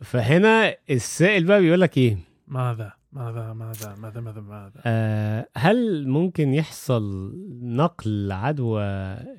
فهنا 0.00 0.74
السائل 0.90 1.44
بقى 1.44 1.60
بيقول 1.60 1.80
لك 1.80 1.98
إيه؟ 1.98 2.18
ماذا؟ 2.48 2.92
ماذا 3.12 3.52
ماذا 3.52 3.94
ماذا 4.02 4.20
ماذا 4.20 4.40
ماذا؟ 4.40 4.72
آه، 4.86 5.48
هل 5.56 6.08
ممكن 6.08 6.54
يحصل 6.54 7.32
نقل 7.62 8.32
عدوى 8.32 8.82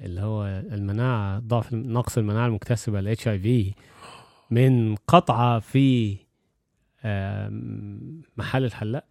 اللي 0.04 0.22
هو 0.22 0.46
المناعة 0.72 1.40
ضعف 1.40 1.74
نقص 1.74 2.18
المناعة 2.18 2.48
المكتسبة 2.48 3.00
ال 3.00 3.18
HIV 3.18 3.74
من 4.52 4.96
قطعة 4.96 5.60
في 5.60 6.18
آم، 7.06 8.22
محل 8.38 8.64
الحلاق؟ 8.66 9.04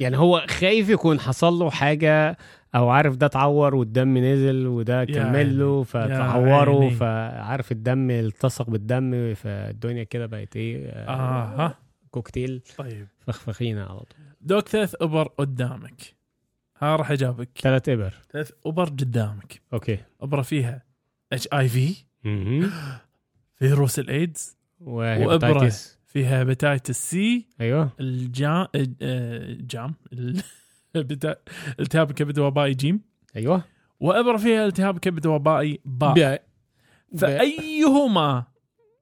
يعني 0.00 0.16
هو 0.18 0.44
خايف 0.48 0.88
يكون 0.88 1.20
حصل 1.20 1.52
له 1.52 1.70
حاجة 1.70 2.36
أو 2.74 2.88
عارف 2.88 3.16
ده 3.16 3.26
اتعور 3.26 3.74
والدم 3.74 4.18
نزل 4.18 4.66
وده 4.66 5.04
كمل 5.04 5.58
له 5.58 5.82
فتعوره. 5.82 6.88
فعارف 6.88 7.72
الدم 7.72 8.10
التصق 8.10 8.70
بالدم 8.70 9.34
فالدنيا 9.34 10.04
كده 10.04 10.26
بقت 10.26 10.56
إيه 10.56 10.88
آه، 10.88 11.10
أها. 11.10 11.78
كوكتيل. 12.10 12.62
طيب. 12.78 13.06
فخفخينه 13.32 13.80
على 13.80 13.98
طول. 13.98 14.06
Doc 14.40 14.68
ثلاث 14.68 14.94
أبر 15.00 15.28
قدامك. 15.28 16.14
ها 16.78 16.96
راح 16.96 17.10
أجاوبك. 17.10 17.48
ثلاث 17.60 17.88
إبر. 17.88 18.14
ثلاث 18.32 18.50
أبر 18.66 18.84
قدامك. 18.84 19.62
okay. 19.72 19.98
أبرة 20.20 20.42
فيها 20.42 20.82
HIV. 21.32 21.94
فيروس 23.54 23.98
الإيدز 23.98 24.56
و 24.80 24.92
hepatitis 24.92 25.98
فيها 26.06 26.38
hepatitis 26.40 27.10
C 27.10 27.46
أيوه. 27.60 27.90
الجام 28.00 28.66
آه، 29.02 29.56
جام. 29.60 29.94
ال- 30.12 30.42
بتا- 30.94 31.36
التهاب 31.80 32.12
كبد 32.12 32.38
وبائي 32.38 32.74
جيم. 32.74 33.00
أيوه. 33.36 33.64
وأبرة 34.00 34.36
فيها 34.36 34.66
التهاب 34.66 34.98
كبد 34.98 35.26
وبائي 35.26 35.80
باء 35.84 36.44
فأيهما 37.18 38.44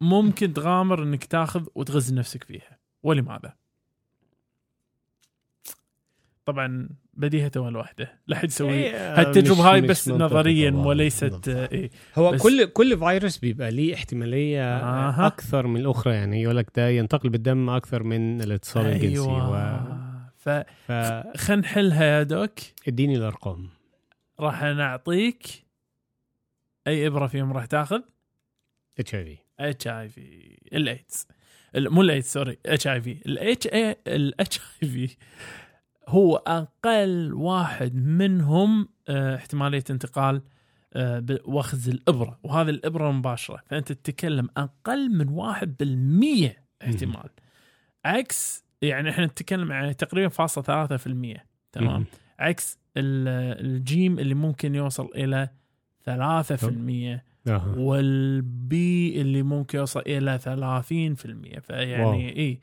ممكن 0.00 0.52
تغامر 0.54 1.02
إنك 1.02 1.24
تاخذ 1.24 1.66
وتغز 1.74 2.12
نفسك 2.12 2.44
فيها؟ 2.44 2.78
ولماذا؟ 3.02 3.54
طبعا 6.48 6.88
بديهة 7.14 7.50
الوحده 7.56 8.12
لا 8.26 8.36
حد 8.36 8.48
يسوي 8.48 8.72
إيه، 8.72 9.20
هالتجربة 9.20 9.72
هاي 9.72 9.80
بس 9.80 10.08
نظريا. 10.08 10.70
وليست 10.70 11.48
آه، 11.48 11.68
إيه. 11.72 11.90
هو 12.14 12.36
كل 12.36 12.66
كل 12.66 12.98
فيروس 12.98 13.38
بيبقى 13.38 13.70
ليه 13.70 13.94
احتمالية 13.94 14.76
أها. 14.78 15.26
أكثر 15.26 15.66
من 15.66 15.80
الأخرى 15.80 16.14
يعني 16.14 16.42
يقول 16.42 16.56
لك 16.56 16.70
ده 16.76 16.88
ينتقل 16.88 17.28
بالدم 17.28 17.70
أكثر 17.70 18.02
من 18.02 18.40
الاتصال 18.42 18.86
الجنسي 18.86 19.18
و... 19.18 19.30
أيوه 19.30 20.30
فخلينا 20.36 20.64
فاديني 20.86 21.60
نحلها 21.60 22.04
يا 22.04 22.22
دوك. 22.22 22.52
الأرقام. 22.88 23.68
راح 24.40 24.62
نعطيك 24.62 25.46
أي 26.86 27.06
إبرة 27.06 27.26
فيهم 27.26 27.52
راح 27.52 27.64
تاخذ؟ 27.64 28.00
إتش 28.98 29.14
آي 29.14 29.24
في. 29.24 29.38
إتش 29.60 29.86
آي 29.88 30.08
في. 30.08 30.58
الايدز 30.72 31.26
ال- 31.76 31.90
مو 31.92 32.02
الايدز 32.02 32.26
sorry. 32.26 32.58
HIV. 32.66 33.16
الاتش 33.26 33.66
اي 33.66 33.96
الاتش 34.06 34.60
آي 34.82 34.88
في. 34.88 35.16
هو 36.08 36.36
أقل 36.36 37.32
واحد 37.34 37.94
منهم 37.94 38.88
آه، 39.08 39.36
احتمالية 39.36 39.84
انتقال 39.90 40.42
آه، 40.94 41.24
واخذ 41.44 41.88
الإبرة 41.88 42.38
وهذه 42.42 42.70
الإبرة 42.70 43.10
مباشره 43.12 43.62
فأنت 43.66 43.92
تتكلم 43.92 44.48
أقل 44.56 45.10
من 45.10 45.28
واحد 45.28 45.76
بالمية 45.80 46.64
احتمال. 46.82 47.28
عكس 48.04 48.64
يعني 48.82 49.10
إحنا 49.10 49.26
نتكلم 49.26 49.72
عن 49.72 49.96
تقريبا 49.96 50.28
فاصلة 50.28 50.64
ثلاثة 50.64 50.96
في 50.96 51.06
المية. 51.06 51.46
تمام؟ 51.72 52.04
عكس 52.38 52.78
ال- 52.96 53.64
الجيم 53.66 54.18
اللي 54.18 54.34
ممكن 54.34 54.74
يوصل 54.74 55.10
إلى 55.14 55.48
ثلاثة 56.04 56.56
في 56.56 56.68
المية 56.68 57.24
أها. 57.48 57.74
وال 57.76 58.72
B 58.72 59.20
اللي 59.20 59.42
ممكن 59.42 59.78
يوصل 59.78 60.00
إلى 60.06 60.38
30% 60.38 61.60
فيعني. 61.60 62.36
اي 62.38 62.60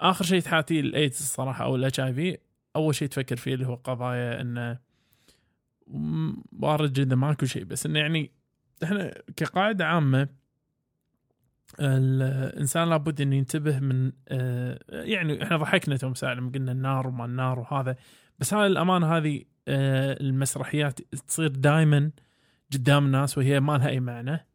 فاخر 0.00 0.24
شيء 0.24 0.40
تحاتي 0.40 0.80
الايدز 0.80 1.16
الصراحة 1.16 1.64
أو 1.64 1.76
ال 1.76 2.00
HIV 2.00 2.38
أول 2.76 2.94
شيء 2.94 3.08
تفكر 3.08 3.36
فيه 3.36 3.54
اللي 3.54 3.66
هو 3.66 3.74
قضايا 3.74 4.40
إنه 4.40 4.78
وارد 6.58 6.92
جدا 6.92 7.16
ماكو 7.16 7.46
شيء 7.46 7.64
بس 7.64 7.86
إنه 7.86 7.98
يعني 7.98 8.32
إحنا 8.84 9.14
كقاعدة 9.36 9.86
عامة 9.86 10.28
الإنسان 11.80 12.88
لابد 12.88 13.20
إنه 13.20 13.36
ينتبه 13.36 13.80
من 13.80 14.12
آه، 14.28 14.78
يعني 14.90 15.42
إحنا 15.42 15.56
ضحكنا 15.56 15.96
تو 15.96 16.08
مساء 16.08 16.34
لما 16.34 16.50
قلنا 16.50 16.72
النار 16.72 17.06
وما 17.06 17.24
النار 17.24 17.58
وهذا 17.58 17.96
بس 18.38 18.54
هاي 18.54 18.66
الأمانة 18.66 19.16
هذه 19.16 19.44
آه، 19.68 20.16
المسرحيات 20.20 21.00
تصير 21.00 21.48
دائما 21.48 22.10
قدام 22.72 23.06
الناس 23.06 23.38
وهي 23.38 23.60
ما 23.60 23.78
لها 23.78 23.88
أي 23.88 24.00
معنى. 24.00 24.46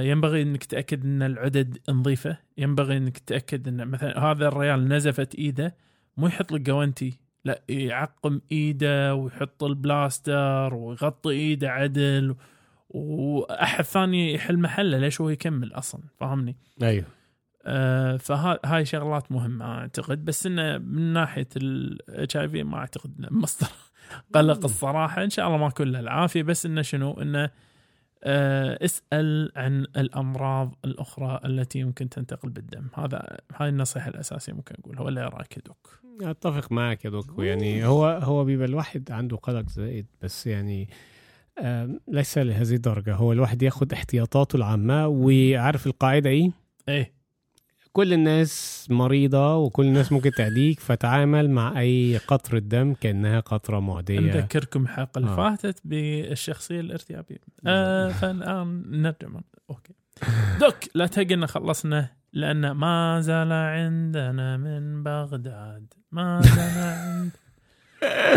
ينبغي 0.00 0.42
إنك 0.42 0.64
تتاكد 0.64 1.04
إن 1.04 1.22
العدد 1.22 1.78
نظيفة. 1.88 2.38
ينبغي 2.58 2.96
إنك 2.96 3.18
تتاكد 3.18 3.68
إن 3.68 3.88
مثلا 3.88 4.18
هذا 4.18 4.48
الريال 4.48 4.88
نزفت 4.88 5.34
إيده 5.34 5.76
مو 6.16 6.26
يحط 6.26 6.52
لك 6.52 6.60
جوانتي 6.60 7.18
لا 7.44 7.62
يعقم 7.68 8.40
إيده 8.52 9.14
ويحط 9.14 9.64
البلاستر 9.64 10.74
ويغطي 10.74 11.30
إيده 11.30 11.70
عدل 11.70 12.36
وأحد 12.90 13.84
ثاني 13.84 14.34
يحل 14.34 14.58
محله 14.58 14.98
ليش 14.98 15.20
هو 15.20 15.28
يكمل 15.28 15.72
أصلا؟ 15.72 16.00
فاهمني 16.20 16.56
أيوه. 16.82 17.04
آه 17.66 18.16
فهاي 18.16 18.84
شغلات 18.84 19.32
مهمة 19.32 19.64
أعتقد. 19.64 20.24
بس 20.24 20.46
إنه 20.46 20.78
من 20.78 21.12
ناحية 21.12 21.48
ال 21.56 22.36
HIV 22.36 22.62
ما 22.62 22.76
أعتقد 22.76 23.26
مصدر 23.30 23.68
قلق 24.34 24.64
الصراحة. 24.64 25.24
إن 25.24 25.30
شاء 25.30 25.46
الله 25.46 25.58
ما 25.58 25.66
يكون 25.66 25.88
له 25.92 26.00
العافية. 26.00 26.42
بس 26.42 26.66
إنه 26.66 26.82
شنو؟ 26.82 27.12
إنه 27.12 27.44
آه 27.44 27.50
اسأل 28.24 29.52
عن 29.56 29.80
الأمراض 29.96 30.74
الأخرى 30.84 31.40
التي 31.44 31.78
يمكن 31.78 32.08
تنتقل 32.08 32.48
بالدم. 32.48 32.86
هذا 32.94 33.36
هاي 33.54 33.68
النصيحة 33.68 34.08
الأساسية 34.08 34.52
ممكن 34.52 34.74
اقولها 34.78 35.02
ولا 35.02 35.28
رايك 35.28 35.56
يا 35.56 35.62
دوك؟ 35.66 36.00
أتفق 36.22 36.72
معك 36.72 37.04
يا 37.04 37.10
دوكو 37.10 37.42
يعني 37.42 37.86
هو 37.86 38.06
هو 38.06 38.44
بيبقى 38.44 38.66
الواحد 38.66 39.10
عنده 39.12 39.36
قلق 39.36 39.68
زائد 39.68 40.06
بس 40.22 40.46
يعني 40.46 40.88
ليس 42.08 42.38
لهذه 42.38 42.74
الدرجة. 42.74 43.14
هو 43.14 43.32
الواحد 43.32 43.62
ياخد 43.62 43.92
احتياطاته 43.92 44.56
العامة 44.56 45.06
وعارف 45.06 45.86
القاعدة 45.86 46.30
إيه؟ 46.30 46.50
إيه. 46.88 47.17
كل 47.92 48.12
الناس 48.12 48.86
مريضة 48.90 49.56
وكل 49.56 49.86
الناس 49.86 50.12
ممكن 50.12 50.30
تعديك 50.30 50.80
فتعامل 50.80 51.50
مع 51.50 51.80
أي 51.80 52.16
قطرة 52.26 52.58
دم 52.58 52.94
كأنها 52.94 53.40
قطرة 53.40 53.80
معدية. 53.80 54.20
نذكركم 54.20 54.82
الحلقة 54.82 55.18
اللي 55.18 55.30
آه. 55.30 55.36
فاتت 55.36 55.80
بالشخصية 55.84 56.80
الارتيابية. 56.80 57.36
آه 57.66 58.08
فالآن 58.08 58.82
نرجع. 59.02 59.28
من- 59.28 59.40
okay. 59.70 59.92
Doc 60.60 60.74
لا 60.94 61.06
تهقنا 61.06 61.46
خلصنا 61.46 62.08
لأن 62.32 62.70
ما 62.70 63.20
زال 63.20 63.52
عندنا 63.52 64.56
من 64.56 65.02
بغداد. 65.02 65.92
ما 66.12 66.40
زال 66.42 66.84
عند 66.84 67.30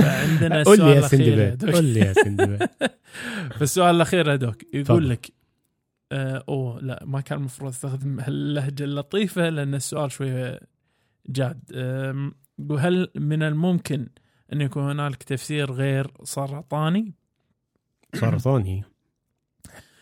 عندنا 0.06 0.64
قول 0.64 0.78
لي 0.80 0.98
السؤال 1.00 1.04
يا 1.04 1.08
سندباد 1.08 1.72
قول 1.76 1.86
لي 1.86 2.00
يا 2.00 2.14
سندباد. 2.14 2.70
فالسؤال 3.60 3.96
الأخير 3.96 4.28
يا 4.30 4.36
Doc 4.36 4.64
يقول. 4.74 5.10
لك 5.10 5.32
آه 6.12 6.44
أوه 6.50 6.80
لا 6.80 7.04
ما 7.06 7.22
كان 7.22 7.38
المفروض 7.40 7.70
أستخدم 7.72 8.20
اللهجه 8.20 8.84
اللطيفة 8.84 9.50
لأن 9.50 9.76
السؤال 9.76 10.12
شوية 10.12 10.60
جاد 11.30 11.60
آم، 11.76 12.34
يقول 12.60 12.80
هل 12.80 13.08
من 13.16 13.44
الممكن 13.44 14.08
أن 14.54 14.62
يكون 14.62 14.84
هنالك 14.84 15.24
تفسير 15.24 15.72
غير 15.72 16.12
سرطاني؟ 16.24 17.14
سرطاني 18.16 18.84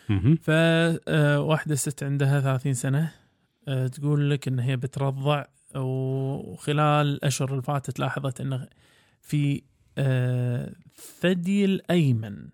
مهم. 0.09 0.35
فواحدة 0.35 1.75
ست 1.75 2.03
عندها 2.03 2.39
30 2.41 2.73
سنة 2.73 3.11
آه، 3.67 3.87
تقول 3.87 4.29
لك 4.29 4.47
إن 4.47 4.59
هي 4.59 4.77
بترضع 4.77 5.45
وخلال 5.75 7.07
الاشهر 7.07 7.51
اللي 7.51 7.61
فاتت 7.61 7.99
لاحظت 7.99 8.41
انه 8.41 8.67
في 9.21 9.61
آه، 9.97 10.73
ثدي 11.19 11.65
الأيمن. 11.65 12.49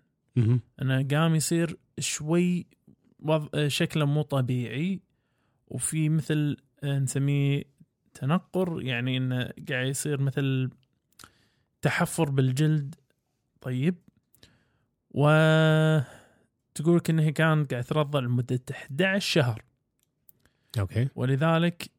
إنه 0.82 1.06
قام 1.10 1.34
يصير 1.34 1.76
شوي 1.98 2.66
وضع 3.18 3.48
آه، 3.54 3.68
شكله 3.68 4.04
مو 4.04 4.22
طبيعي 4.22 5.00
وفي 5.68 6.08
مثل 6.08 6.56
آه، 6.84 6.98
نسميه 6.98 7.62
تنقر 8.14 8.82
يعني 8.82 9.16
إنه 9.16 9.50
قاعد 9.68 9.86
يصير 9.86 10.20
مثل 10.20 10.70
تحفر 11.82 12.30
بالجلد. 12.30 12.94
طيب. 13.60 13.94
و 15.10 15.28
تقول 16.74 16.96
لك 16.96 17.10
انها 17.10 17.30
كانت 17.30 17.70
قاعد 17.70 17.84
ترضع 17.84 18.20
لمدة 18.20 18.60
11 18.70 19.30
شهر. 19.32 19.64
أوكي. 20.78 21.08
ولذلك 21.14 21.90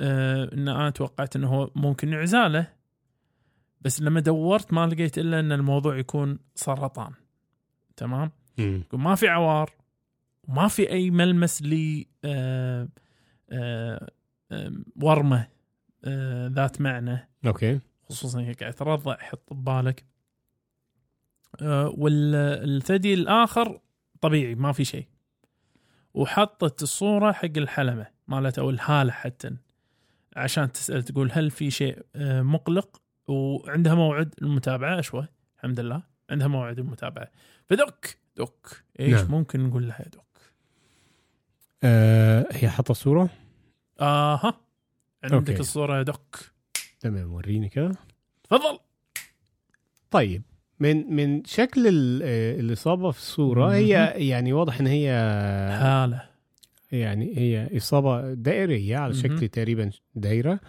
آه 0.00 0.50
إن 0.52 0.68
أنا 0.68 0.90
توقعت 0.90 1.36
إنه 1.36 1.48
هو 1.48 1.70
ممكن 1.74 2.14
عزاله 2.14 2.72
بس 3.80 4.02
لما 4.02 4.20
دورت 4.20 4.72
ما 4.72 4.86
لقيت 4.86 5.18
إلا 5.18 5.40
إن 5.40 5.52
الموضوع 5.52 5.98
يكون 5.98 6.38
سرطان. 6.54 7.12
تمام؟ 7.96 8.30
ما 8.92 9.14
في 9.14 9.28
عوار. 9.28 9.70
وما 10.48 10.68
في 10.68 10.90
أي 10.90 11.10
ملمس 11.10 11.62
ل 11.62 12.04
آه 12.24 12.88
آه 13.50 14.10
ورمة 15.02 15.48
آه 16.04 16.46
ذات 16.46 16.80
معنى. 16.80 17.28
أوكي. 17.46 17.80
خصوصا 18.08 18.40
هي 18.40 18.52
قاعد 18.52 18.74
ترضع 18.74 19.16
حط 19.16 19.52
ببالك. 19.52 20.04
والثدي 21.62 23.14
الآخر 23.14 23.80
طبيعي 24.20 24.54
ما 24.54 24.72
في 24.72 24.84
شيء. 24.84 25.06
وحطت 26.14 26.82
الصورة 26.82 27.32
حق 27.32 27.56
الحلمة 27.56 28.06
مالت 28.28 28.58
أو 28.58 28.70
الهالة 28.70 29.12
حتى. 29.12 29.56
عشان 30.36 30.72
تسأل 30.72 31.02
تقول 31.02 31.30
هل 31.32 31.50
في 31.50 31.70
شيء 31.70 32.06
مقلق؟ 32.42 33.02
وعندها 33.26 33.94
موعد 33.94 34.34
المتابعة 34.42 34.98
اشوى 34.98 35.28
الحمد 35.56 35.80
لله. 35.80 36.02
عندها 36.30 36.46
موعد 36.46 36.78
المتابعة. 36.78 37.30
فدك 37.66 38.18
دك. 38.36 38.84
إيش 39.00 39.20
نعم. 39.20 39.30
ممكن 39.30 39.60
نقول 39.60 39.88
لها 39.88 40.02
دك؟ 40.02 40.27
آه 41.84 42.46
هي 42.52 42.68
حاطة 42.68 42.94
صورة؟ 42.94 43.28
آها. 44.00 44.54
عندك 45.24 45.34
أوكي. 45.50 45.60
الصورة 45.60 45.98
يا 45.98 46.02
دك 46.02 46.36
تمام 47.00 47.32
وريني 47.32 47.68
كده. 47.68 47.92
تفضل. 48.44 48.78
طيب 50.10 50.42
من 50.80 51.14
من 51.16 51.44
شكل 51.44 51.86
آه، 52.22 52.60
الإصابة 52.60 53.10
في 53.10 53.18
الصورة 53.18 53.74
هي 53.74 54.12
يعني 54.16 54.52
واضح 54.52 54.80
إن 54.80 54.86
هي 54.86 55.10
هالة. 55.72 56.22
يعني 56.92 57.36
هي 57.38 57.76
إصابة 57.76 58.34
دائرية 58.34 58.96
على. 58.96 59.14
شكل 59.14 59.48
تقريبا 59.48 59.90
دايرة. 60.14 60.60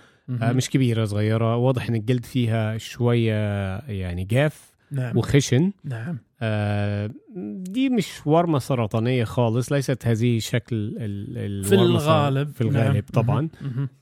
آه. 0.41 0.51
مش 0.51 0.69
كبيرة 0.69 1.05
صغيرة. 1.05 1.55
واضح 1.55 1.89
إن 1.89 1.95
الجلد 1.95 2.25
فيها 2.25 2.77
شوية 2.77 3.33
يعني 3.77 4.23
جاف. 4.23 4.71
نعم 4.91 5.17
وخشن 5.17 5.71
نعم 5.83 6.17
آه 6.41 7.09
دي 7.55 7.89
مش 7.89 8.27
ورمة 8.27 8.59
سرطانية 8.59 9.23
خالص 9.23 9.71
ليست 9.71 10.07
هذه 10.07 10.39
شكل 10.39 10.95
ال- 10.99 11.63
في 11.63 11.75
الغالب 11.75 12.51
في 12.53 12.61
الغالب 12.61 12.93
نعم. 12.93 13.01
طبعا. 13.13 13.49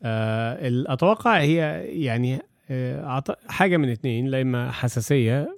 آه 0.03 0.57
أتوقع 0.93 1.37
هي 1.39 1.57
يعني 2.03 2.39
آه 2.69 3.23
حاجة 3.47 3.77
من 3.77 3.89
اتنين 3.89 4.27
لا 4.27 4.41
إما 4.41 4.71
حساسية 4.71 5.57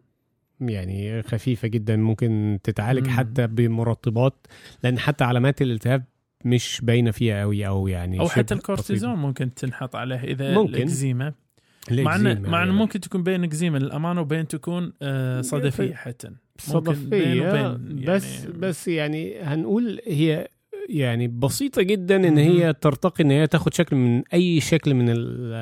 يعني 0.61 1.23
خفيفة 1.23 1.67
جدا 1.67 1.95
ممكن 1.95 2.59
تتعالج 2.63 3.05
مم. 3.07 3.13
حتى 3.13 3.47
بمرطبات 3.47 4.47
لأن 4.83 4.99
حتى 4.99 5.23
علامات 5.23 5.61
الالتهاب 5.61 6.03
مش 6.45 6.79
باينة 6.83 7.11
فيها 7.11 7.41
قوي 7.41 7.67
أو 7.67 7.87
يعني 7.87 8.19
أو 8.19 8.25
شبه 8.27 8.35
حتى 8.35 8.53
الكورتيزون 8.53 9.15
ممكن 9.15 9.53
تنحط 9.53 9.95
عليه 9.95 10.15
إذا 10.23 10.53
ممكن. 10.53 10.73
الإكزيما 10.75 11.29
بسيطة. 11.29 11.48
مع 11.91 12.15
انه 12.15 12.33
مع 12.33 12.37
إنه 12.39 12.55
يعني. 12.57 12.71
ممكن 12.71 12.99
تكون 12.99 13.23
بين 13.23 13.43
اكزيما 13.43 13.77
للأمانة 13.77 14.21
وبين 14.21 14.47
تكون 14.47 14.93
آه، 15.01 15.41
صدفية 15.41 15.93
حتى 15.93 16.29
صدفية 16.57 17.09
بين 17.09 17.47
وبين 17.47 18.05
بس 18.05 18.43
يعني- 18.43 18.57
بس 18.57 18.87
يعني 18.87 19.39
هنقول 19.39 19.99
هي 20.07 20.47
يعني 20.89 21.27
بسيطة 21.27 21.81
جدا 21.81 22.15
إن. 22.27 22.37
هي 22.37 22.73
ترتقي 22.73 23.23
إن 23.23 23.31
هي 23.31 23.47
تاخد 23.47 23.73
شكل 23.73 23.95
من 23.95 24.23
أي 24.33 24.59
شكل 24.61 24.93
من 24.93 25.09
ال 25.09 25.53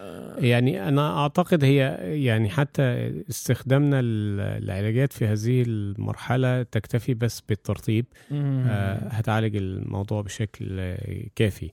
آه، 0.00 0.36
يعني 0.38 0.88
أنا 0.88 1.18
أعتقد 1.18 1.64
هي 1.64 1.98
يعني 2.24 2.48
حتى 2.48 2.82
استخدامنا 3.30 4.00
ال- 4.00 4.62
العلاجات 4.64 5.12
في 5.12 5.26
هذه 5.26 5.62
المرحلة 5.66 6.62
تكتفي 6.62 7.14
بس 7.14 7.40
بالترطيب. 7.48 8.04
آه، 8.32 9.08
هتعالج 9.08 9.56
الموضوع 9.56 10.22
بشكل 10.22 10.66
آه، 10.80 11.24
كافي 11.36 11.70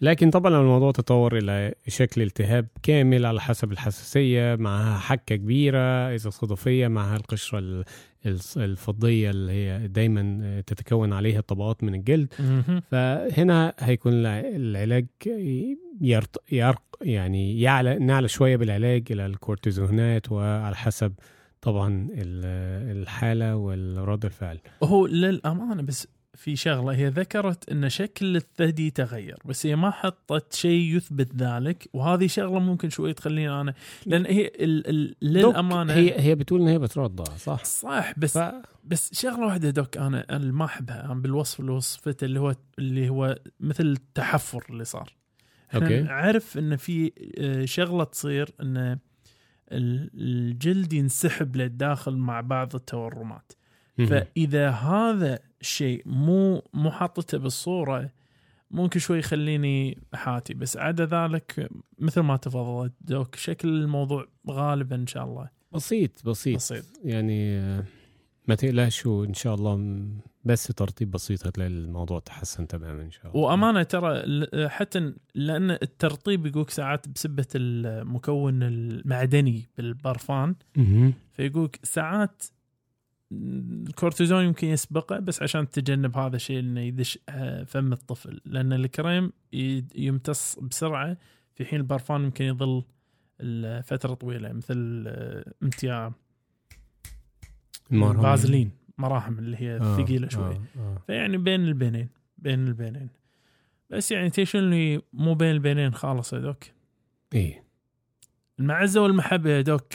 لكن 0.00 0.30
طبعا 0.30 0.50
لو 0.52 0.60
الموضوع 0.60 0.92
تطور 0.92 1.38
إلى 1.38 1.74
شكل 1.88 2.22
التهاب 2.22 2.66
كامل 2.82 3.26
على 3.26 3.40
حسب 3.40 3.72
الحساسية 3.72 4.54
معها 4.54 4.98
حكة 4.98 5.36
كبيرة 5.36 6.14
إذا 6.14 6.30
صدفية 6.30 6.88
معها 6.88 7.16
القشرة 7.16 7.58
ال- 7.58 7.84
الص- 8.26 8.56
الفضية 8.56 9.30
اللي 9.30 9.52
هي 9.52 9.88
دايما 9.88 10.60
تتكون 10.66 11.12
عليها 11.12 11.40
طبقات 11.40 11.84
من 11.84 11.94
الجلد. 11.94 12.32
فهنا 12.90 13.74
هيكون 13.78 14.12
الع- 14.12 14.40
العلاج. 14.56 15.06
يرق 16.50 16.86
يعني 17.02 17.60
يعلى 17.60 17.98
نعلى 17.98 18.28
شوية 18.28 18.56
بالعلاج 18.56 19.04
إلى 19.10 19.26
الكورتيزونات 19.26 20.32
وعلى 20.32 20.76
حسب 20.76 21.12
طبعا 21.60 22.08
ال- 22.12 22.98
الحالة 23.02 23.56
والرد 23.56 24.24
الفعل 24.24 24.58
هو 24.82 25.06
للأمانة 25.06 25.82
بس 25.82 26.08
في 26.38 26.56
شغلة 26.56 26.92
هي 26.96 27.08
ذكرت 27.08 27.70
إن 27.70 27.88
شكل 27.88 28.36
الثدي 28.36 28.90
تغير 28.90 29.36
بس 29.44 29.66
هي 29.66 29.76
ما 29.76 29.90
حطت 29.90 30.52
شيء 30.54 30.96
يثبت 30.96 31.34
ذلك 31.34 31.88
وهذه 31.92 32.26
شغلة 32.26 32.58
ممكن 32.58 32.90
شوي 32.90 33.12
تخليني 33.12 33.60
أنا 33.60 33.74
لأن 34.06 34.26
هي 34.26 34.46
ال 34.46 34.86
ال 34.90 35.14
للأمانة 35.22 35.92
هي 35.92 36.20
هي 36.20 36.34
بتقول 36.34 36.60
ان 36.60 36.68
هي 36.68 36.78
بترضع 36.78 37.24
صح 37.24 37.64
صح 37.64 38.12
بس 38.18 38.38
ف... 38.38 38.52
بس 38.84 39.14
شغلة 39.14 39.46
واحدة 39.46 39.70
دوك 39.70 39.96
أنا 39.96 40.26
أنا 40.30 40.52
ما 40.52 40.64
أحبها 40.64 41.04
أنا 41.04 41.14
بالوصف 41.14 41.60
اللي 41.60 41.72
وصفته 41.72 42.24
اللي 42.24 42.40
هو 42.40 42.54
اللي 42.78 43.08
هو 43.08 43.38
مثل 43.60 43.84
التحفر 43.86 44.64
اللي 44.70 44.84
صار. 44.84 45.14
أوكي. 45.74 46.02
عرف 46.08 46.58
إن 46.58 46.76
في 46.76 47.12
آه، 47.38 47.64
شغلة 47.64 48.04
تصير 48.04 48.50
إن 48.60 48.76
ال- 49.72 50.10
الجلد 50.14 50.92
ينسحب 50.92 51.56
للداخل 51.56 52.16
مع 52.16 52.40
بعض 52.40 52.74
التورمات. 52.74 53.52
فإذا 54.08 54.70
هذا 54.70 55.38
الشيء 55.60 56.02
مو 56.06 56.62
مو 56.72 56.90
حاطته 56.90 57.38
بالصورة 57.38 58.10
ممكن 58.70 59.00
شوي 59.00 59.18
يخليني 59.18 59.98
حاتي 60.14 60.54
بس 60.54 60.76
عدا 60.76 61.04
ذلك 61.06 61.70
مثل 61.98 62.20
ما 62.20 62.36
تفضلت 62.36 62.92
دوك 63.00 63.34
شكل 63.34 63.68
الموضوع 63.68 64.26
غالبا 64.50 64.96
إن 64.96 65.06
شاء 65.06 65.24
الله. 65.24 65.48
بسيط 65.72 66.26
بسيط. 66.26 66.56
بسيط. 66.56 66.84
يعني 67.04 67.60
ما 68.48 68.54
تقلقش 68.54 69.06
وان 69.06 69.34
شاء 69.34 69.54
الله 69.54 70.04
بس 70.44 70.66
ترتيب 70.66 71.10
بسيط 71.10 71.46
هتلاقي 71.46 71.68
الموضوع 71.68 72.18
تحسن 72.18 72.66
تماما 72.66 73.02
إن 73.02 73.10
شاء 73.10 73.26
الله. 73.26 73.36
وأمانة 73.36 73.82
ترى 73.82 74.22
حتى 74.68 75.12
لأن 75.34 75.70
الترطيب 75.70 76.46
يقولك 76.46 76.70
ساعات 76.70 77.08
بسبة 77.08 77.46
المكون 77.54 78.62
المعدني 78.62 79.68
بالبرفان. 79.76 80.54
فيقولك 81.32 81.80
ساعات 81.82 82.42
الكورتيزون 83.32 84.44
يمكن 84.44 84.68
يسبقه 84.68 85.18
بس 85.18 85.42
عشان 85.42 85.70
تتجنب 85.70 86.16
هذا 86.16 86.36
الشيء 86.36 86.58
إنه 86.58 86.80
يدش 86.80 87.18
آه، 87.28 87.64
فم 87.64 87.92
الطفل. 87.92 88.40
لأن 88.44 88.72
الكريم 88.72 89.32
يمتص 89.94 90.58
بسرعة 90.58 91.16
في 91.54 91.64
حين 91.64 91.80
البرفان 91.80 92.24
يمكن 92.24 92.44
يظل 92.44 92.84
فتره 93.82 94.14
طويلة 94.14 94.52
مثل 94.52 95.04
آه، 95.08 95.52
امتياع. 95.62 96.12
فازلين 98.22 98.70
مراهم 98.98 99.38
اللي 99.38 99.56
هي 99.56 99.76
آه، 99.76 99.96
ثقيلة 99.96 100.28
شوي. 100.28 100.54
آه، 100.54 100.60
آه. 100.78 101.02
فيعني 101.06 101.36
بين 101.36 101.64
البينين 101.64 102.08
بين 102.38 102.68
البينين 102.68 103.08
بس 103.90 104.12
يعني 104.12 104.30
تيشن 104.30 104.58
اللي 104.58 105.02
مو 105.12 105.34
بين 105.34 105.50
البينين 105.50 105.94
خالص 105.94 106.32
يا 106.32 106.38
دوك؟ 106.38 106.64
إيه. 107.34 107.64
المعزة 108.58 109.02
والمحبة 109.02 109.50
يا 109.50 109.60
دوك. 109.60 109.92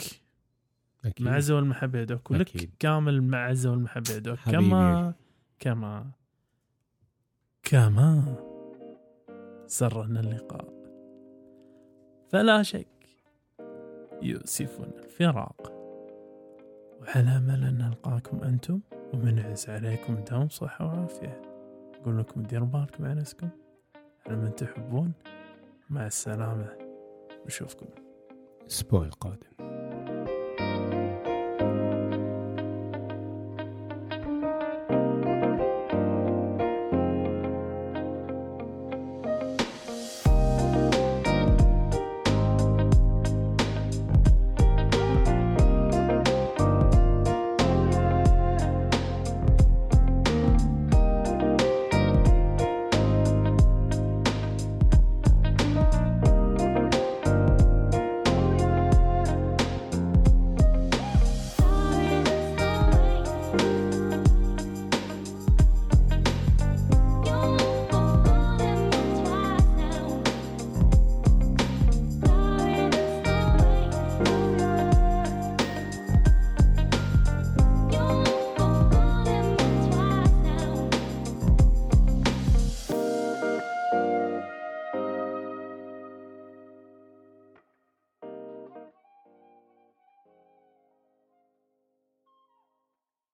أكيد. 1.04 1.26
المعزه 1.26 1.56
والمحبه 1.56 1.98
يا 1.98 2.04
دوك 2.04 2.30
ولك 2.30 2.48
أكيد. 2.56 2.70
كامل 2.78 3.14
المعزه 3.14 3.70
والمحبه 3.70 4.36
حبيبي. 4.36 4.70
كما 4.70 5.14
كما 5.58 6.10
كما 7.62 8.36
سرنا 9.66 10.20
اللقاء. 10.20 10.74
فلا 12.28 12.62
شك 12.62 12.86
يؤسفنا 14.22 14.98
الفراق 14.98 15.72
وعلى 17.00 17.36
امل 17.36 17.64
ان 17.64 17.78
نلقاكم 17.78 18.42
أنتم 18.42 18.80
ومنعز 19.12 19.68
عليكم 19.68 20.14
دوم 20.14 20.48
صحة 20.48 20.86
وعافية. 20.86 21.42
أقول 21.94 22.18
لكم 22.18 22.42
ديروا 22.42 22.68
بالكم 22.68 23.04
على 23.04 23.14
نفسكم. 23.14 23.48
على 24.26 24.36
من 24.36 24.54
تحبون 24.54 25.12
مع 25.90 26.06
السلامة. 26.06 26.78
نشوفكم. 27.46 27.86
الأسبوع 28.62 29.04
القادم. 29.04 29.73